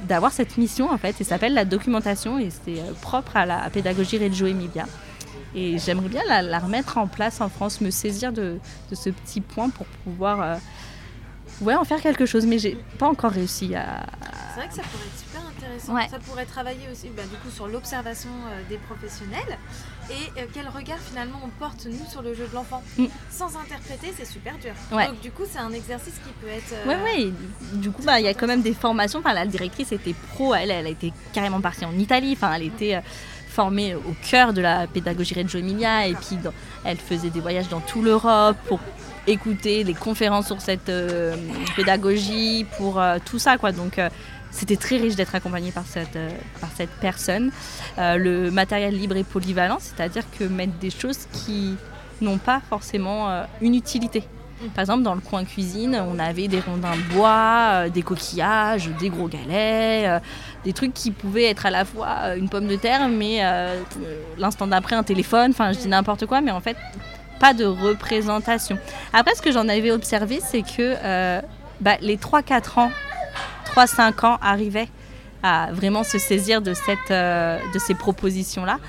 d'avoir 0.03 0.33
cette 0.33 0.57
mission 0.57 0.91
en 0.91 0.97
fait. 0.97 1.21
Et 1.21 1.23
s'appelle 1.23 1.53
la 1.53 1.63
documentation 1.63 2.37
et 2.37 2.49
c'est 2.49 2.81
propre 3.01 3.37
à 3.37 3.45
la 3.45 3.69
pédagogie 3.69 4.17
Reggio 4.17 4.47
Emilia. 4.47 4.85
Et 5.55 5.77
j'aimerais 5.77 6.09
bien 6.09 6.23
la, 6.41 6.59
remettre 6.59 6.97
en 6.97 7.07
place 7.07 7.39
en 7.41 7.49
France, 7.49 7.81
me 7.81 7.91
saisir 7.91 8.33
de, 8.33 8.57
ce 8.91 9.09
petit 9.09 9.41
point 9.41 9.69
pour 9.69 9.85
pouvoir 10.03 10.41
euh, 10.41 10.55
ouais, 11.61 11.75
en 11.75 11.83
faire 11.83 12.01
quelque 12.01 12.25
chose. 12.25 12.45
Mais 12.45 12.57
j'ai 12.57 12.77
pas 12.97 13.07
encore 13.07 13.31
réussi 13.31 13.75
à. 13.75 14.05
C'est 14.53 14.59
vrai 14.59 14.67
que 14.67 14.73
ça 14.73 14.81
pourrait 14.81 15.05
être 15.05 15.19
super 15.19 15.41
intéressant. 15.47 16.09
Ça 16.09 16.19
pourrait 16.19 16.45
travailler 16.45 16.87
aussi 16.91 17.09
bah, 17.15 17.23
du 17.23 17.37
coup, 17.37 17.49
sur 17.53 17.67
l'observation 17.67 18.31
euh, 18.47 18.61
des 18.69 18.77
professionnels 18.77 19.57
et 20.09 20.39
euh, 20.39 20.45
quel 20.53 20.67
regard 20.67 20.99
finalement 20.99 21.39
on 21.43 21.49
porte 21.59 21.85
nous 21.85 22.05
sur 22.09 22.21
le 22.21 22.33
jeu 22.33 22.47
de 22.47 22.55
l'enfant. 22.55 22.83
Mm. 22.97 23.05
Sans 23.29 23.55
interpréter, 23.57 24.13
c'est 24.17 24.25
super 24.25 24.57
dur. 24.57 24.73
Donc 24.91 25.21
du 25.21 25.31
coup, 25.31 25.43
c'est 25.49 25.59
un 25.59 25.71
exercice 25.71 26.15
qui 26.15 26.31
peut 26.41 26.47
être. 26.47 26.73
Oui, 26.87 26.95
oui. 27.03 27.33
Du 27.79 27.91
coup, 27.91 28.01
bah, 28.03 28.19
il 28.19 28.25
y 28.25 28.29
a 28.29 28.33
quand 28.33 28.47
même 28.47 28.61
des 28.61 28.73
formations. 28.73 29.19
Enfin, 29.19 29.33
la 29.33 29.45
directrice 29.45 29.91
était 29.91 30.15
pro. 30.33 30.53
Elle, 30.55 30.71
elle 30.71 30.87
a 30.87 30.89
été 30.89 31.13
carrément 31.33 31.61
partie 31.61 31.85
en 31.85 31.97
Italie. 31.97 32.33
Enfin, 32.33 32.53
elle 32.53 32.63
était 32.63 33.01
formée 33.53 33.93
au 33.93 34.15
cœur 34.29 34.51
de 34.51 34.61
la 34.61 34.87
pédagogie 34.87 35.35
Reggio 35.35 35.59
Emilia 35.59 36.07
et 36.07 36.15
puis 36.15 36.37
elle 36.83 36.97
faisait 36.97 37.29
des 37.29 37.39
voyages 37.39 37.69
dans 37.69 37.81
toute 37.81 38.03
l'Europe 38.03 38.57
pour 38.67 38.79
écouter 39.27 39.83
des 39.83 39.93
conférences 39.93 40.47
sur 40.47 40.59
cette 40.59 40.89
euh, 40.89 41.35
pédagogie, 41.75 42.65
pour 42.77 42.99
euh, 42.99 43.17
tout 43.23 43.39
ça 43.39 43.57
quoi. 43.57 43.71
Donc 43.71 43.99
euh, 43.99 44.09
c'était 44.53 44.77
très 44.77 44.97
riche 44.97 45.15
d'être 45.15 45.35
accompagnée 45.35 45.71
par 45.71 45.85
cette, 45.85 46.17
par 46.61 46.69
cette 46.75 46.91
personne. 47.01 47.51
le 47.97 48.49
matériel 48.49 48.97
libre 48.97 49.15
et 49.15 49.23
polyvalent, 49.23 49.79
c'est-à-dire 49.79 50.23
que 50.37 50.43
mettre 50.43 50.73
des 50.79 50.91
choses 50.91 51.27
qui 51.31 51.75
n'ont 52.21 52.37
pas 52.37 52.61
forcément 52.69 53.45
une 53.61 53.75
utilité. 53.75 54.23
Par 54.69 54.81
exemple, 54.81 55.03
dans 55.03 55.15
le 55.15 55.21
coin 55.21 55.43
cuisine, 55.43 56.01
on 56.09 56.19
avait 56.19 56.47
des 56.47 56.59
rondins 56.59 56.95
de 56.95 57.13
bois, 57.13 57.69
euh, 57.71 57.89
des 57.89 58.01
coquillages, 58.01 58.89
des 58.99 59.09
gros 59.09 59.27
galets, 59.27 60.07
euh, 60.07 60.19
des 60.63 60.73
trucs 60.73 60.93
qui 60.93 61.11
pouvaient 61.11 61.45
être 61.45 61.65
à 61.65 61.71
la 61.71 61.85
fois 61.85 62.07
euh, 62.23 62.35
une 62.35 62.49
pomme 62.49 62.67
de 62.67 62.75
terre, 62.75 63.09
mais 63.09 63.41
l'instant 64.37 64.67
d'après 64.67 64.95
un 64.95 65.03
téléphone, 65.03 65.51
enfin 65.51 65.71
je 65.73 65.79
dis 65.79 65.87
n'importe 65.87 66.25
quoi, 66.25 66.41
mais 66.41 66.51
en 66.51 66.61
fait 66.61 66.77
pas 67.39 67.53
de 67.53 67.65
représentation. 67.65 68.77
Après, 69.11 69.35
ce 69.35 69.41
que 69.41 69.51
j'en 69.51 69.67
avais 69.67 69.91
observé, 69.91 70.39
c'est 70.39 70.61
que 70.61 71.41
bah, 71.81 71.97
les 71.99 72.15
3-4 72.15 72.79
ans, 72.79 72.91
3-5 73.75 74.25
ans 74.25 74.37
arrivaient 74.41 74.89
à 75.41 75.71
vraiment 75.73 76.03
se 76.03 76.17
saisir 76.17 76.61
de, 76.61 76.73
cette, 76.73 77.09
de 77.09 77.79
ces 77.79 77.93
propositions-là. 77.95 78.79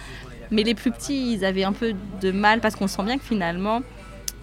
Mais 0.51 0.63
les 0.63 0.75
plus 0.75 0.91
petits, 0.91 1.35
ils 1.35 1.45
avaient 1.45 1.65
un 1.65 1.73
peu 1.73 1.95
de 2.21 2.31
mal 2.31 2.61
parce 2.61 2.77
qu'on 2.77 2.87
sent 2.87 3.03
bien 3.03 3.19
que 3.19 3.25
finalement, 3.25 3.83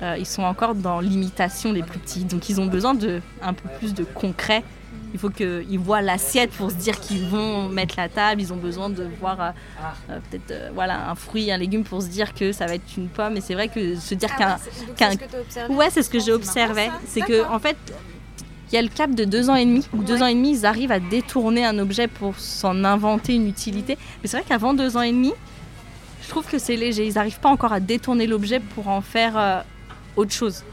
euh, 0.01 0.15
ils 0.17 0.25
sont 0.25 0.43
encore 0.43 0.75
dans 0.75 0.99
l'imitation 0.99 1.71
les 1.71 1.83
plus 1.83 1.99
petits. 1.99 2.25
Donc 2.25 2.49
ils 2.49 2.59
ont 2.59 2.65
besoin 2.65 2.93
de 2.93 3.21
un 3.41 3.53
peu 3.53 3.69
plus 3.79 3.93
de 3.93 4.03
concret. 4.03 4.63
Il 5.13 5.19
faut 5.19 5.29
qu'ils 5.29 5.79
voient 5.79 6.01
l'assiette 6.01 6.51
pour 6.51 6.71
se 6.71 6.75
dire 6.75 6.99
qu'ils 6.99 7.27
vont 7.27 7.67
mettre 7.69 7.95
la 7.97 8.09
table. 8.09 8.41
Ils 8.41 8.51
ont 8.53 8.57
besoin 8.57 8.89
de 8.89 9.07
voir 9.19 9.41
euh, 9.41 9.49
euh, 10.09 10.19
peut-être 10.29 10.73
voilà, 10.73 11.09
un 11.09 11.15
fruit, 11.15 11.51
un 11.51 11.57
légume 11.57 11.83
pour 11.83 12.01
se 12.01 12.07
dire 12.07 12.33
que 12.33 12.51
ça 12.51 12.65
va 12.65 12.75
être 12.75 12.97
une 12.97 13.09
pomme. 13.09 13.37
Et 13.37 13.41
c'est 13.41 13.53
vrai 13.53 13.67
que 13.67 13.95
se 13.95 14.15
dire 14.15 14.29
ah 14.39 14.57
qu'un. 14.97 15.15
Qu 15.15 15.73
ouais, 15.73 15.89
c'est 15.89 16.01
ce 16.01 16.09
que 16.09 16.19
j'ai 16.19 16.31
observé. 16.31 16.89
C'est 17.05 17.21
que 17.21 17.45
en 17.45 17.59
fait, 17.59 17.77
il 18.71 18.75
y 18.75 18.77
a 18.77 18.81
le 18.81 18.87
cap 18.87 19.11
de 19.11 19.25
deux 19.25 19.49
ans 19.49 19.55
et 19.55 19.65
demi. 19.65 19.85
Où 19.93 20.03
deux 20.03 20.21
ans 20.23 20.27
et 20.27 20.33
demi, 20.33 20.51
ils 20.51 20.65
arrivent 20.65 20.91
à 20.91 20.99
détourner 20.99 21.65
un 21.65 21.77
objet 21.77 22.07
pour 22.07 22.37
s'en 22.37 22.83
inventer 22.83 23.35
une 23.35 23.47
utilité. 23.47 23.97
Mais 24.21 24.29
c'est 24.29 24.37
vrai 24.37 24.45
qu'avant 24.47 24.73
deux 24.73 24.95
ans 24.95 25.01
et 25.01 25.11
demi, 25.11 25.33
je 26.23 26.29
trouve 26.29 26.45
que 26.45 26.57
c'est 26.57 26.75
léger. 26.77 27.05
Ils 27.05 27.15
n'arrivent 27.15 27.39
pas 27.39 27.49
encore 27.49 27.73
à 27.73 27.79
détourner 27.79 28.27
l'objet 28.27 28.59
pour 28.59 28.87
en 28.87 29.01
faire 29.01 29.65
autre 30.15 30.31
chose. 30.31 30.63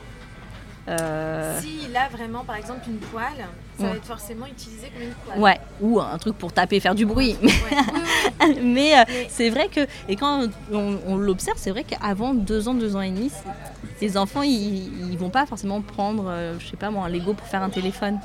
Euh... 0.88 1.60
S'il 1.60 1.96
a 1.96 2.08
vraiment, 2.08 2.44
par 2.44 2.56
exemple, 2.56 2.82
une 2.88 2.98
poêle, 2.98 3.46
ça 3.78 3.88
va 3.88 3.96
être 3.96 4.04
forcément 4.04 4.46
utilisé 4.46 4.88
comme 4.90 5.02
une 5.02 5.14
poêle. 5.14 5.38
Ouais, 5.38 5.60
ou 5.80 6.00
un 6.00 6.18
truc 6.18 6.36
pour 6.36 6.52
taper, 6.52 6.80
faire 6.80 6.94
du 6.94 7.06
bruit. 7.06 7.36
Mais, 8.62 8.98
euh, 8.98 9.04
c'est 9.28 9.50
vrai 9.50 9.68
que, 9.68 9.86
et 10.08 10.16
quand 10.16 10.46
on, 10.72 11.16
l'observe, 11.16 11.58
c'est 11.58 11.70
vrai 11.70 11.84
qu'avant 11.84 12.34
deux 12.34 12.68
ans, 12.68 12.74
deux 12.74 12.96
ans 12.96 13.00
et 13.00 13.10
demi, 13.10 13.30
les 14.00 14.16
enfants, 14.16 14.42
ils, 14.42 15.10
ils 15.12 15.18
vont 15.18 15.30
pas 15.30 15.46
forcément 15.46 15.80
prendre, 15.80 16.26
euh, 16.28 16.58
je 16.58 16.66
sais 16.66 16.76
pas 16.76 16.90
moi, 16.90 17.06
un 17.06 17.08
Lego 17.08 17.34
pour 17.34 17.46
faire 17.46 17.62
un 17.62 17.70
téléphone. 17.70 18.18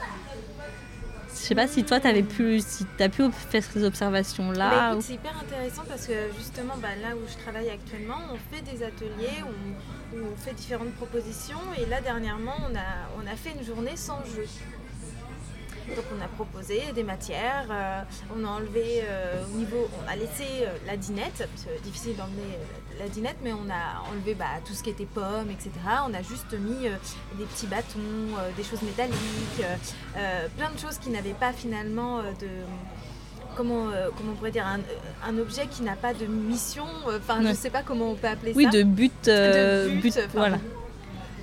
Je 1.43 1.47
sais 1.47 1.55
pas 1.55 1.67
si 1.67 1.83
toi, 1.83 1.99
avais 2.03 2.23
pu, 2.23 2.59
si 2.59 2.85
tu 2.97 3.03
as 3.03 3.09
pu 3.09 3.23
faire 3.31 3.63
ces 3.63 3.83
observations-là. 3.83 4.69
Bah, 4.69 4.97
c'est 5.01 5.13
hyper 5.13 5.37
intéressant 5.37 5.81
parce 5.87 6.07
que 6.07 6.13
justement, 6.37 6.75
bah, 6.81 6.89
là 7.01 7.15
où 7.15 7.19
je 7.27 7.41
travaille 7.43 7.69
actuellement, 7.69 8.19
on 8.31 8.55
fait 8.55 8.61
des 8.61 8.83
ateliers 8.83 9.43
où, 9.43 10.15
on 10.15 10.35
fait 10.37 10.53
différentes 10.53 10.93
propositions. 10.93 11.57
Et 11.81 11.89
là, 11.89 11.99
dernièrement, 12.01 12.53
on 12.59 12.75
a, 12.75 13.09
on 13.17 13.27
a 13.27 13.35
fait 13.35 13.51
une 13.59 13.65
journée 13.65 13.97
sans 13.97 14.23
jeu. 14.23 14.45
Donc 15.89 16.05
on 16.17 16.21
a 16.23 16.27
proposé 16.27 16.81
des 16.95 17.03
matières, 17.03 17.67
euh, 17.69 18.01
on 18.35 18.45
a 18.45 18.47
enlevé 18.47 19.01
euh, 19.03 19.43
au 19.45 19.57
niveau, 19.57 19.89
on 20.03 20.09
a 20.09 20.15
laissé 20.15 20.45
euh, 20.61 20.77
la 20.87 20.95
dinette, 20.95 21.47
c'est 21.55 21.81
difficile 21.83 22.15
d'emmener 22.15 22.57
la 22.99 23.09
dinette, 23.09 23.37
mais 23.43 23.51
on 23.53 23.69
a 23.69 24.09
enlevé 24.09 24.33
bah, 24.33 24.45
tout 24.65 24.73
ce 24.73 24.81
qui 24.81 24.89
était 24.89 25.05
pommes, 25.05 25.49
etc. 25.51 25.71
On 26.07 26.13
a 26.13 26.21
juste 26.21 26.53
mis 26.53 26.87
des 27.37 27.45
petits 27.45 27.67
bâtons, 27.67 27.99
des 28.55 28.63
choses 28.63 28.81
métalliques, 28.81 29.17
plein 30.57 30.71
de 30.71 30.79
choses 30.79 30.97
qui 30.99 31.09
n'avaient 31.09 31.33
pas 31.33 31.53
finalement 31.53 32.19
de 32.19 32.47
comment, 33.55 33.87
comment 34.15 34.31
on 34.33 34.35
pourrait 34.35 34.51
dire, 34.51 34.67
un, 34.67 35.37
objet 35.37 35.67
qui 35.67 35.81
n'a 35.81 35.95
pas 35.95 36.13
de 36.13 36.25
mission, 36.27 36.85
enfin 37.07 37.41
je 37.41 37.47
ne 37.49 37.53
sais 37.53 37.71
pas 37.71 37.81
comment 37.81 38.11
on 38.11 38.15
peut 38.15 38.27
appeler 38.27 38.53
oui, 38.55 38.65
ça. 38.65 38.69
Oui, 38.71 38.77
de 38.77 38.83
but. 38.83 39.25
de 39.25 39.99
but, 40.01 40.19
voilà. 40.33 40.59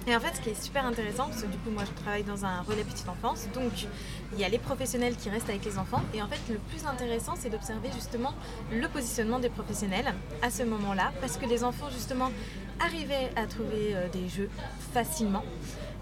Et 0.06 0.16
en 0.16 0.20
fait, 0.20 0.34
ce 0.34 0.40
qui 0.40 0.50
est 0.50 0.62
super 0.62 0.86
intéressant, 0.86 1.26
parce 1.26 1.42
que 1.42 1.46
du 1.46 1.58
coup, 1.58 1.70
moi, 1.70 1.84
je 1.84 2.02
travaille 2.02 2.24
dans 2.24 2.44
un 2.44 2.62
relais 2.62 2.84
petite 2.84 3.08
enfance, 3.08 3.48
donc 3.54 3.86
il 4.32 4.38
y 4.38 4.44
a 4.44 4.48
les 4.48 4.58
professionnels 4.58 5.14
qui 5.16 5.28
restent 5.28 5.50
avec 5.50 5.64
les 5.64 5.78
enfants. 5.78 6.02
Et 6.14 6.22
en 6.22 6.28
fait, 6.28 6.40
le 6.50 6.58
plus 6.58 6.86
intéressant, 6.86 7.34
c'est 7.36 7.50
d'observer 7.50 7.90
justement 7.94 8.34
le 8.72 8.88
positionnement 8.88 9.38
des 9.38 9.50
professionnels 9.50 10.14
à 10.42 10.50
ce 10.50 10.62
moment-là, 10.62 11.12
parce 11.20 11.36
que 11.36 11.46
les 11.46 11.64
enfants, 11.64 11.90
justement, 11.90 12.30
arrivaient 12.80 13.30
à 13.36 13.46
trouver 13.46 13.94
euh, 13.94 14.08
des 14.08 14.28
jeux 14.28 14.48
facilement. 14.92 15.44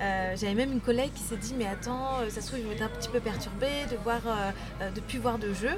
Euh, 0.00 0.36
j'avais 0.36 0.54
même 0.54 0.72
une 0.72 0.80
collègue 0.80 1.12
qui 1.12 1.22
s'est 1.22 1.36
dit 1.36 1.54
mais 1.58 1.66
attends, 1.66 2.20
euh, 2.20 2.30
ça 2.30 2.40
se 2.40 2.46
trouve, 2.46 2.60
je 2.60 2.68
vais 2.68 2.74
être 2.74 2.82
un 2.82 2.88
petit 2.88 3.08
peu 3.08 3.18
perturbée 3.18 3.84
de 3.90 3.96
voir, 3.96 4.20
de 4.94 5.00
plus 5.00 5.18
voir 5.18 5.38
de 5.38 5.52
jeux. 5.52 5.76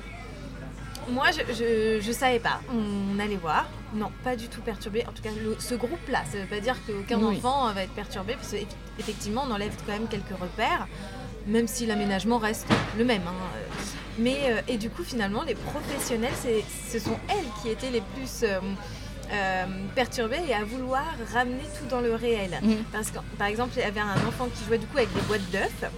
Moi, 1.08 1.26
je, 1.32 2.00
je, 2.00 2.12
savais 2.12 2.38
pas. 2.38 2.60
On 2.72 3.18
allait 3.18 3.36
voir. 3.36 3.66
Non, 3.94 4.10
pas 4.22 4.36
du 4.36 4.48
tout 4.48 4.60
perturbé. 4.60 5.04
En 5.08 5.12
tout 5.12 5.22
cas, 5.22 5.30
ce 5.58 5.74
groupe-là, 5.74 6.22
ça 6.30 6.38
veut 6.38 6.46
pas 6.46 6.60
dire 6.60 6.76
qu'aucun 6.86 7.22
enfant 7.22 7.72
va 7.72 7.82
être 7.82 7.92
perturbé, 7.92 8.34
parce 8.34 8.52
qu'effectivement, 8.52 9.44
on 9.48 9.52
enlève 9.52 9.72
quand 9.86 9.92
même 9.92 10.08
quelques 10.08 10.38
repères, 10.40 10.86
même 11.46 11.66
si 11.66 11.86
l'aménagement 11.86 12.38
reste 12.38 12.66
le 12.98 13.04
même. 13.04 13.22
Hein. 13.26 13.60
Mais, 14.18 14.38
euh, 14.44 14.60
et 14.68 14.76
du 14.76 14.90
coup, 14.90 15.02
finalement, 15.02 15.42
les 15.42 15.54
professionnels, 15.54 16.32
ce 16.88 16.98
sont 16.98 17.18
elles 17.28 17.62
qui 17.62 17.70
étaient 17.70 17.90
les 17.90 18.02
plus 18.02 18.42
euh, 18.42 18.60
euh, 19.32 19.64
perturbées 19.94 20.40
et 20.48 20.54
à 20.54 20.62
vouloir 20.64 21.04
ramener 21.32 21.62
tout 21.78 21.86
dans 21.88 22.00
le 22.00 22.14
réel. 22.14 22.58
Mmh. 22.62 22.72
Parce 22.92 23.10
que, 23.10 23.18
par 23.38 23.48
exemple, 23.48 23.72
il 23.76 23.80
y 23.80 23.84
avait 23.84 24.00
un 24.00 24.26
enfant 24.28 24.48
qui 24.54 24.64
jouait 24.64 24.78
du 24.78 24.86
coup 24.86 24.98
avec 24.98 25.12
des 25.14 25.20
boîtes 25.22 25.50
d'œufs. 25.50 25.90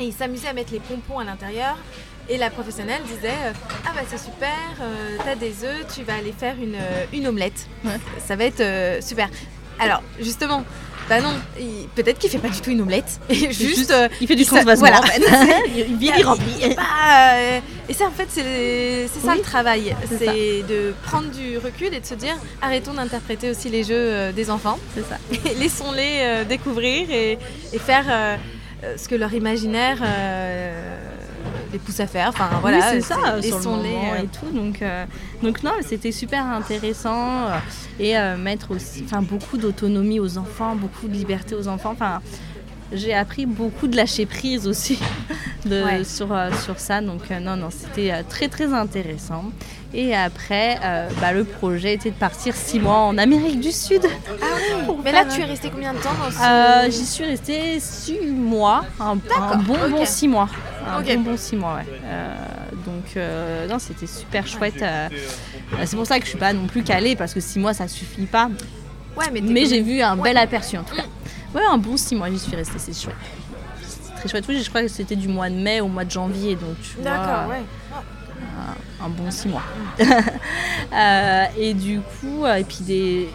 Et 0.00 0.04
il 0.04 0.12
s'amusait 0.12 0.48
à 0.48 0.52
mettre 0.52 0.72
les 0.72 0.80
pompons 0.80 1.18
à 1.18 1.24
l'intérieur 1.24 1.76
et 2.28 2.38
la 2.38 2.50
professionnelle 2.50 3.02
disait 3.02 3.28
euh, 3.46 3.52
Ah 3.86 3.90
bah 3.94 4.02
c'est 4.08 4.18
super, 4.18 4.50
euh, 4.80 5.16
t'as 5.24 5.34
des 5.34 5.64
œufs, 5.64 5.86
tu 5.94 6.02
vas 6.04 6.14
aller 6.14 6.32
faire 6.32 6.54
une, 6.60 6.74
euh, 6.74 7.04
une 7.12 7.26
omelette. 7.26 7.66
Ça 8.26 8.36
va 8.36 8.44
être 8.44 9.02
super. 9.02 9.28
Alors 9.78 10.02
justement, 10.20 10.64
bah 11.08 11.20
non, 11.20 11.34
peut-être 11.96 12.18
qu'il 12.18 12.30
fait 12.30 12.38
pas 12.38 12.48
du 12.48 12.60
tout 12.60 12.70
une 12.70 12.82
omelette. 12.82 13.20
Et 13.28 13.52
juste, 13.52 13.92
il 14.20 14.28
fait 14.28 14.36
du 14.36 14.44
transvasement. 14.44 14.86
Voilà, 14.88 15.00
en 15.00 15.02
fait. 15.06 15.20
il, 15.74 16.02
il 16.18 16.24
remplit. 16.24 16.76
et 17.88 17.94
ça 17.94 18.06
en 18.06 18.10
fait 18.10 18.28
c'est 18.30 19.08
ça 19.08 19.34
le 19.34 19.42
travail, 19.42 19.96
c'est 20.08 20.62
de 20.62 20.94
prendre 21.04 21.28
du 21.30 21.58
recul 21.58 21.92
et 21.92 22.00
de 22.00 22.06
se 22.06 22.14
dire 22.14 22.36
arrêtons 22.60 22.94
d'interpréter 22.94 23.50
aussi 23.50 23.68
les 23.68 23.82
jeux 23.82 24.32
des 24.32 24.50
enfants. 24.50 24.78
C'est 24.94 25.02
ça. 25.02 25.18
Laissons-les 25.58 26.44
découvrir 26.48 27.10
et, 27.10 27.38
et 27.72 27.78
faire 27.78 28.38
ce 28.96 29.08
que 29.08 29.16
leur 29.16 29.34
imaginaire 29.34 29.98
les 31.72 31.78
pousse 31.78 32.00
à 32.00 32.06
faire. 32.06 32.28
Enfin 32.28 32.48
voilà, 32.60 32.90
c'est 32.90 33.00
ça, 33.00 33.40
sur 33.42 33.76
le 33.76 34.24
et 34.24 34.28
tout. 34.28 34.50
Donc, 34.52 34.82
euh, 34.82 35.04
donc 35.42 35.62
non, 35.62 35.72
c'était 35.80 36.12
super 36.12 36.46
intéressant 36.46 37.46
euh, 37.46 37.58
et 37.98 38.16
euh, 38.16 38.36
mettre 38.36 38.70
aussi, 38.72 39.02
enfin 39.04 39.22
beaucoup 39.22 39.56
d'autonomie 39.56 40.20
aux 40.20 40.38
enfants, 40.38 40.76
beaucoup 40.76 41.08
de 41.08 41.14
liberté 41.14 41.54
aux 41.54 41.68
enfants. 41.68 41.92
Enfin, 41.92 42.20
j'ai 42.92 43.14
appris 43.14 43.46
beaucoup 43.46 43.86
de 43.86 43.96
lâcher 43.96 44.26
prise 44.26 44.68
aussi 44.68 44.98
de, 45.64 45.82
sur, 46.04 46.28
sur 46.62 46.78
ça. 46.78 47.00
Donc 47.00 47.30
non, 47.30 47.56
non, 47.56 47.68
c'était 47.70 48.22
très 48.24 48.48
très 48.48 48.72
intéressant. 48.74 49.44
Et 49.94 50.14
après, 50.14 50.78
bah, 51.20 51.32
le 51.32 51.44
projet 51.44 51.94
était 51.94 52.10
de 52.10 52.16
partir 52.16 52.54
six 52.54 52.80
mois 52.80 52.98
en 52.98 53.16
Amérique 53.16 53.60
du 53.60 53.72
Sud. 53.72 54.02
Ah 54.04 54.44
oui 54.88 54.94
Mais 55.04 55.12
là, 55.12 55.24
tu 55.24 55.40
es 55.40 55.44
resté 55.44 55.70
combien 55.70 55.94
de 55.94 55.98
temps 55.98 56.90
J'y 56.90 57.06
suis 57.06 57.24
restée 57.24 57.80
six 57.80 58.20
mois, 58.20 58.84
un, 59.00 59.16
bon 59.16 59.76
bon 59.90 60.04
six 60.04 60.28
mois. 60.28 60.48
Un 60.86 61.02
bon, 61.02 61.20
bon 61.20 61.36
six 61.36 61.56
mois, 61.56 61.76
ouais. 61.76 61.86
Euh, 62.04 62.34
donc, 62.86 63.16
euh, 63.16 63.66
non, 63.68 63.78
c'était 63.78 64.06
super 64.06 64.46
chouette. 64.46 64.82
euh, 64.82 65.08
c'est 65.84 65.96
pour 65.96 66.06
ça 66.06 66.18
que 66.18 66.24
je 66.24 66.30
suis 66.30 66.38
pas 66.38 66.52
non 66.52 66.66
plus 66.66 66.82
calée, 66.82 67.16
parce 67.16 67.32
que 67.34 67.40
six 67.40 67.58
mois, 67.58 67.74
ça 67.74 67.88
suffit 67.88 68.26
pas. 68.26 68.48
Ouais, 69.16 69.26
mais, 69.32 69.40
Mais 69.40 69.66
j'ai 69.66 69.82
vu 69.82 70.00
un 70.00 70.16
Ouais. 70.16 70.30
bel 70.30 70.36
aperçu, 70.38 70.76
en 70.78 70.82
tout 70.84 70.94
cas. 70.96 71.04
Ouais, 71.54 71.62
un 71.70 71.78
bon 71.78 71.96
six 71.96 72.14
mois, 72.14 72.30
j'y 72.30 72.38
suis 72.38 72.56
restée, 72.56 72.78
c'est 72.78 72.94
chouette. 72.98 73.14
C'est 73.82 74.14
très 74.16 74.28
chouette. 74.28 74.44
Oui, 74.48 74.62
je 74.62 74.68
crois 74.68 74.82
que 74.82 74.88
c'était 74.88 75.16
du 75.16 75.28
mois 75.28 75.50
de 75.50 75.54
mai 75.56 75.80
au 75.80 75.88
mois 75.88 76.04
de 76.04 76.10
janvier, 76.10 76.54
donc 76.56 76.76
tu 76.82 77.02
D'accord, 77.02 77.48
ouais. 77.50 77.62
un 79.04 79.08
bon 79.08 79.30
six 79.30 79.48
mois. 79.48 79.62
Euh, 80.94 81.44
et 81.58 81.72
du 81.72 82.00
coup, 82.00 82.44
et 82.46 82.64
puis 82.64 82.80
des, 82.82 83.28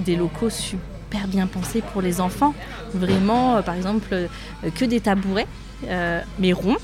des 0.00 0.16
locaux 0.16 0.50
super 0.50 1.26
bien 1.26 1.46
pensés 1.46 1.80
pour 1.80 2.02
les 2.02 2.20
enfants. 2.20 2.52
Vraiment, 2.92 3.62
par 3.62 3.74
exemple, 3.74 4.14
que 4.74 4.84
des 4.84 5.00
tabourets, 5.00 5.46
euh, 5.88 6.20
mais 6.38 6.52
ronds, 6.52 6.76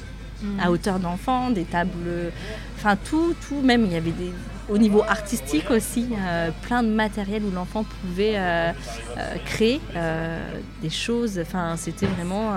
à 0.58 0.70
hauteur 0.70 0.98
d'enfant, 0.98 1.50
des 1.50 1.64
tables, 1.64 2.32
enfin 2.78 2.96
tout, 2.96 3.34
tout, 3.46 3.60
même 3.60 3.84
il 3.84 3.92
y 3.92 3.96
avait 3.96 4.10
des, 4.10 4.32
au 4.70 4.78
niveau 4.78 5.02
artistique 5.02 5.70
aussi, 5.70 6.08
euh, 6.18 6.50
plein 6.62 6.82
de 6.82 6.88
matériel 6.88 7.42
où 7.44 7.50
l'enfant 7.50 7.84
pouvait 7.84 8.34
euh, 8.36 8.72
créer 9.44 9.80
des 10.80 10.90
choses. 10.90 11.38
Enfin, 11.40 11.74
c'était 11.76 12.06
vraiment 12.06 12.52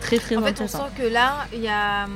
très 0.00 0.18
très 0.18 0.36
En 0.36 0.40
fait, 0.42 0.46
on 0.46 0.50
intéressant. 0.50 0.78
sent 0.86 1.02
que 1.02 1.08
là, 1.08 1.46
il 1.52 1.60
y 1.60 1.68
a 1.68 2.04
hum, 2.04 2.12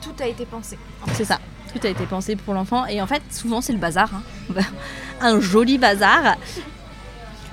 tout 0.00 0.22
a 0.22 0.26
été 0.26 0.46
pensé. 0.46 0.78
C'est 1.12 1.24
ça. 1.24 1.38
Tout 1.72 1.86
a 1.86 1.90
été 1.90 2.06
pensé 2.06 2.34
pour 2.34 2.54
l'enfant. 2.54 2.86
Et 2.86 3.02
en 3.02 3.06
fait, 3.06 3.22
souvent, 3.30 3.60
c'est 3.60 3.74
le 3.74 3.78
bazar. 3.78 4.08
hein. 4.14 4.62
Un 5.20 5.38
joli 5.40 5.76
bazar. 5.76 6.36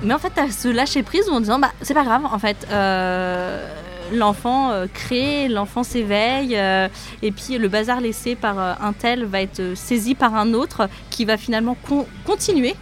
Mais 0.01 0.13
en 0.13 0.19
fait, 0.19 0.37
as 0.37 0.51
ce 0.51 0.67
lâcher 0.67 1.03
prise 1.03 1.27
en 1.29 1.39
disant, 1.39 1.59
bah, 1.59 1.71
c'est 1.81 1.93
pas 1.93 2.03
grave. 2.05 2.23
En 2.25 2.39
fait, 2.39 2.67
euh, 2.71 3.67
l'enfant 4.11 4.71
euh, 4.71 4.85
crée, 4.93 5.47
l'enfant 5.47 5.83
s'éveille. 5.83 6.55
euh, 6.57 6.87
et 7.21 7.31
puis, 7.31 7.57
le 7.57 7.67
bazar 7.67 8.01
laissé 8.01 8.35
par 8.35 8.59
euh, 8.59 8.73
un 8.81 8.93
tel 8.93 9.25
va 9.25 9.41
être 9.41 9.73
saisi 9.75 10.15
par 10.15 10.35
un 10.35 10.53
autre 10.53 10.89
qui 11.09 11.25
va 11.25 11.37
finalement 11.37 11.75
con- 11.87 12.07
continuer 12.25 12.75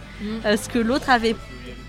euh, 0.44 0.56
ce 0.56 0.68
que 0.68 0.78
l'autre 0.78 1.10
avait 1.10 1.36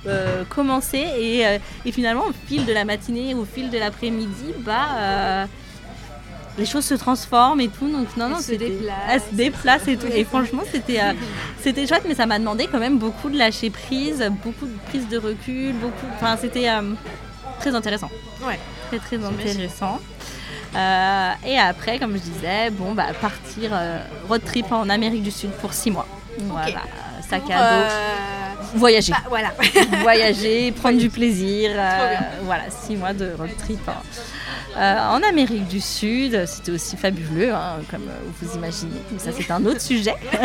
euh, 0.07 0.43
commencé. 0.49 1.05
Et, 1.19 1.45
euh, 1.45 1.57
et 1.86 1.91
finalement, 1.91 2.25
au 2.27 2.33
fil 2.47 2.65
de 2.65 2.73
la 2.73 2.86
matinée, 2.86 3.33
au 3.33 3.45
fil 3.45 3.69
de 3.69 3.77
l'après-midi, 3.77 4.53
bah. 4.59 4.88
euh, 4.97 5.45
les 6.57 6.65
choses 6.65 6.86
se 6.86 6.93
transforment 6.93 7.59
et 7.59 7.67
tout, 7.67 7.89
donc 7.91 8.07
non, 8.15 8.27
Elle 8.27 8.31
non, 8.31 8.39
se 8.39 8.53
déplace. 8.53 8.95
elle 9.09 9.19
se 9.21 9.33
déplace 9.36 9.88
et 9.89 9.97
tout. 9.97 10.07
Et 10.07 10.23
franchement, 10.23 10.61
c'était 10.71 11.01
c'était 11.59 11.86
chouette, 11.86 12.03
mais 12.07 12.15
ça 12.15 12.25
m'a 12.25 12.39
demandé 12.39 12.69
quand 12.71 12.79
même 12.79 12.97
beaucoup 12.97 13.29
de 13.29 13.38
lâcher 13.38 13.69
prise, 13.69 14.23
beaucoup 14.41 14.65
de 14.65 14.77
prise 14.88 15.05
de 15.09 15.17
recul, 15.17 15.73
beaucoup. 15.73 16.07
Enfin, 16.15 16.38
c'était 16.39 16.69
très 17.66 17.76
intéressant. 17.76 18.11
Ouais. 18.45 18.59
Très 18.89 18.99
très 18.99 19.26
intéressant. 19.26 19.99
Euh, 20.76 21.32
et 21.47 21.57
après, 21.57 21.97
comme 21.97 22.13
je 22.13 22.22
disais, 22.22 22.70
bon 22.70 22.93
bah 22.93 23.07
partir 23.20 23.72
euh, 23.74 23.99
road 24.28 24.41
trip 24.45 24.72
en 24.72 24.88
Amérique 24.89 25.24
du 25.24 25.32
Sud 25.32 25.51
pour 25.61 25.74
six 25.74 25.89
mois. 25.89 26.07
Voilà, 26.38 26.82
sac 27.28 27.43
à 27.49 27.57
dos, 27.57 27.86
euh, 27.86 27.89
voyager, 28.76 29.13
bah, 29.13 29.24
voilà. 29.30 29.51
voyager, 30.01 30.72
prendre 30.74 30.97
du 30.99 31.09
plaisir. 31.09 31.72
bien. 31.74 32.20
voilà, 32.43 32.63
six 32.70 32.95
mois 32.97 33.13
de 33.13 33.32
road 33.38 33.49
trip. 33.57 33.80
hein. 33.88 33.93
Euh, 34.78 35.09
en 35.09 35.23
Amérique 35.23 35.67
du 35.67 35.80
Sud, 35.80 36.45
c'était 36.45 36.71
aussi 36.71 36.97
fabuleux, 36.97 37.53
hein, 37.53 37.78
comme 37.89 38.07
euh, 38.09 38.19
vous 38.41 38.55
imaginez. 38.55 39.01
Mais 39.11 39.19
ça, 39.19 39.32
c'est 39.32 39.49
un 39.49 39.65
autre 39.65 39.82
sujet. 39.82 40.15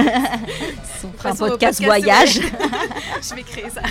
Un 1.24 1.34
podcast 1.34 1.38
podcast, 1.38 1.84
voyage. 1.84 2.40
Je 3.22 3.34
vais 3.34 3.42
créer 3.42 3.70
ça. 3.70 3.82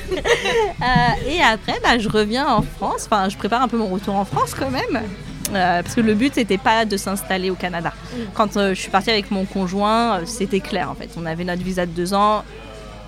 Euh, 0.82 1.30
et 1.30 1.42
après, 1.42 1.78
bah, 1.84 2.00
je 2.00 2.08
reviens 2.08 2.48
en 2.48 2.62
France. 2.62 3.06
Enfin, 3.06 3.28
je 3.28 3.36
prépare 3.36 3.62
un 3.62 3.68
peu 3.68 3.78
mon 3.78 3.88
retour 3.88 4.16
en 4.16 4.24
France 4.24 4.56
quand 4.58 4.70
même. 4.70 5.04
Euh, 5.54 5.82
parce 5.82 5.96
que 5.96 6.02
le 6.02 6.14
but, 6.14 6.36
c'était 6.36 6.58
pas 6.58 6.86
de 6.86 6.98
s'installer 6.98 7.50
au 7.50 7.56
Canada. 7.56 7.94
Quand 8.34 8.58
euh, 8.58 8.70
je 8.74 8.80
suis 8.80 8.92
partie 8.92 9.10
avec 9.10 9.32
mon 9.32 9.46
conjoint, 9.46 10.20
euh, 10.20 10.26
c'était 10.26 10.60
clair 10.60 10.90
en 10.90 10.96
fait. 10.96 11.10
On 11.18 11.26
avait 11.26 11.44
notre 11.44 11.64
visa 11.64 11.86
de 11.86 11.92
deux 11.92 12.14
ans 12.14 12.44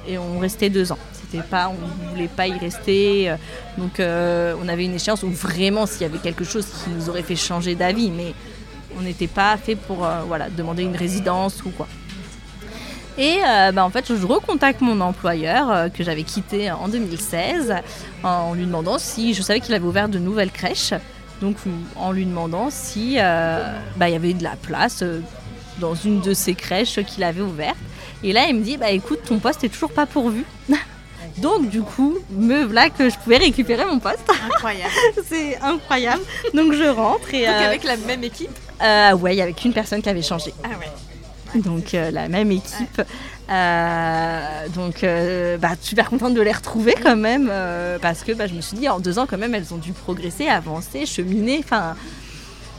et 0.08 0.18
on 0.18 0.40
restait 0.40 0.70
deux 0.70 0.92
ans. 0.92 0.98
Pas, 1.40 1.70
on 1.70 2.10
voulait 2.10 2.28
pas 2.28 2.48
y 2.48 2.58
rester. 2.58 3.30
euh, 3.30 3.36
donc, 3.78 4.00
euh, 4.00 4.54
on 4.62 4.68
avait 4.68 4.86
une 4.86 4.96
échéance 4.96 5.24
où 5.24 5.30
vraiment, 5.30 5.86
s'il 5.86 6.02
y 6.02 6.06
avait 6.06 6.18
quelque 6.18 6.44
chose 6.44 6.66
qui 6.66 6.90
nous 6.90 7.10
aurait 7.10 7.24
fait 7.24 7.36
changer 7.36 7.76
d'avis, 7.76 8.12
mais 8.12 8.34
on 8.98 9.02
n'était 9.02 9.28
pas 9.28 9.56
fait 9.58 9.76
pour 9.76 10.06
euh, 10.06 10.22
voilà, 10.28 10.50
demander 10.50 10.84
une 10.84 10.96
résidence 10.96 11.64
ou 11.64 11.70
quoi. 11.70 11.88
Et 13.18 13.38
euh, 13.46 13.72
bah, 13.72 13.86
en 13.86 13.90
fait, 13.90 14.14
je 14.16 14.26
recontacte 14.26 14.82
mon 14.82 15.00
employeur 15.02 15.92
que 15.94 16.04
j'avais 16.04 16.24
quitté 16.24 16.72
en 16.72 16.88
2016 16.88 17.76
en 18.24 18.54
lui 18.54 18.66
demandant 18.66 18.98
si 18.98 19.34
je 19.34 19.42
savais 19.42 19.60
qu'il 19.60 19.74
avait 19.74 19.86
ouvert 19.86 20.10
de 20.10 20.20
nouvelles 20.20 20.52
crèches. 20.52 20.94
Donc, 21.42 21.58
en 21.96 22.12
lui 22.12 22.26
demandant 22.26 22.70
si 22.70 23.16
bah, 23.18 24.10
il 24.10 24.12
y 24.12 24.16
avait 24.16 24.34
de 24.34 24.44
la 24.44 24.56
place 24.56 25.04
dans 25.80 25.96
une 25.96 26.22
de 26.22 26.34
ces 26.34 26.54
crèches 26.56 27.00
qu'il 27.06 27.24
avait 27.24 27.42
ouvertes. 27.42 27.78
Et 28.24 28.32
là, 28.34 28.46
il 28.48 28.56
me 28.56 28.64
dit 28.64 28.78
bah 28.78 28.92
écoute, 28.92 29.20
ton 29.26 29.40
poste 29.40 29.64
est 29.64 29.70
toujours 29.70 29.92
pas 29.92 30.06
pourvu. 30.06 30.46
Donc, 31.38 31.70
du 31.70 31.82
coup, 31.82 32.18
me 32.32 32.64
voilà 32.66 32.90
que 32.90 33.10
je 33.10 33.16
pouvais 33.18 33.38
récupérer 33.38 33.86
mon 33.86 34.00
poste. 34.00 34.30
Incroyable. 34.46 34.92
C'est 35.28 35.58
incroyable. 35.62 36.22
Donc, 36.54 36.74
je 36.74 36.84
rentre 36.84 37.34
et. 37.34 37.46
Donc 37.46 37.56
euh, 37.56 37.68
avec 37.68 37.84
la 37.84 37.98
même 37.98 38.24
équipe. 38.24 38.50
euh, 38.84 39.14
ouais, 39.14 39.40
avait 39.42 39.54
qu'une 39.54 39.74
personne 39.74 40.02
qui 40.02 40.10
avait 40.10 40.22
changé. 40.22 40.54
Ah 40.64 40.70
ouais. 40.80 41.62
Donc 41.62 41.94
euh, 41.94 42.12
la 42.12 42.30
même 42.30 42.52
équipe. 42.52 43.02
Euh, 43.50 44.68
donc 44.70 45.06
bah, 45.60 45.72
super 45.82 46.10
contente 46.10 46.34
de 46.34 46.42
les 46.42 46.54
retrouver 46.54 46.96
quand 47.04 47.18
même 47.18 47.52
parce 48.02 48.24
que 48.24 48.32
bah, 48.32 48.48
je 48.48 48.54
me 48.54 48.62
suis 48.62 48.78
dit 48.78 48.88
en 48.88 49.00
deux 49.02 49.20
ans 49.20 49.26
quand 49.30 49.38
même 49.38 49.54
elles 49.54 49.74
ont 49.74 49.78
dû 49.78 49.92
progresser, 49.92 50.48
avancer, 50.48 51.06
cheminer. 51.06 51.60
Enfin 51.62 51.96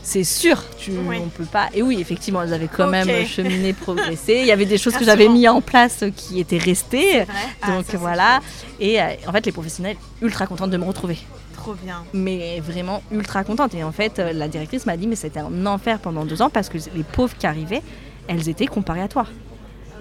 c'est 0.02 0.24
sûr, 0.24 0.62
tu, 0.78 0.90
Oui. 1.06 1.18
on 1.24 1.28
peut 1.28 1.44
pas. 1.44 1.68
Et 1.74 1.82
oui 1.82 1.98
effectivement 2.00 2.42
elles 2.42 2.52
avaient 2.52 2.68
quand 2.68 2.88
même 2.88 3.24
cheminé, 3.26 3.72
progressé. 3.86 4.38
Il 4.40 4.46
y 4.46 4.52
avait 4.52 4.66
des 4.66 4.78
choses 4.78 4.94
que 4.96 5.04
j'avais 5.04 5.28
mis 5.28 5.46
en 5.48 5.60
place 5.60 6.04
qui 6.16 6.40
étaient 6.40 6.58
restées. 6.58 7.20
Ah, 7.62 7.70
Donc 7.76 7.86
ça, 7.86 7.98
voilà. 7.98 8.40
Et 8.80 9.00
euh, 9.00 9.04
en 9.26 9.32
fait 9.32 9.46
les 9.46 9.52
professionnels 9.52 9.96
ultra 10.20 10.46
contentes 10.46 10.70
de 10.70 10.76
me 10.76 10.84
retrouver 10.84 11.18
Trop 11.54 11.74
bien. 11.74 12.02
mais 12.12 12.58
vraiment 12.60 13.02
ultra 13.12 13.44
contente. 13.44 13.72
Et 13.74 13.84
en 13.84 13.92
fait, 13.92 14.18
euh, 14.18 14.32
la 14.32 14.48
directrice 14.48 14.84
m'a 14.86 14.96
dit, 14.96 15.06
mais 15.06 15.14
c'était 15.14 15.38
un 15.38 15.64
enfer 15.66 16.00
pendant 16.00 16.24
deux 16.24 16.42
ans 16.42 16.50
parce 16.50 16.68
que 16.68 16.78
les 16.96 17.04
pauvres 17.04 17.36
qui 17.38 17.46
arrivaient, 17.46 17.82
elles 18.26 18.48
étaient 18.48 18.66
comparées 18.66 19.02
à 19.02 19.06
toi. 19.08 19.26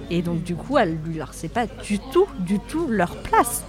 Et 0.09 0.23
donc, 0.23 0.41
du 0.43 0.55
coup, 0.55 0.79
elle 0.79 0.97
leur 1.15 1.33
c'est 1.35 1.47
pas 1.53 1.67
du 1.67 1.99
tout, 1.99 2.25
du 2.39 2.57
tout 2.59 2.87
leur 2.89 3.15
place. 3.17 3.63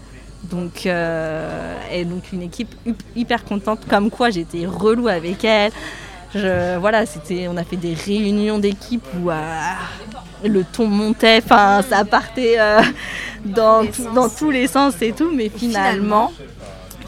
Donc, 0.45 0.87
euh, 0.87 1.77
et 1.93 2.05
donc 2.07 2.33
une 2.33 2.43
équipe 2.43 2.75
hyper 3.15 3.45
contente, 3.45 3.81
comme 3.89 4.11
quoi 4.11 4.31
j'étais 4.31 4.65
relou 4.67 5.07
avec 5.09 5.45
elle. 5.45 5.71
Je, 6.35 6.79
voilà, 6.79 7.05
c'était, 7.07 7.47
on 7.49 7.57
a 7.57 7.65
fait 7.65 7.77
des 7.77 7.95
réunions 7.95 8.59
d'équipe 8.59 9.05
où 9.21 9.31
euh, 9.31 9.73
le 10.45 10.65
ton 10.65 10.87
montait, 10.87 11.41
enfin, 11.45 11.83
ça 11.83 12.05
partait 12.05 12.57
euh, 12.59 12.81
dans, 13.45 13.85
tous 14.29 14.51
les 14.51 14.67
sens 14.67 14.95
et 15.03 15.13
tout, 15.13 15.31
mais 15.35 15.51
finalement, 15.51 16.33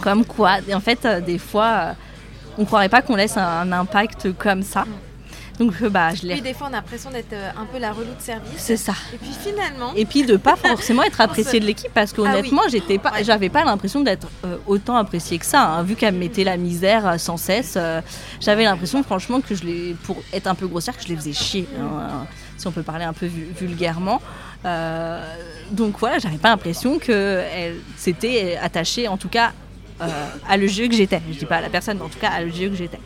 comme 0.03 0.25
quoi, 0.25 0.59
en 0.73 0.81
fait, 0.81 1.05
euh, 1.05 1.21
des 1.21 1.39
fois, 1.39 1.95
on 2.59 2.65
croirait 2.65 2.89
pas 2.91 3.03
qu'on 3.03 3.17
laisse 3.17 3.37
un, 3.37 3.43
un 3.43 3.73
impact 3.73 4.33
comme 4.39 4.63
ça. 4.63 4.85
Donc, 5.59 5.75
euh, 5.83 5.89
bah, 5.89 6.13
je 6.15 6.23
l'ai. 6.27 6.35
Puis 6.35 6.43
des 6.43 6.53
fois, 6.55 6.67
on 6.69 6.73
a 6.73 6.77
l'impression 6.77 7.11
d'être 7.11 7.33
euh, 7.33 7.51
un 7.57 7.65
peu 7.67 7.79
la 7.79 7.93
relou 7.93 8.13
de 8.15 8.21
service. 8.21 8.51
C'est 8.57 8.77
ça. 8.77 8.95
Et 9.13 9.19
puis 9.19 9.31
finalement, 9.41 9.93
Et 9.95 10.05
puis 10.05 10.25
de 10.25 10.37
pas 10.37 10.57
forcément 10.71 11.03
être 11.05 11.21
appréciée 11.21 11.61
de 11.61 11.65
l'équipe 11.67 11.93
parce 11.95 12.13
qu'honnêtement, 12.13 12.63
j'étais 12.71 12.99
pas, 12.99 13.13
Ouais. 13.13 13.25
j'avais 13.25 13.49
pas 13.51 13.65
l'impression 13.65 14.01
d'être 14.01 14.27
euh, 14.45 14.57
autant 14.67 14.97
appréciée 14.97 15.39
que 15.39 15.47
ça. 15.47 15.63
hein. 15.63 15.83
Vu 15.85 15.95
qu'elle 15.95 16.15
me 16.15 16.19
mettait 16.19 16.43
la 16.45 16.57
misère 16.57 17.21
sans 17.21 17.37
cesse, 17.37 17.75
euh, 17.77 18.01
j'avais 18.41 18.65
l'impression 18.65 19.03
franchement 19.05 19.41
que 19.41 19.55
je 19.55 19.65
les, 19.65 19.95
pour 20.05 20.17
être 20.33 20.47
un 20.49 20.55
peu 20.57 20.67
grossière, 20.67 20.97
que 20.97 21.03
je 21.05 21.09
les 21.09 21.17
faisais 21.17 21.33
chier. 21.33 21.69
hein, 21.81 22.27
si 22.57 22.67
on 22.69 22.73
peut 22.73 22.83
parler 22.83 23.05
un 23.05 23.13
peu 23.13 23.27
vu- 23.27 23.49
vulgairement. 23.57 24.21
Euh, 24.65 25.23
donc 25.71 25.99
voilà, 25.99 26.19
j'avais 26.19 26.39
pas 26.39 26.49
l'impression 26.49 26.99
que 26.99 27.43
elle 27.55 27.77
s'était 27.97 28.57
attachée, 28.63 29.09
en 29.09 29.17
tout 29.17 29.29
cas, 29.29 29.53
euh, 30.01 30.07
à 30.49 30.57
le 30.57 30.67
jeu 30.67 30.89
que 30.89 30.95
j'étais. 30.95 31.21
Je 31.31 31.39
dis 31.39 31.47
pas 31.47 31.57
à 31.57 31.61
la 31.61 31.69
personne, 31.69 31.99
mais 31.99 32.05
en 32.05 32.09
tout 32.09 32.19
cas 32.19 32.31
à 32.31 32.41
le 32.43 32.51
jeu 32.51 32.69
que 32.69 32.75
j'étais. 32.77 32.99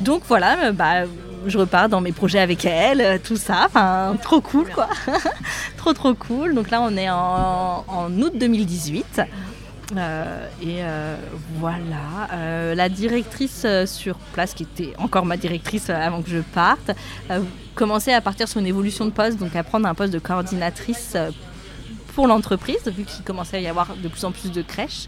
Donc 0.00 0.22
voilà, 0.28 0.72
bah, 0.72 1.04
je 1.50 1.58
repars 1.58 1.88
dans 1.88 2.00
mes 2.00 2.12
projets 2.12 2.40
avec 2.40 2.64
elle, 2.64 3.00
euh, 3.00 3.18
tout 3.22 3.36
ça. 3.36 3.64
Enfin, 3.66 4.16
trop 4.22 4.40
cool 4.40 4.68
quoi. 4.70 4.88
trop 5.76 5.92
trop 5.92 6.14
cool. 6.14 6.54
Donc 6.54 6.70
là, 6.70 6.80
on 6.82 6.96
est 6.96 7.10
en, 7.10 7.84
en 7.88 8.12
août 8.20 8.32
2018. 8.34 9.22
Euh, 9.96 10.46
et 10.60 10.82
euh, 10.82 11.16
voilà, 11.56 12.28
Euh, 12.32 12.74
la 12.74 12.88
directrice 12.88 13.66
sur 13.86 14.16
place, 14.34 14.52
qui 14.54 14.64
était 14.64 14.92
encore 14.98 15.24
ma 15.24 15.36
directrice 15.36 15.88
avant 15.90 16.22
que 16.22 16.30
je 16.30 16.38
parte, 16.40 16.90
commençait 17.74 18.12
à 18.12 18.20
partir 18.20 18.48
sur 18.48 18.60
une 18.60 18.66
évolution 18.66 19.06
de 19.06 19.10
poste, 19.10 19.38
donc 19.38 19.56
à 19.56 19.62
prendre 19.62 19.88
un 19.88 19.94
poste 19.94 20.12
de 20.12 20.18
coordinatrice 20.18 21.16
pour 22.14 22.26
l'entreprise, 22.26 22.82
vu 22.86 23.04
qu'il 23.04 23.24
commençait 23.24 23.58
à 23.58 23.60
y 23.60 23.66
avoir 23.66 23.96
de 23.96 24.08
plus 24.08 24.24
en 24.24 24.32
plus 24.32 24.50
de 24.50 24.62
crèches. 24.62 25.06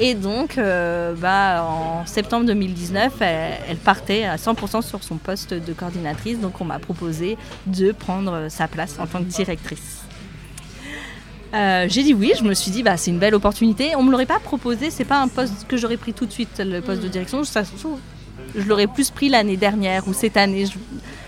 Et 0.00 0.14
donc, 0.14 0.58
euh, 0.58 1.14
bah, 1.14 1.64
en 1.64 2.04
septembre 2.06 2.46
2019, 2.46 3.12
elle, 3.20 3.52
elle 3.68 3.76
partait 3.76 4.24
à 4.24 4.36
100% 4.36 4.82
sur 4.82 5.02
son 5.02 5.16
poste 5.16 5.54
de 5.54 5.72
coordinatrice. 5.72 6.40
Donc, 6.40 6.60
on 6.60 6.64
m'a 6.64 6.78
proposé 6.80 7.38
de 7.66 7.92
prendre 7.92 8.48
sa 8.48 8.66
place 8.66 8.98
en 8.98 9.06
tant 9.06 9.20
que 9.20 9.28
directrice. 9.28 10.04
Euh, 11.54 11.86
j'ai 11.88 12.02
dit 12.02 12.14
oui, 12.14 12.32
je 12.36 12.42
me 12.42 12.52
suis 12.52 12.72
dit 12.72 12.82
bah 12.82 12.96
c'est 12.96 13.12
une 13.12 13.20
belle 13.20 13.34
opportunité. 13.34 13.94
On 13.96 14.02
me 14.02 14.10
l'aurait 14.10 14.26
pas 14.26 14.40
proposé, 14.40 14.90
c'est 14.90 15.04
pas 15.04 15.20
un 15.20 15.28
poste 15.28 15.68
que 15.68 15.76
j'aurais 15.76 15.96
pris 15.96 16.12
tout 16.12 16.26
de 16.26 16.32
suite, 16.32 16.58
le 16.58 16.80
poste 16.80 17.00
de 17.00 17.06
direction. 17.06 17.44
Ça 17.44 17.62
je 18.56 18.62
l'aurais 18.62 18.88
plus 18.88 19.10
pris 19.10 19.28
l'année 19.28 19.56
dernière 19.56 20.08
ou 20.08 20.12
cette 20.12 20.36
année. 20.36 20.64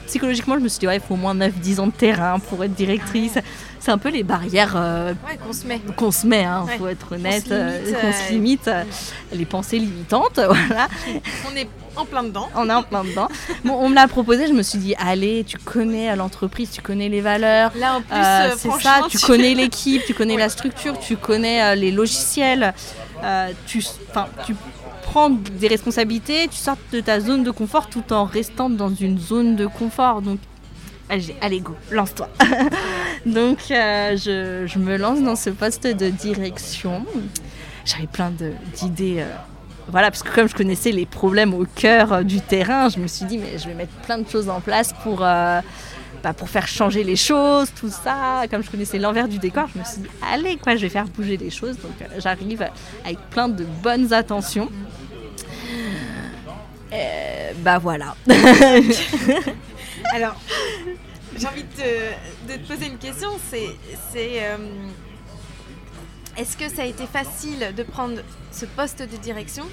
Psychologiquement, 0.07 0.55
je 0.55 0.61
me 0.61 0.69
suis 0.69 0.79
dit, 0.79 0.87
ouais, 0.87 0.97
il 0.97 1.03
faut 1.03 1.15
au 1.15 1.19
moins 1.19 1.35
9-10 1.35 1.81
ans 1.81 1.87
de 1.87 1.93
terrain 1.93 2.39
pour 2.39 2.63
être 2.65 2.75
directrice. 2.75 3.39
C'est 3.79 3.91
un 3.91 3.99
peu 3.99 4.09
les 4.09 4.25
barrières 4.25 4.75
euh, 4.75 5.15
qu'on 5.45 5.53
se 5.53 5.67
met. 5.67 5.81
Qu'on 5.97 6.11
se 6.11 6.27
met, 6.27 6.45
hein, 6.45 6.67
faut 6.77 6.89
être 6.89 7.13
honnête, 7.13 7.45
qu'on 7.45 8.13
se 8.13 8.33
limite, 8.33 8.69
les 9.33 9.45
pensées 9.45 9.79
limitantes, 9.79 10.35
voilà. 10.41 10.89
On 11.51 11.57
est 11.57 11.69
en 11.95 12.05
plein 12.05 12.25
dedans. 12.25 12.49
On 12.57 12.69
est 12.69 12.73
en 12.73 12.83
plein 12.83 13.05
dedans. 13.05 13.29
Bon, 13.65 13.75
on 13.75 13.89
me 13.89 13.95
l'a 13.95 14.09
proposé, 14.09 14.49
je 14.49 14.53
me 14.53 14.63
suis 14.63 14.79
dit, 14.79 14.95
allez, 14.99 15.45
tu 15.45 15.59
connais 15.59 16.15
l'entreprise, 16.17 16.71
tu 16.71 16.83
connais 16.83 17.09
les 17.09 17.21
valeurs. 17.21 17.71
Là, 17.77 17.97
en 17.97 18.01
plus, 18.03 18.17
euh, 18.17 18.55
c'est 18.57 18.83
ça, 18.83 19.03
tu, 19.09 19.19
connais 19.19 19.55
l'équipe, 19.55 20.03
tu 20.05 20.15
connais 20.15 20.37
la 20.39 20.49
structure, 20.49 20.99
tu 20.99 21.17
connais 21.17 21.77
les 21.77 21.93
logiciels. 21.93 22.75
tu, 23.67 23.85
tu 24.45 24.57
des 25.59 25.69
responsabilités, 25.69 26.49
tu 26.49 26.57
sors 26.57 26.77
de 26.93 27.01
ta 27.01 27.21
zone 27.21 27.43
de 27.43 27.51
confort 27.51 27.89
tout 27.89 28.13
en 28.13 28.25
restant 28.25 28.69
dans 28.69 28.95
une 28.95 29.19
zone 29.19 29.57
de 29.57 29.67
confort. 29.67 30.21
Donc, 30.21 30.39
allez, 31.09 31.61
go, 31.61 31.75
lance-toi. 31.91 32.29
Donc, 33.27 33.59
euh, 33.71 34.17
je, 34.17 34.79
me 34.79 34.97
lance 34.97 35.23
dans 35.23 35.37
ce 35.37 35.51
poste 35.51 35.87
de 35.87 36.11
direction. 36.11 37.05
J'avais 37.85 38.07
plein 38.07 38.31
d'idées. 38.75 39.21
Euh, 39.21 39.35
voilà, 39.89 40.11
parce 40.11 40.23
que 40.23 40.35
comme 40.35 40.49
je 40.49 40.55
connaissais 40.55 40.91
les 40.91 41.07
problèmes 41.07 41.55
au 41.55 41.65
cœur 41.65 42.13
euh, 42.13 42.23
du 42.23 42.41
terrain, 42.41 42.89
je 42.89 42.99
me 42.99 43.07
suis 43.07 43.25
dit, 43.25 43.39
mais 43.39 43.57
je 43.57 43.69
vais 43.69 43.75
mettre 43.75 43.95
plein 44.03 44.19
de 44.19 44.29
choses 44.29 44.49
en 44.49 44.61
place 44.61 44.93
pour, 45.03 45.19
bah, 45.19 45.63
pour 46.37 46.49
faire 46.51 46.69
changer 46.69 47.05
les 47.05 47.17
choses, 47.17 47.73
tout 47.75 47.89
ça. 47.91 48.43
Comme 48.51 48.63
je 48.63 48.71
connaissais 48.71 48.99
l'envers 48.99 49.29
du 49.29 49.39
décor, 49.39 49.69
je 49.73 49.79
me 49.79 49.85
suis 49.85 50.03
dit, 50.03 50.09
allez, 50.31 50.57
quoi, 50.57 50.77
je 50.77 50.83
vais 50.83 50.89
faire 50.91 51.07
bouger 51.07 51.39
les 51.39 51.51
choses. 51.51 51.79
Donc, 51.79 51.93
j'arrive 52.19 52.67
avec 53.05 53.19
plein 53.31 53.49
de 53.49 53.65
bonnes 53.83 54.13
intentions. 54.13 54.69
Euh, 56.93 57.53
bah 57.59 57.79
voilà. 57.79 58.17
Alors, 60.13 60.37
j'ai 61.37 61.47
envie 61.47 61.65
de 61.65 62.57
te, 62.57 62.69
poser 62.69 62.87
une 62.87 62.99
question. 62.99 63.31
C'est, 63.51 64.43
euh, 64.43 64.57
est-ce 66.37 66.57
que 66.57 66.69
ça 66.69 66.83
a 66.83 66.87
été 66.87 67.07
facile 67.07 67.73
de 67.77 67.83
prendre 67.83 68.21
ce 68.53 68.67
poste 68.67 69.01
de 69.01 69.17
direction, 69.17 69.65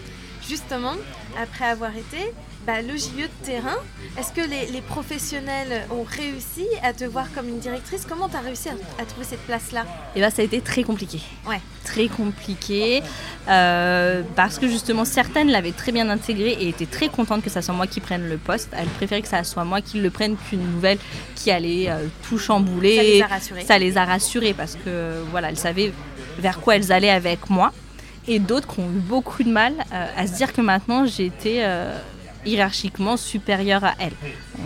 justement 0.47 0.95
après 1.41 1.65
avoir 1.65 1.95
été 1.95 2.33
bah, 2.65 2.81
le 2.81 2.95
JE 2.95 3.23
de 3.23 3.45
terrain. 3.45 3.77
Est-ce 4.17 4.31
que 4.31 4.41
les, 4.41 4.81
professionnels 4.81 5.85
ont 5.91 6.03
réussi 6.03 6.65
à 6.81 6.93
te 6.93 7.03
voir 7.03 7.25
comme 7.33 7.49
une 7.49 7.59
directrice? 7.59 8.05
Comment 8.07 8.29
tu 8.29 8.35
as 8.35 8.41
réussi 8.41 8.69
à, 8.69 9.05
trouver 9.05 9.25
cette 9.25 9.45
place-là? 9.45 9.85
Eh 10.15 10.21
bah, 10.21 10.29
ça 10.29 10.41
a 10.41 10.45
été 10.45 10.61
très 10.61 10.83
compliqué. 10.83 11.19
Ouais. 11.47 11.59
Très 11.83 12.07
compliqué. 12.07 13.01
Euh, 13.49 14.21
parce 14.35 14.59
que 14.59 14.67
justement, 14.67 15.03
certaines 15.03 15.49
l'avaient 15.49 15.71
très 15.71 15.91
bien 15.91 16.09
intégré 16.09 16.51
et 16.51 16.69
étaient 16.69 16.85
très 16.85 17.09
contentes 17.09 17.43
que 17.43 17.49
ça 17.49 17.61
soit 17.61 17.73
moi 17.73 17.87
qui 17.87 17.99
prenne 17.99 18.29
le 18.29 18.37
poste. 18.37 18.69
Elles 18.77 18.87
préféraient 18.87 19.21
que 19.21 19.27
ça 19.27 19.43
soit 19.43 19.65
moi 19.65 19.81
qui 19.81 19.99
le 19.99 20.09
prenne 20.09 20.37
qu'une 20.37 20.63
nouvelle 20.71 20.99
qui 21.35 21.51
allait 21.51 21.89
euh, 21.89 22.05
tout 22.27 22.37
chambouler. 22.37 22.95
Ça 22.95 23.03
les 23.03 23.21
a 23.21 23.27
rassurées. 23.27 23.65
Ça 23.65 23.77
les 23.79 23.97
a 23.97 24.05
rassurées 24.05 24.53
parce 24.53 24.75
que 24.75 25.21
voilà, 25.31 25.49
elles 25.49 25.57
savaient 25.57 25.91
vers 26.39 26.59
quoi 26.59 26.75
elles 26.75 26.91
allaient 26.91 27.09
avec 27.09 27.49
moi. 27.49 27.73
Et 28.25 28.39
d'autres 28.39 28.67
qui 28.73 28.79
ont 28.79 28.89
eu 28.89 28.99
beaucoup 28.99 29.43
de 29.43 29.49
mal 29.49 29.73
euh, 29.91 30.07
à 30.15 30.27
se 30.27 30.33
dire 30.33 30.53
que 30.53 30.61
maintenant 30.61 31.05
j'étais 31.05 31.65
hiérarchiquement 32.45 33.17
supérieure 33.17 33.83
à 33.83 33.93
elle. 33.99 34.13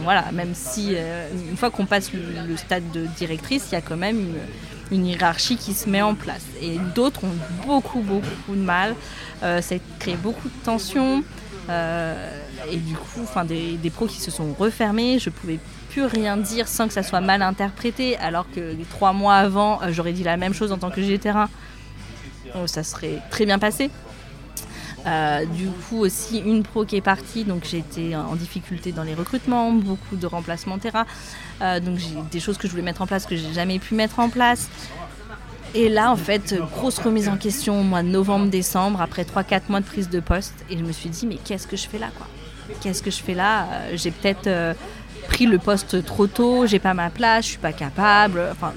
voilà, 0.04 0.26
même 0.32 0.54
si 0.54 0.94
euh, 0.94 1.30
une 1.50 1.58
fois 1.58 1.70
qu'on 1.70 1.86
passe 1.86 2.12
le, 2.14 2.58
stade 2.58 2.90
de 2.92 3.06
directrice, 3.18 3.68
il 3.72 3.76
y 3.76 3.78
a 3.78 3.82
quand 3.82 3.98
même 3.98 4.34
une, 4.92 5.06
hiérarchie 5.06 5.58
qui 5.58 5.74
se 5.74 5.90
met 5.90 6.02
en 6.02 6.16
place. 6.16 6.44
Et 6.62 6.78
d'autres 6.96 7.24
ont 7.24 7.36
beaucoup, 7.66 8.02
beaucoup 8.02 8.56
de 8.56 8.62
mal. 8.62 8.96
Euh, 9.44 9.62
ça 9.62 9.76
a 9.76 9.78
créé 10.00 10.16
beaucoup 10.16 10.48
de 10.48 10.64
tensions. 10.64 11.24
Euh, 11.70 12.42
et 12.72 12.78
du 12.78 12.96
coup, 12.96 13.22
enfin, 13.24 13.46
des, 13.46 13.92
pros 13.94 14.08
qui 14.08 14.22
se 14.22 14.32
sont 14.32 14.54
refermés, 14.58 15.20
je 15.20 15.30
pouvais 15.30 15.60
plus 15.90 16.06
rien 16.06 16.38
dire 16.38 16.68
sans 16.68 16.88
que 16.88 16.94
ça 16.94 17.04
soit 17.04 17.22
mal 17.22 17.42
interprété, 17.42 18.18
alors 18.18 18.50
que 18.50 18.76
trois 18.90 19.14
mois 19.14 19.36
avant, 19.36 19.80
j'aurais 19.90 20.14
dit 20.14 20.24
la 20.24 20.38
même 20.38 20.54
chose 20.54 20.72
en 20.72 20.78
tant 20.78 20.92
que 20.92 21.02
G 21.02 21.18
terrain. 21.18 21.50
ça 22.66 22.84
serait 22.84 23.20
très 23.30 23.46
bien 23.46 23.60
passé. 23.60 23.90
Euh, 25.06 25.46
du 25.46 25.68
coup 25.68 26.00
aussi 26.00 26.40
une 26.40 26.64
pro 26.64 26.84
qui 26.84 26.96
est 26.96 27.02
partie, 27.02 27.44
donc 27.44 27.64
j'ai 27.70 27.78
été 27.78 28.16
en 28.16 28.36
difficulté 28.36 28.92
dans 28.92 29.04
les 29.04 29.14
recrutements, 29.14 29.72
beaucoup 29.72 30.16
de 30.16 30.26
remplacements 30.26 30.80
terrain. 30.80 31.06
Euh, 31.62 31.80
donc 31.80 31.98
j'ai 31.98 32.16
des 32.32 32.40
choses 32.40 32.58
que 32.58 32.68
je 32.68 32.72
voulais 32.72 32.84
mettre 32.84 33.02
en 33.02 33.08
place 33.08 33.26
que 33.26 33.36
j'ai 33.36 33.54
jamais 33.54 33.80
pu 33.80 33.94
mettre 33.94 34.20
en 34.20 34.30
place. 34.30 34.70
Et 35.76 35.90
là, 35.90 36.12
en 36.12 36.16
fait, 36.16 36.56
grosse 36.76 36.98
remise 36.98 37.30
en 37.30 37.38
question 37.38 37.82
au 37.82 37.84
mois 37.84 38.02
de 38.02 38.08
novembre-décembre, 38.08 39.02
après 39.02 39.24
3-4 39.24 39.64
mois 39.70 39.82
de 39.82 39.86
prise 39.86 40.10
de 40.10 40.20
poste. 40.20 40.56
Et 40.70 40.78
je 40.78 40.84
me 40.84 40.92
suis 40.92 41.10
dit, 41.10 41.28
mais 41.28 41.36
qu'est-ce 41.36 41.68
que 41.68 41.78
je 41.78 41.88
fais 41.88 42.00
là 42.00 42.08
quoi? 42.18 42.28
Qu'est-ce 42.82 43.04
que 43.04 43.12
je 43.12 43.22
fais 43.22 43.34
là? 43.34 43.66
Euh, 43.66 43.92
J'ai 43.96 44.12
peut-être 44.12 44.76
pris 45.28 45.46
le 45.46 45.60
poste 45.60 46.04
trop 46.06 46.26
tôt, 46.26 46.66
j'ai 46.66 46.80
pas 46.80 46.94
ma 46.94 47.10
place, 47.10 47.46
je 47.46 47.50
suis 47.52 47.58
pas 47.60 47.74
capable. 47.74 48.42
Enfin, 48.52 48.74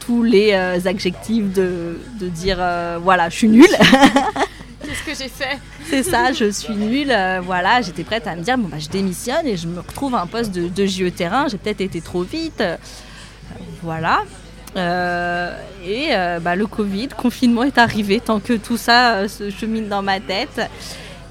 tous 0.00 0.22
les 0.22 0.52
adjectifs 0.52 1.52
de, 1.52 1.96
dire, 2.20 2.58
voilà, 3.00 3.30
je 3.30 3.36
suis 3.36 3.48
nulle. 3.48 3.66
C'est 5.88 6.02
ça, 6.02 6.32
je 6.32 6.50
suis 6.50 6.74
nulle. 6.74 7.10
Euh, 7.10 7.40
voilà, 7.42 7.80
j'étais 7.82 8.04
prête 8.04 8.26
à 8.26 8.34
me 8.36 8.42
dire 8.42 8.58
bon 8.58 8.68
bah 8.68 8.78
je 8.78 8.88
démissionne 8.88 9.46
et 9.46 9.56
je 9.56 9.66
me 9.66 9.80
retrouve 9.80 10.14
à 10.14 10.20
un 10.20 10.26
poste 10.26 10.52
de, 10.52 10.68
de 10.68 10.86
JE 10.86 11.10
terrain. 11.14 11.46
J'ai 11.48 11.58
peut-être 11.58 11.80
été 11.80 12.00
trop 12.00 12.22
vite. 12.22 12.60
Euh, 12.60 12.76
voilà. 13.82 14.22
Euh, 14.76 15.56
et 15.86 16.08
bah, 16.40 16.56
le 16.56 16.66
Covid, 16.66 17.08
confinement 17.08 17.62
est 17.62 17.78
arrivé 17.78 18.18
tant 18.18 18.40
que 18.40 18.54
tout 18.54 18.76
ça 18.76 19.28
se 19.28 19.50
chemine 19.50 19.88
dans 19.88 20.02
ma 20.02 20.18
tête. 20.18 20.60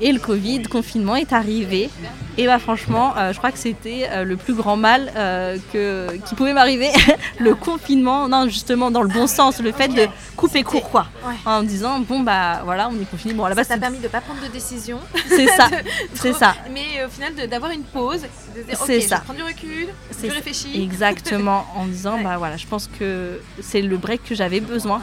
Et 0.04 0.12
le 0.12 0.20
Covid, 0.20 0.64
confinement 0.64 1.16
est 1.16 1.32
arrivé. 1.32 1.90
Et 2.38 2.46
bah 2.46 2.60
franchement, 2.60 3.14
euh, 3.16 3.32
je 3.32 3.38
crois 3.38 3.54
que 3.54 3.58
c'était 3.58 4.06
euh, 4.10 4.26
le 4.26 4.36
plus 4.36 4.54
grand 4.54 4.76
mal 4.76 5.10
euh, 5.16 5.58
que, 5.72 6.18
qui 6.26 6.36
pouvait 6.36 6.52
m'arriver. 6.52 6.90
le 7.40 7.56
confinement, 7.56 8.28
non 8.28 8.50
justement 8.50 8.92
dans 8.92 9.02
le 9.02 9.08
bon 9.08 9.28
sens, 9.28 9.62
le 9.62 9.72
fait 9.72 9.88
de 9.88 10.08
couper 10.36 10.64
court 10.64 10.90
quoi. 10.90 11.08
En 11.46 11.64
disant 11.64 12.02
bon 12.02 12.20
bah 12.20 12.64
voilà, 12.66 12.90
on 12.90 13.02
est 13.02 13.10
confiné. 13.10 13.34
Bon 13.34 13.48
ça 13.56 13.64
t'a 13.64 13.78
permis 13.78 14.00
de 14.00 14.10
pas 14.10 14.20
prendre 14.20 14.42
de 14.42 14.48
décision. 14.48 15.00
C'est 15.30 15.48
ça, 15.56 15.70
c'est 16.16 16.34
ça. 16.34 16.54
Mais 16.74 17.06
au 17.06 17.10
final 17.10 17.34
d'avoir 17.48 17.72
une 17.72 17.84
pause, 17.84 18.24
de 18.58 18.62
dire 18.62 18.82
ok, 18.82 19.02
ça. 19.04 19.18
je 19.18 19.24
prends 19.24 19.34
du 19.34 19.44
recul, 19.44 19.88
je 20.22 20.30
réfléchis. 20.30 20.84
Exactement, 20.84 21.66
en 21.78 21.86
disant 21.86 22.20
bah 22.22 22.36
voilà, 22.38 22.58
je 22.58 22.68
pense 22.68 22.90
que 23.00 23.40
c'est 23.62 23.82
le 23.82 23.96
break 23.96 24.22
que 24.26 24.36
j'avais 24.36 24.60
besoin. 24.60 25.00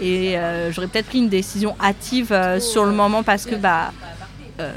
Et 0.00 0.36
j'aurais 0.70 0.88
peut-être 0.88 1.06
pris 1.06 1.18
une 1.18 1.30
décision 1.30 1.76
hâtive 1.80 2.36
sur 2.58 2.84
le 2.84 2.92
moment 2.92 3.22
parce 3.22 3.46
que 3.46 3.54
bah 3.54 3.92
euh, 4.60 4.72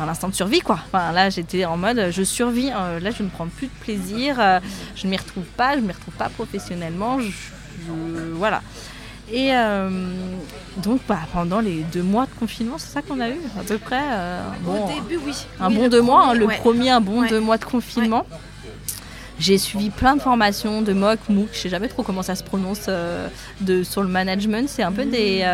un 0.00 0.08
instant 0.08 0.28
de 0.28 0.34
survie 0.34 0.58
quoi. 0.58 0.80
Enfin, 0.86 1.12
là 1.12 1.30
j'étais 1.30 1.64
en 1.64 1.76
mode 1.76 2.08
je 2.10 2.22
survis, 2.24 2.70
euh, 2.74 2.98
là 2.98 3.10
je 3.10 3.22
ne 3.22 3.28
prends 3.28 3.46
plus 3.46 3.68
de 3.68 3.72
plaisir, 3.80 4.36
euh, 4.40 4.58
je 4.96 5.06
ne 5.06 5.10
m'y 5.10 5.16
retrouve 5.16 5.44
pas, 5.56 5.74
je 5.74 5.80
ne 5.80 5.86
m'y 5.86 5.92
retrouve 5.92 6.14
pas 6.14 6.28
professionnellement, 6.30 7.18
voilà. 8.34 8.60
Et 9.32 9.52
donc 10.78 11.00
bah, 11.08 11.20
pendant 11.32 11.60
les 11.60 11.84
deux 11.92 12.02
mois 12.02 12.26
de 12.26 12.32
confinement, 12.40 12.76
c'est 12.78 12.92
ça 12.92 13.02
qu'on 13.02 13.20
a 13.20 13.28
eu 13.28 13.38
à 13.58 13.62
peu 13.62 13.78
près. 13.78 14.02
bon, 14.62 14.86
Au 14.86 14.88
début 14.88 15.20
oui. 15.24 15.46
Un 15.60 15.70
bon 15.70 15.88
deux 15.88 16.02
mois, 16.02 16.30
hein, 16.30 16.34
le 16.34 16.48
premier 16.48 16.90
un 16.90 17.00
bon 17.00 17.22
deux 17.22 17.40
mois 17.40 17.58
de 17.58 17.64
confinement. 17.64 18.26
J'ai 19.38 19.58
suivi 19.58 19.90
plein 19.90 20.16
de 20.16 20.20
formations 20.20 20.82
de 20.82 20.92
MOOC, 20.92 21.20
MOOC, 21.28 21.48
je 21.52 21.58
sais 21.58 21.68
jamais 21.68 21.88
trop 21.88 22.02
comment 22.02 22.22
ça 22.22 22.34
se 22.34 22.42
prononce 22.42 22.90
de, 23.60 23.82
sur 23.84 24.02
le 24.02 24.08
management. 24.08 24.68
C'est 24.68 24.82
un 24.82 24.92
peu 24.92 25.04
des, 25.04 25.44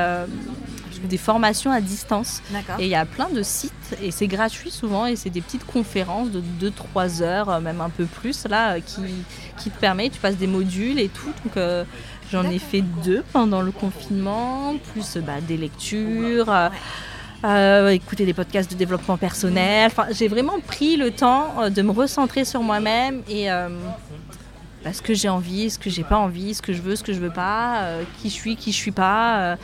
des 1.05 1.18
formations 1.18 1.70
à 1.70 1.80
distance. 1.80 2.42
Et 2.78 2.84
il 2.84 2.88
y 2.88 2.94
a 2.94 3.05
plein 3.05 3.28
de 3.28 3.42
sites 3.42 3.72
et 4.03 4.11
c'est 4.11 4.26
gratuit 4.26 4.70
souvent 4.70 5.07
et 5.07 5.16
c'est 5.16 5.30
des 5.30 5.40
petites 5.40 5.66
conférences 5.66 6.30
de 6.30 6.42
2-3 6.94 7.22
heures, 7.22 7.51
euh, 7.51 7.61
même 7.61 7.80
un 7.80 7.90
peu 7.90 8.05
plus 8.05 8.47
là, 8.49 8.74
euh, 8.74 8.80
qui, 8.80 9.03
qui 9.59 9.70
te 9.70 9.78
permet, 9.78 10.11
tu 10.11 10.20
passes 10.20 10.36
des 10.36 10.47
modules 10.47 10.99
et 10.99 11.09
tout. 11.09 11.32
Donc 11.44 11.57
euh, 11.57 11.84
j'en 12.30 12.44
ai 12.44 12.59
fait 12.59 12.82
deux 13.05 13.22
pendant 13.32 13.62
le 13.62 13.70
confinement, 13.70 14.74
plus 14.92 15.18
bah, 15.18 15.40
des 15.47 15.57
lectures. 15.57 16.53
écouter 17.90 18.26
des 18.26 18.34
podcasts 18.34 18.70
de 18.70 18.76
développement 18.76 19.16
personnel. 19.16 19.86
Enfin, 19.86 20.07
j'ai 20.11 20.28
vraiment 20.28 20.59
pris 20.61 20.97
le 20.97 21.11
temps 21.11 21.70
de 21.70 21.82
me 21.82 21.92
recentrer 21.92 22.44
sur 22.44 22.62
moi-même 22.62 23.22
et 23.28 23.49
bah, 24.84 24.92
ce 24.92 25.01
que 25.01 25.14
j'ai 25.14 25.28
envie, 25.28 25.70
ce 25.70 25.78
que 25.78 25.90
j'ai 25.90 26.03
pas 26.03 26.16
envie, 26.16 26.55
ce 26.55 26.62
que 26.62 26.72
je 26.72 26.82
veux, 26.82 26.97
ce 26.97 27.05
que 27.05 27.12
je 27.12 27.20
veux 27.20 27.30
pas, 27.30 27.84
qui 28.20 28.30
je 28.30 28.34
suis, 28.34 28.57
qui 28.57 28.72
je 28.72 28.76
suis 28.76 28.90
pas 28.90 29.57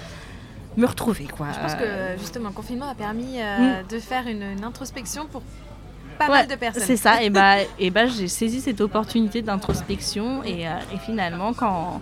me 0.76 0.86
retrouver. 0.86 1.26
Quoi. 1.26 1.48
Je 1.52 1.60
pense 1.60 1.74
que 1.74 2.18
justement 2.18 2.48
le 2.48 2.54
confinement 2.54 2.88
a 2.88 2.94
permis 2.94 3.40
euh, 3.40 3.82
mm. 3.82 3.86
de 3.88 3.98
faire 3.98 4.26
une, 4.26 4.64
introspection 4.64 5.26
pour 5.26 5.42
pas 6.18 6.28
mal 6.28 6.46
de 6.46 6.54
personnes. 6.54 6.82
C'est 6.84 6.96
ça, 6.96 7.22
et 7.22 7.30
bah, 7.30 7.56
et 7.78 7.90
bah 7.90 8.06
j'ai 8.06 8.28
saisi 8.28 8.60
cette 8.60 8.80
opportunité 8.80 9.42
d'introspection 9.42 10.42
et, 10.44 10.68
euh, 10.68 10.72
et, 10.94 10.98
finalement 10.98 11.52
quand, 11.52 12.00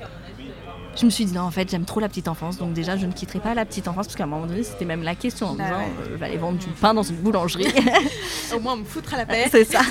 je 0.97 1.05
me 1.05 1.11
suis 1.11 1.25
dit 1.25 1.33
non 1.33 1.43
en 1.43 1.51
fait 1.51 1.71
j'aime 1.71 1.85
trop 1.85 2.01
la 2.01 2.09
petite 2.09 2.29
enfance. 2.29 2.59
Donc 2.59 2.73
déjà 2.73 2.97
je 2.97 3.07
ne 3.07 3.13
quitterai 3.13 3.39
pas 3.41 3.55
la 3.55 3.65
petite 3.65 3.89
enfance 3.89 4.07
parce 4.07 4.17
qu'à 4.17 4.25
un 4.25 4.27
moment 4.27 4.47
donné 4.47 4.63
c'était 4.63 4.85
même 4.85 5.03
la 5.03 5.15
question 5.15 5.49
en 5.49 5.55
bah 5.55 5.65
disant 5.65 5.81
euh, 5.81 6.07
je 6.11 6.17
vais 6.17 6.27
aller 6.27 6.37
vendre 6.37 6.59
du 6.59 6.67
pain 6.69 6.95
dans 6.95 7.03
une 7.03 7.17
boulangerie. 7.17 7.67
Au 8.55 8.61
moins 8.61 8.77
me 8.77 8.85
foutre 8.85 9.15
à 9.15 9.19
la 9.19 9.27
paix. 9.27 9.47
C'est 9.51 9.65
ça. 9.65 9.81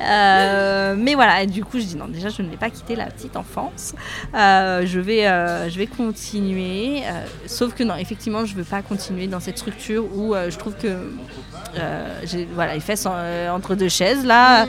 Euh, 0.00 0.94
mais 0.96 1.14
voilà 1.14 1.42
et 1.42 1.46
du 1.46 1.64
coup 1.64 1.78
je 1.78 1.84
dis 1.84 1.96
non 1.96 2.08
déjà 2.08 2.28
je 2.28 2.42
ne 2.42 2.48
vais 2.48 2.56
pas 2.56 2.70
quitter 2.70 2.96
la 2.96 3.06
petite 3.06 3.36
enfance. 3.36 3.94
Euh, 4.34 4.84
je 4.86 4.98
vais 5.00 5.22
je 5.70 5.78
vais 5.78 5.86
continuer. 5.86 7.02
Sauf 7.46 7.74
que 7.74 7.84
non 7.84 7.96
effectivement 7.96 8.44
je 8.44 8.54
veux 8.54 8.64
pas 8.64 8.82
continuer 8.82 9.26
dans 9.26 9.40
cette 9.40 9.58
structure 9.58 10.04
où 10.16 10.34
je 10.34 10.56
trouve 10.56 10.74
que 10.74 10.96
voilà, 12.54 12.74
il 12.74 12.80
fait 12.80 12.98
entre 13.50 13.74
deux 13.74 13.88
chaises 13.88 14.24
là. 14.24 14.66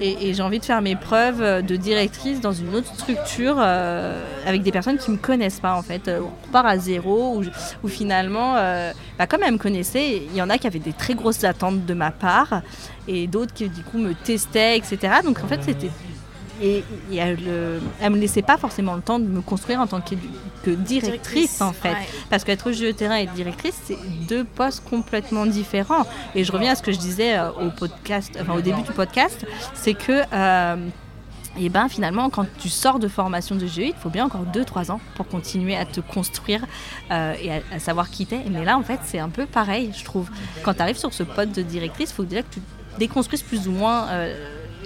Et, 0.00 0.34
j'ai 0.34 0.42
envie 0.42 0.58
de 0.58 0.64
faire 0.64 0.80
mes 0.82 0.96
preuves 0.96 1.64
de 1.64 1.76
directrice 1.76 2.40
dans 2.40 2.52
une 2.52 2.74
autre 2.74 2.92
structure 2.94 3.58
avec 3.58 4.62
des 4.62 4.72
personnes 4.72 4.98
qui 4.98 5.10
me 5.10 5.16
connaissent 5.16 5.60
pas 5.60 5.74
en 5.76 5.82
fait. 5.82 6.10
On 6.10 6.50
part 6.52 6.66
à 6.66 6.78
zéro 6.78 7.42
ou 7.82 7.88
finalement, 7.88 8.54
bah, 9.18 9.26
comme 9.26 9.42
elles 9.42 9.52
me 9.52 9.58
connaissaient, 9.58 10.16
il 10.16 10.34
y 10.34 10.42
en 10.42 10.50
a 10.50 10.58
qui 10.58 10.66
avaient 10.66 10.78
des 10.78 10.92
très 10.92 11.14
grosses 11.14 11.44
attentes 11.44 11.84
de 11.84 11.94
ma 11.94 12.10
part 12.10 12.62
et 13.08 13.26
d'autres 13.26 13.52
qui 13.52 13.68
du 13.68 13.82
coup 13.82 13.98
me 13.98 14.14
testaient, 14.14 14.76
etc. 14.76 15.14
Donc 15.24 15.38
en 15.42 15.48
fait 15.48 15.60
c'était 15.62 15.90
et, 16.62 16.84
elle, 17.16 17.38
ne 18.02 18.08
me 18.08 18.18
laissait 18.18 18.42
pas 18.42 18.56
forcément 18.56 18.94
le 18.94 19.02
temps 19.02 19.18
de 19.18 19.26
me 19.26 19.40
construire 19.40 19.80
en 19.80 19.86
tant 19.86 20.00
que, 20.00 20.70
directrice, 20.70 21.60
en 21.60 21.72
fait. 21.72 21.96
Parce 22.30 22.44
qu'être 22.44 22.70
jeu 22.72 22.86
de 22.86 22.92
terrain 22.92 23.16
et 23.16 23.26
directrice, 23.26 23.78
c'est 23.84 23.98
deux 24.28 24.44
postes 24.44 24.84
complètement 24.88 25.44
différents. 25.44 26.06
Et 26.34 26.44
je 26.44 26.52
reviens 26.52 26.72
à 26.72 26.74
ce 26.76 26.82
que 26.82 26.92
je 26.92 26.98
disais 26.98 27.36
euh, 27.36 27.50
au 27.50 27.70
podcast, 27.70 28.38
enfin 28.40 28.54
au 28.54 28.60
début 28.60 28.82
du 28.82 28.92
podcast, 28.92 29.44
c'est 29.74 29.94
que 29.94 30.22
euh, 30.32 30.76
et 31.58 31.68
ben 31.68 31.88
finalement, 31.88 32.30
quand 32.30 32.46
tu 32.58 32.70
sors 32.70 32.98
de 32.98 33.08
formation 33.08 33.56
de 33.56 33.66
GE, 33.66 33.78
il 33.78 33.94
faut 33.94 34.08
bien 34.08 34.24
encore 34.24 34.46
2-3 34.54 34.90
ans 34.90 35.00
pour 35.16 35.26
continuer 35.26 35.76
à 35.76 35.84
te 35.84 36.00
construire 36.00 36.64
euh, 37.10 37.34
et 37.42 37.50
à, 37.74 37.78
savoir 37.78 38.08
qui 38.08 38.24
t'es. 38.24 38.40
Mais 38.50 38.64
là, 38.64 38.78
en 38.78 38.82
fait, 38.82 39.00
c'est 39.04 39.18
un 39.18 39.28
peu 39.28 39.44
pareil, 39.44 39.92
je 39.94 40.04
trouve. 40.04 40.30
Quand 40.62 40.74
tu 40.74 40.80
arrives 40.80 40.96
sur 40.96 41.12
ce 41.12 41.24
poste 41.24 41.54
de 41.54 41.62
directrice, 41.62 42.10
il 42.10 42.14
faut 42.14 42.24
déjà 42.24 42.42
que 42.42 42.54
tu 42.54 42.60
déconstruises 42.98 43.42
plus 43.42 43.68
ou 43.68 43.72
moins 43.72 44.06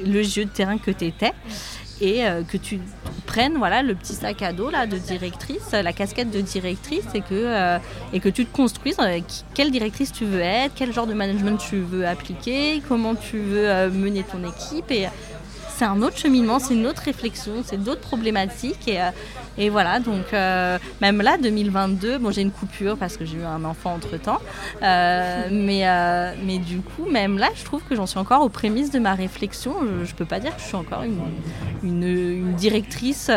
le 0.04 0.22
jeu 0.22 0.44
de 0.44 0.50
terrain 0.50 0.78
que 0.78 0.90
tu 0.90 1.04
étais 1.04 1.32
et 2.00 2.24
euh, 2.26 2.42
que 2.42 2.56
tu 2.56 2.80
prennes 3.26 3.56
voilà 3.56 3.82
le 3.82 3.94
petit 3.94 4.14
sac 4.14 4.42
à 4.42 4.52
dos 4.52 4.70
là 4.70 4.86
de 4.86 4.98
directrice, 4.98 5.72
la 5.72 5.92
casquette 5.92 6.30
de 6.30 6.40
directrice 6.40 7.06
et 7.14 7.20
que 7.20 7.26
euh, 7.32 7.78
et 8.12 8.20
que 8.20 8.28
tu 8.28 8.44
te 8.44 8.54
construises 8.54 8.98
avec 8.98 9.24
quelle 9.54 9.70
directrice 9.70 10.12
tu 10.12 10.24
veux 10.24 10.40
être, 10.40 10.72
quel 10.74 10.92
genre 10.92 11.06
de 11.06 11.14
management 11.14 11.56
tu 11.56 11.80
veux 11.80 12.06
appliquer, 12.06 12.82
comment 12.88 13.14
tu 13.14 13.38
veux 13.38 13.68
euh, 13.68 13.90
mener 13.90 14.22
ton 14.22 14.46
équipe 14.46 14.90
et 14.90 15.06
c'est 15.76 15.84
un 15.84 16.00
autre 16.00 16.16
cheminement, 16.16 16.58
c'est 16.58 16.72
une 16.72 16.86
autre 16.86 17.02
réflexion, 17.02 17.62
c'est 17.62 17.76
d'autres 17.76 18.00
problématiques. 18.00 18.88
Et, 18.88 19.00
euh, 19.00 19.10
et 19.58 19.68
voilà, 19.68 20.00
donc 20.00 20.32
euh, 20.32 20.78
même 21.02 21.20
là, 21.20 21.36
2022, 21.36 22.16
bon, 22.18 22.30
j'ai 22.30 22.40
une 22.40 22.50
coupure 22.50 22.96
parce 22.96 23.18
que 23.18 23.26
j'ai 23.26 23.36
eu 23.36 23.44
un 23.44 23.62
enfant 23.64 23.94
entre 23.94 24.16
temps. 24.16 24.40
Euh, 24.82 25.48
mais, 25.50 25.84
mais 26.44 26.58
du 26.58 26.80
coup, 26.80 27.04
même 27.10 27.36
là, 27.36 27.48
je 27.54 27.64
trouve 27.64 27.82
que 27.82 27.94
j'en 27.94 28.06
suis 28.06 28.18
encore 28.18 28.42
aux 28.42 28.48
prémices 28.48 28.90
de 28.90 28.98
ma 28.98 29.14
réflexion. 29.14 29.74
Je 29.80 30.10
ne 30.10 30.16
peux 30.16 30.24
pas 30.24 30.40
dire 30.40 30.54
que 30.56 30.62
je 30.62 30.66
suis 30.66 30.76
encore 30.76 31.02
une, 31.02 31.20
une, 31.82 32.54
directrice 32.54 33.30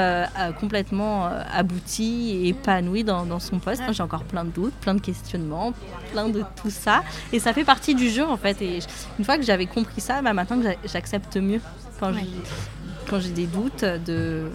complètement 0.60 1.30
aboutie 1.54 2.32
et 2.32 2.50
épanouie 2.50 3.04
dans, 3.04 3.26
dans 3.26 3.40
son 3.40 3.60
poste. 3.60 3.84
J'ai 3.92 4.04
encore 4.04 4.24
plein 4.24 4.46
de 4.46 4.50
doutes, 4.52 4.74
plein 4.76 4.96
de 4.96 5.02
questionnements, 5.02 5.74
plein 6.14 6.30
de 6.30 6.44
tout 6.62 6.70
ça. 6.70 7.04
Et 7.34 7.40
ça 7.40 7.52
fait 7.52 7.66
partie 7.66 7.96
du 7.96 8.10
jeu 8.10 8.26
en 8.26 8.38
fait. 8.38 8.62
Et 8.62 8.80
une 9.18 9.26
fois 9.26 9.38
que 9.38 9.44
j'avais 9.44 9.66
compris 9.66 10.00
ça, 10.00 10.22
bah, 10.22 10.34
maintenant 10.34 10.60
que 10.62 10.68
j'accepte 10.86 11.36
mieux 11.38 11.60
quand 12.00 13.20
j'ai 13.20 13.32
des 13.32 13.48
doutes 13.48 13.84
de, 13.84 14.50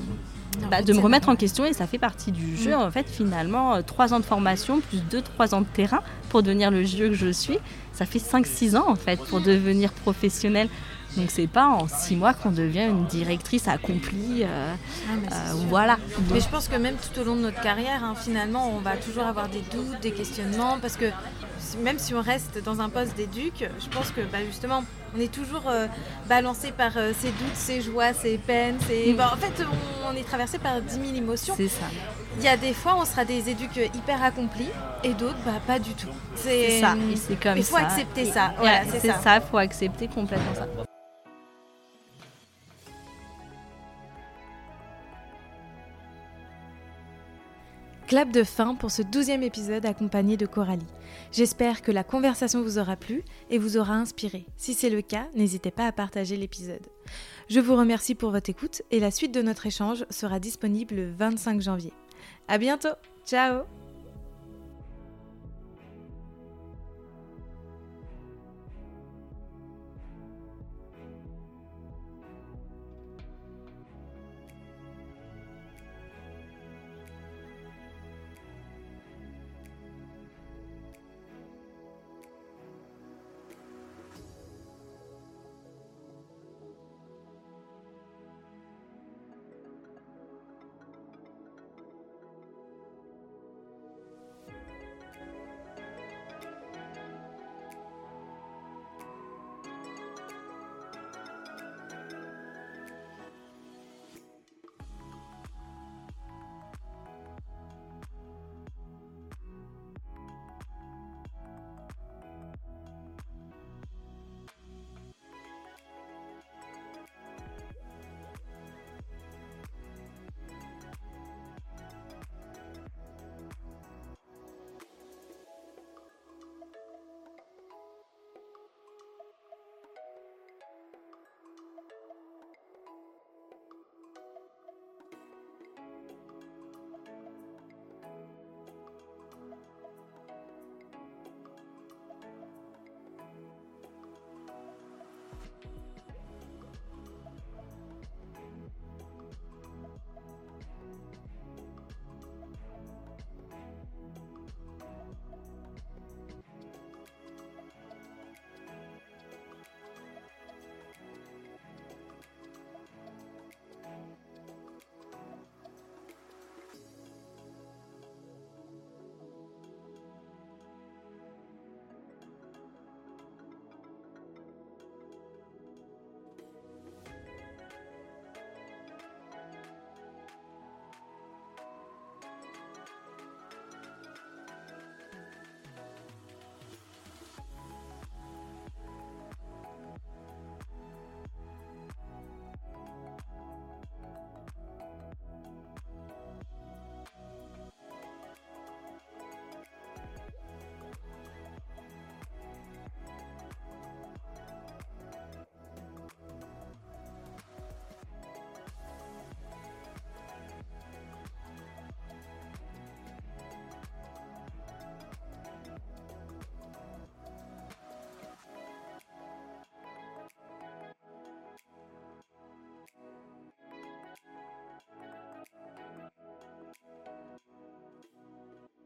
bah, 0.70 0.82
de 0.82 0.92
me 0.92 1.00
remettre 1.00 1.28
en 1.28 1.36
question 1.36 1.64
et 1.64 1.72
ça 1.72 1.86
fait 1.86 1.98
partie 1.98 2.32
du 2.32 2.56
jeu. 2.56 2.72
Mm. 2.72 2.80
En 2.80 2.90
fait, 2.90 3.08
finalement, 3.08 3.74
euh, 3.74 3.82
trois 3.82 4.14
ans 4.14 4.20
de 4.20 4.24
formation 4.24 4.80
plus 4.80 4.98
deux, 5.10 5.22
trois 5.22 5.54
ans 5.54 5.60
de 5.60 5.66
terrain 5.66 6.02
pour 6.30 6.42
devenir 6.42 6.70
le 6.70 6.84
jeu 6.84 7.08
que 7.08 7.14
je 7.14 7.30
suis, 7.30 7.58
ça 7.92 8.06
fait 8.06 8.18
5-6 8.18 8.76
ans 8.76 8.88
en 8.88 8.96
fait 8.96 9.20
pour 9.20 9.40
devenir 9.40 9.92
professionnel. 9.92 10.68
Donc 11.16 11.30
c'est 11.30 11.46
pas 11.46 11.68
en 11.68 11.86
six 11.86 12.16
mois 12.16 12.34
qu'on 12.34 12.50
devient 12.50 12.86
une 12.88 13.06
directrice 13.06 13.68
accomplie. 13.68 14.42
Euh, 14.42 14.74
ah, 15.08 15.32
euh, 15.32 15.52
voilà. 15.68 15.96
Mais 16.32 16.40
je 16.40 16.48
pense 16.48 16.66
que 16.66 16.76
même 16.76 16.96
tout 16.96 17.20
au 17.20 17.24
long 17.24 17.36
de 17.36 17.42
notre 17.42 17.60
carrière, 17.60 18.02
hein, 18.02 18.14
finalement, 18.16 18.68
on 18.68 18.80
va 18.80 18.96
toujours 18.96 19.22
avoir 19.24 19.48
des 19.48 19.62
doutes, 19.72 20.00
des 20.02 20.10
questionnements, 20.10 20.78
parce 20.80 20.96
que 20.96 21.06
même 21.82 21.98
si 21.98 22.14
on 22.14 22.20
reste 22.20 22.62
dans 22.62 22.80
un 22.80 22.88
poste 22.88 23.16
d'éduc, 23.16 23.68
je 23.78 23.88
pense 23.88 24.10
que 24.10 24.20
bah, 24.20 24.38
justement, 24.46 24.84
on 25.16 25.20
est 25.20 25.32
toujours 25.32 25.64
euh, 25.68 25.86
balancé 26.28 26.72
par 26.72 26.92
ses 26.92 27.28
doutes, 27.28 27.54
ses 27.54 27.80
joies, 27.80 28.12
ses 28.12 28.38
peines. 28.38 28.76
Mm. 28.76 29.16
Bah, 29.16 29.32
en 29.32 29.36
fait, 29.36 29.64
on, 30.08 30.14
est 30.16 30.24
traversé 30.24 30.58
par 30.58 30.80
10 30.80 30.94
000 30.94 31.04
émotions. 31.16 31.54
C'est 31.56 31.68
ça. 31.68 31.86
Il 32.38 32.44
y 32.44 32.48
a 32.48 32.56
des 32.56 32.74
fois, 32.74 32.96
on 32.98 33.04
sera 33.04 33.24
des 33.24 33.48
éducs 33.48 33.76
hyper 33.94 34.22
accomplis 34.22 34.70
et 35.02 35.14
d'autres, 35.14 35.38
bah, 35.44 35.60
pas 35.66 35.78
du 35.78 35.94
tout. 35.94 36.08
C'est 36.34 36.80
ça. 36.80 36.96
c'est 37.16 37.40
comme 37.40 37.56
Il 37.56 37.64
faut 37.64 37.76
accepter 37.76 38.30
ça. 38.30 38.54
Voilà, 38.58 38.82
c'est 38.90 39.06
ça. 39.06 39.36
Il 39.36 39.42
faut 39.50 39.58
accepter 39.58 40.08
complètement 40.08 40.54
ça. 40.54 40.66
Clap 48.06 48.30
de 48.30 48.44
fin 48.44 48.74
pour 48.74 48.90
ce 48.90 49.00
douzième 49.00 49.42
épisode 49.42 49.86
accompagné 49.86 50.36
de 50.36 50.44
Coralie. 50.44 50.86
J'espère 51.32 51.80
que 51.80 51.90
la 51.90 52.04
conversation 52.04 52.62
vous 52.62 52.78
aura 52.78 52.96
plu 52.96 53.22
et 53.48 53.56
vous 53.56 53.78
aura 53.78 53.94
inspiré. 53.94 54.44
Si 54.58 54.74
c'est 54.74 54.90
le 54.90 55.00
cas, 55.00 55.26
n'hésitez 55.34 55.70
pas 55.70 55.86
à 55.86 55.92
partager 55.92 56.36
l'épisode. 56.36 56.86
Je 57.48 57.60
vous 57.60 57.76
remercie 57.76 58.14
pour 58.14 58.30
votre 58.30 58.50
écoute 58.50 58.82
et 58.90 59.00
la 59.00 59.10
suite 59.10 59.32
de 59.32 59.42
notre 59.42 59.66
échange 59.66 60.04
sera 60.10 60.38
disponible 60.38 60.94
le 60.94 61.12
25 61.12 61.62
janvier. 61.62 61.92
À 62.46 62.58
bientôt! 62.58 62.94
Ciao 63.24 63.62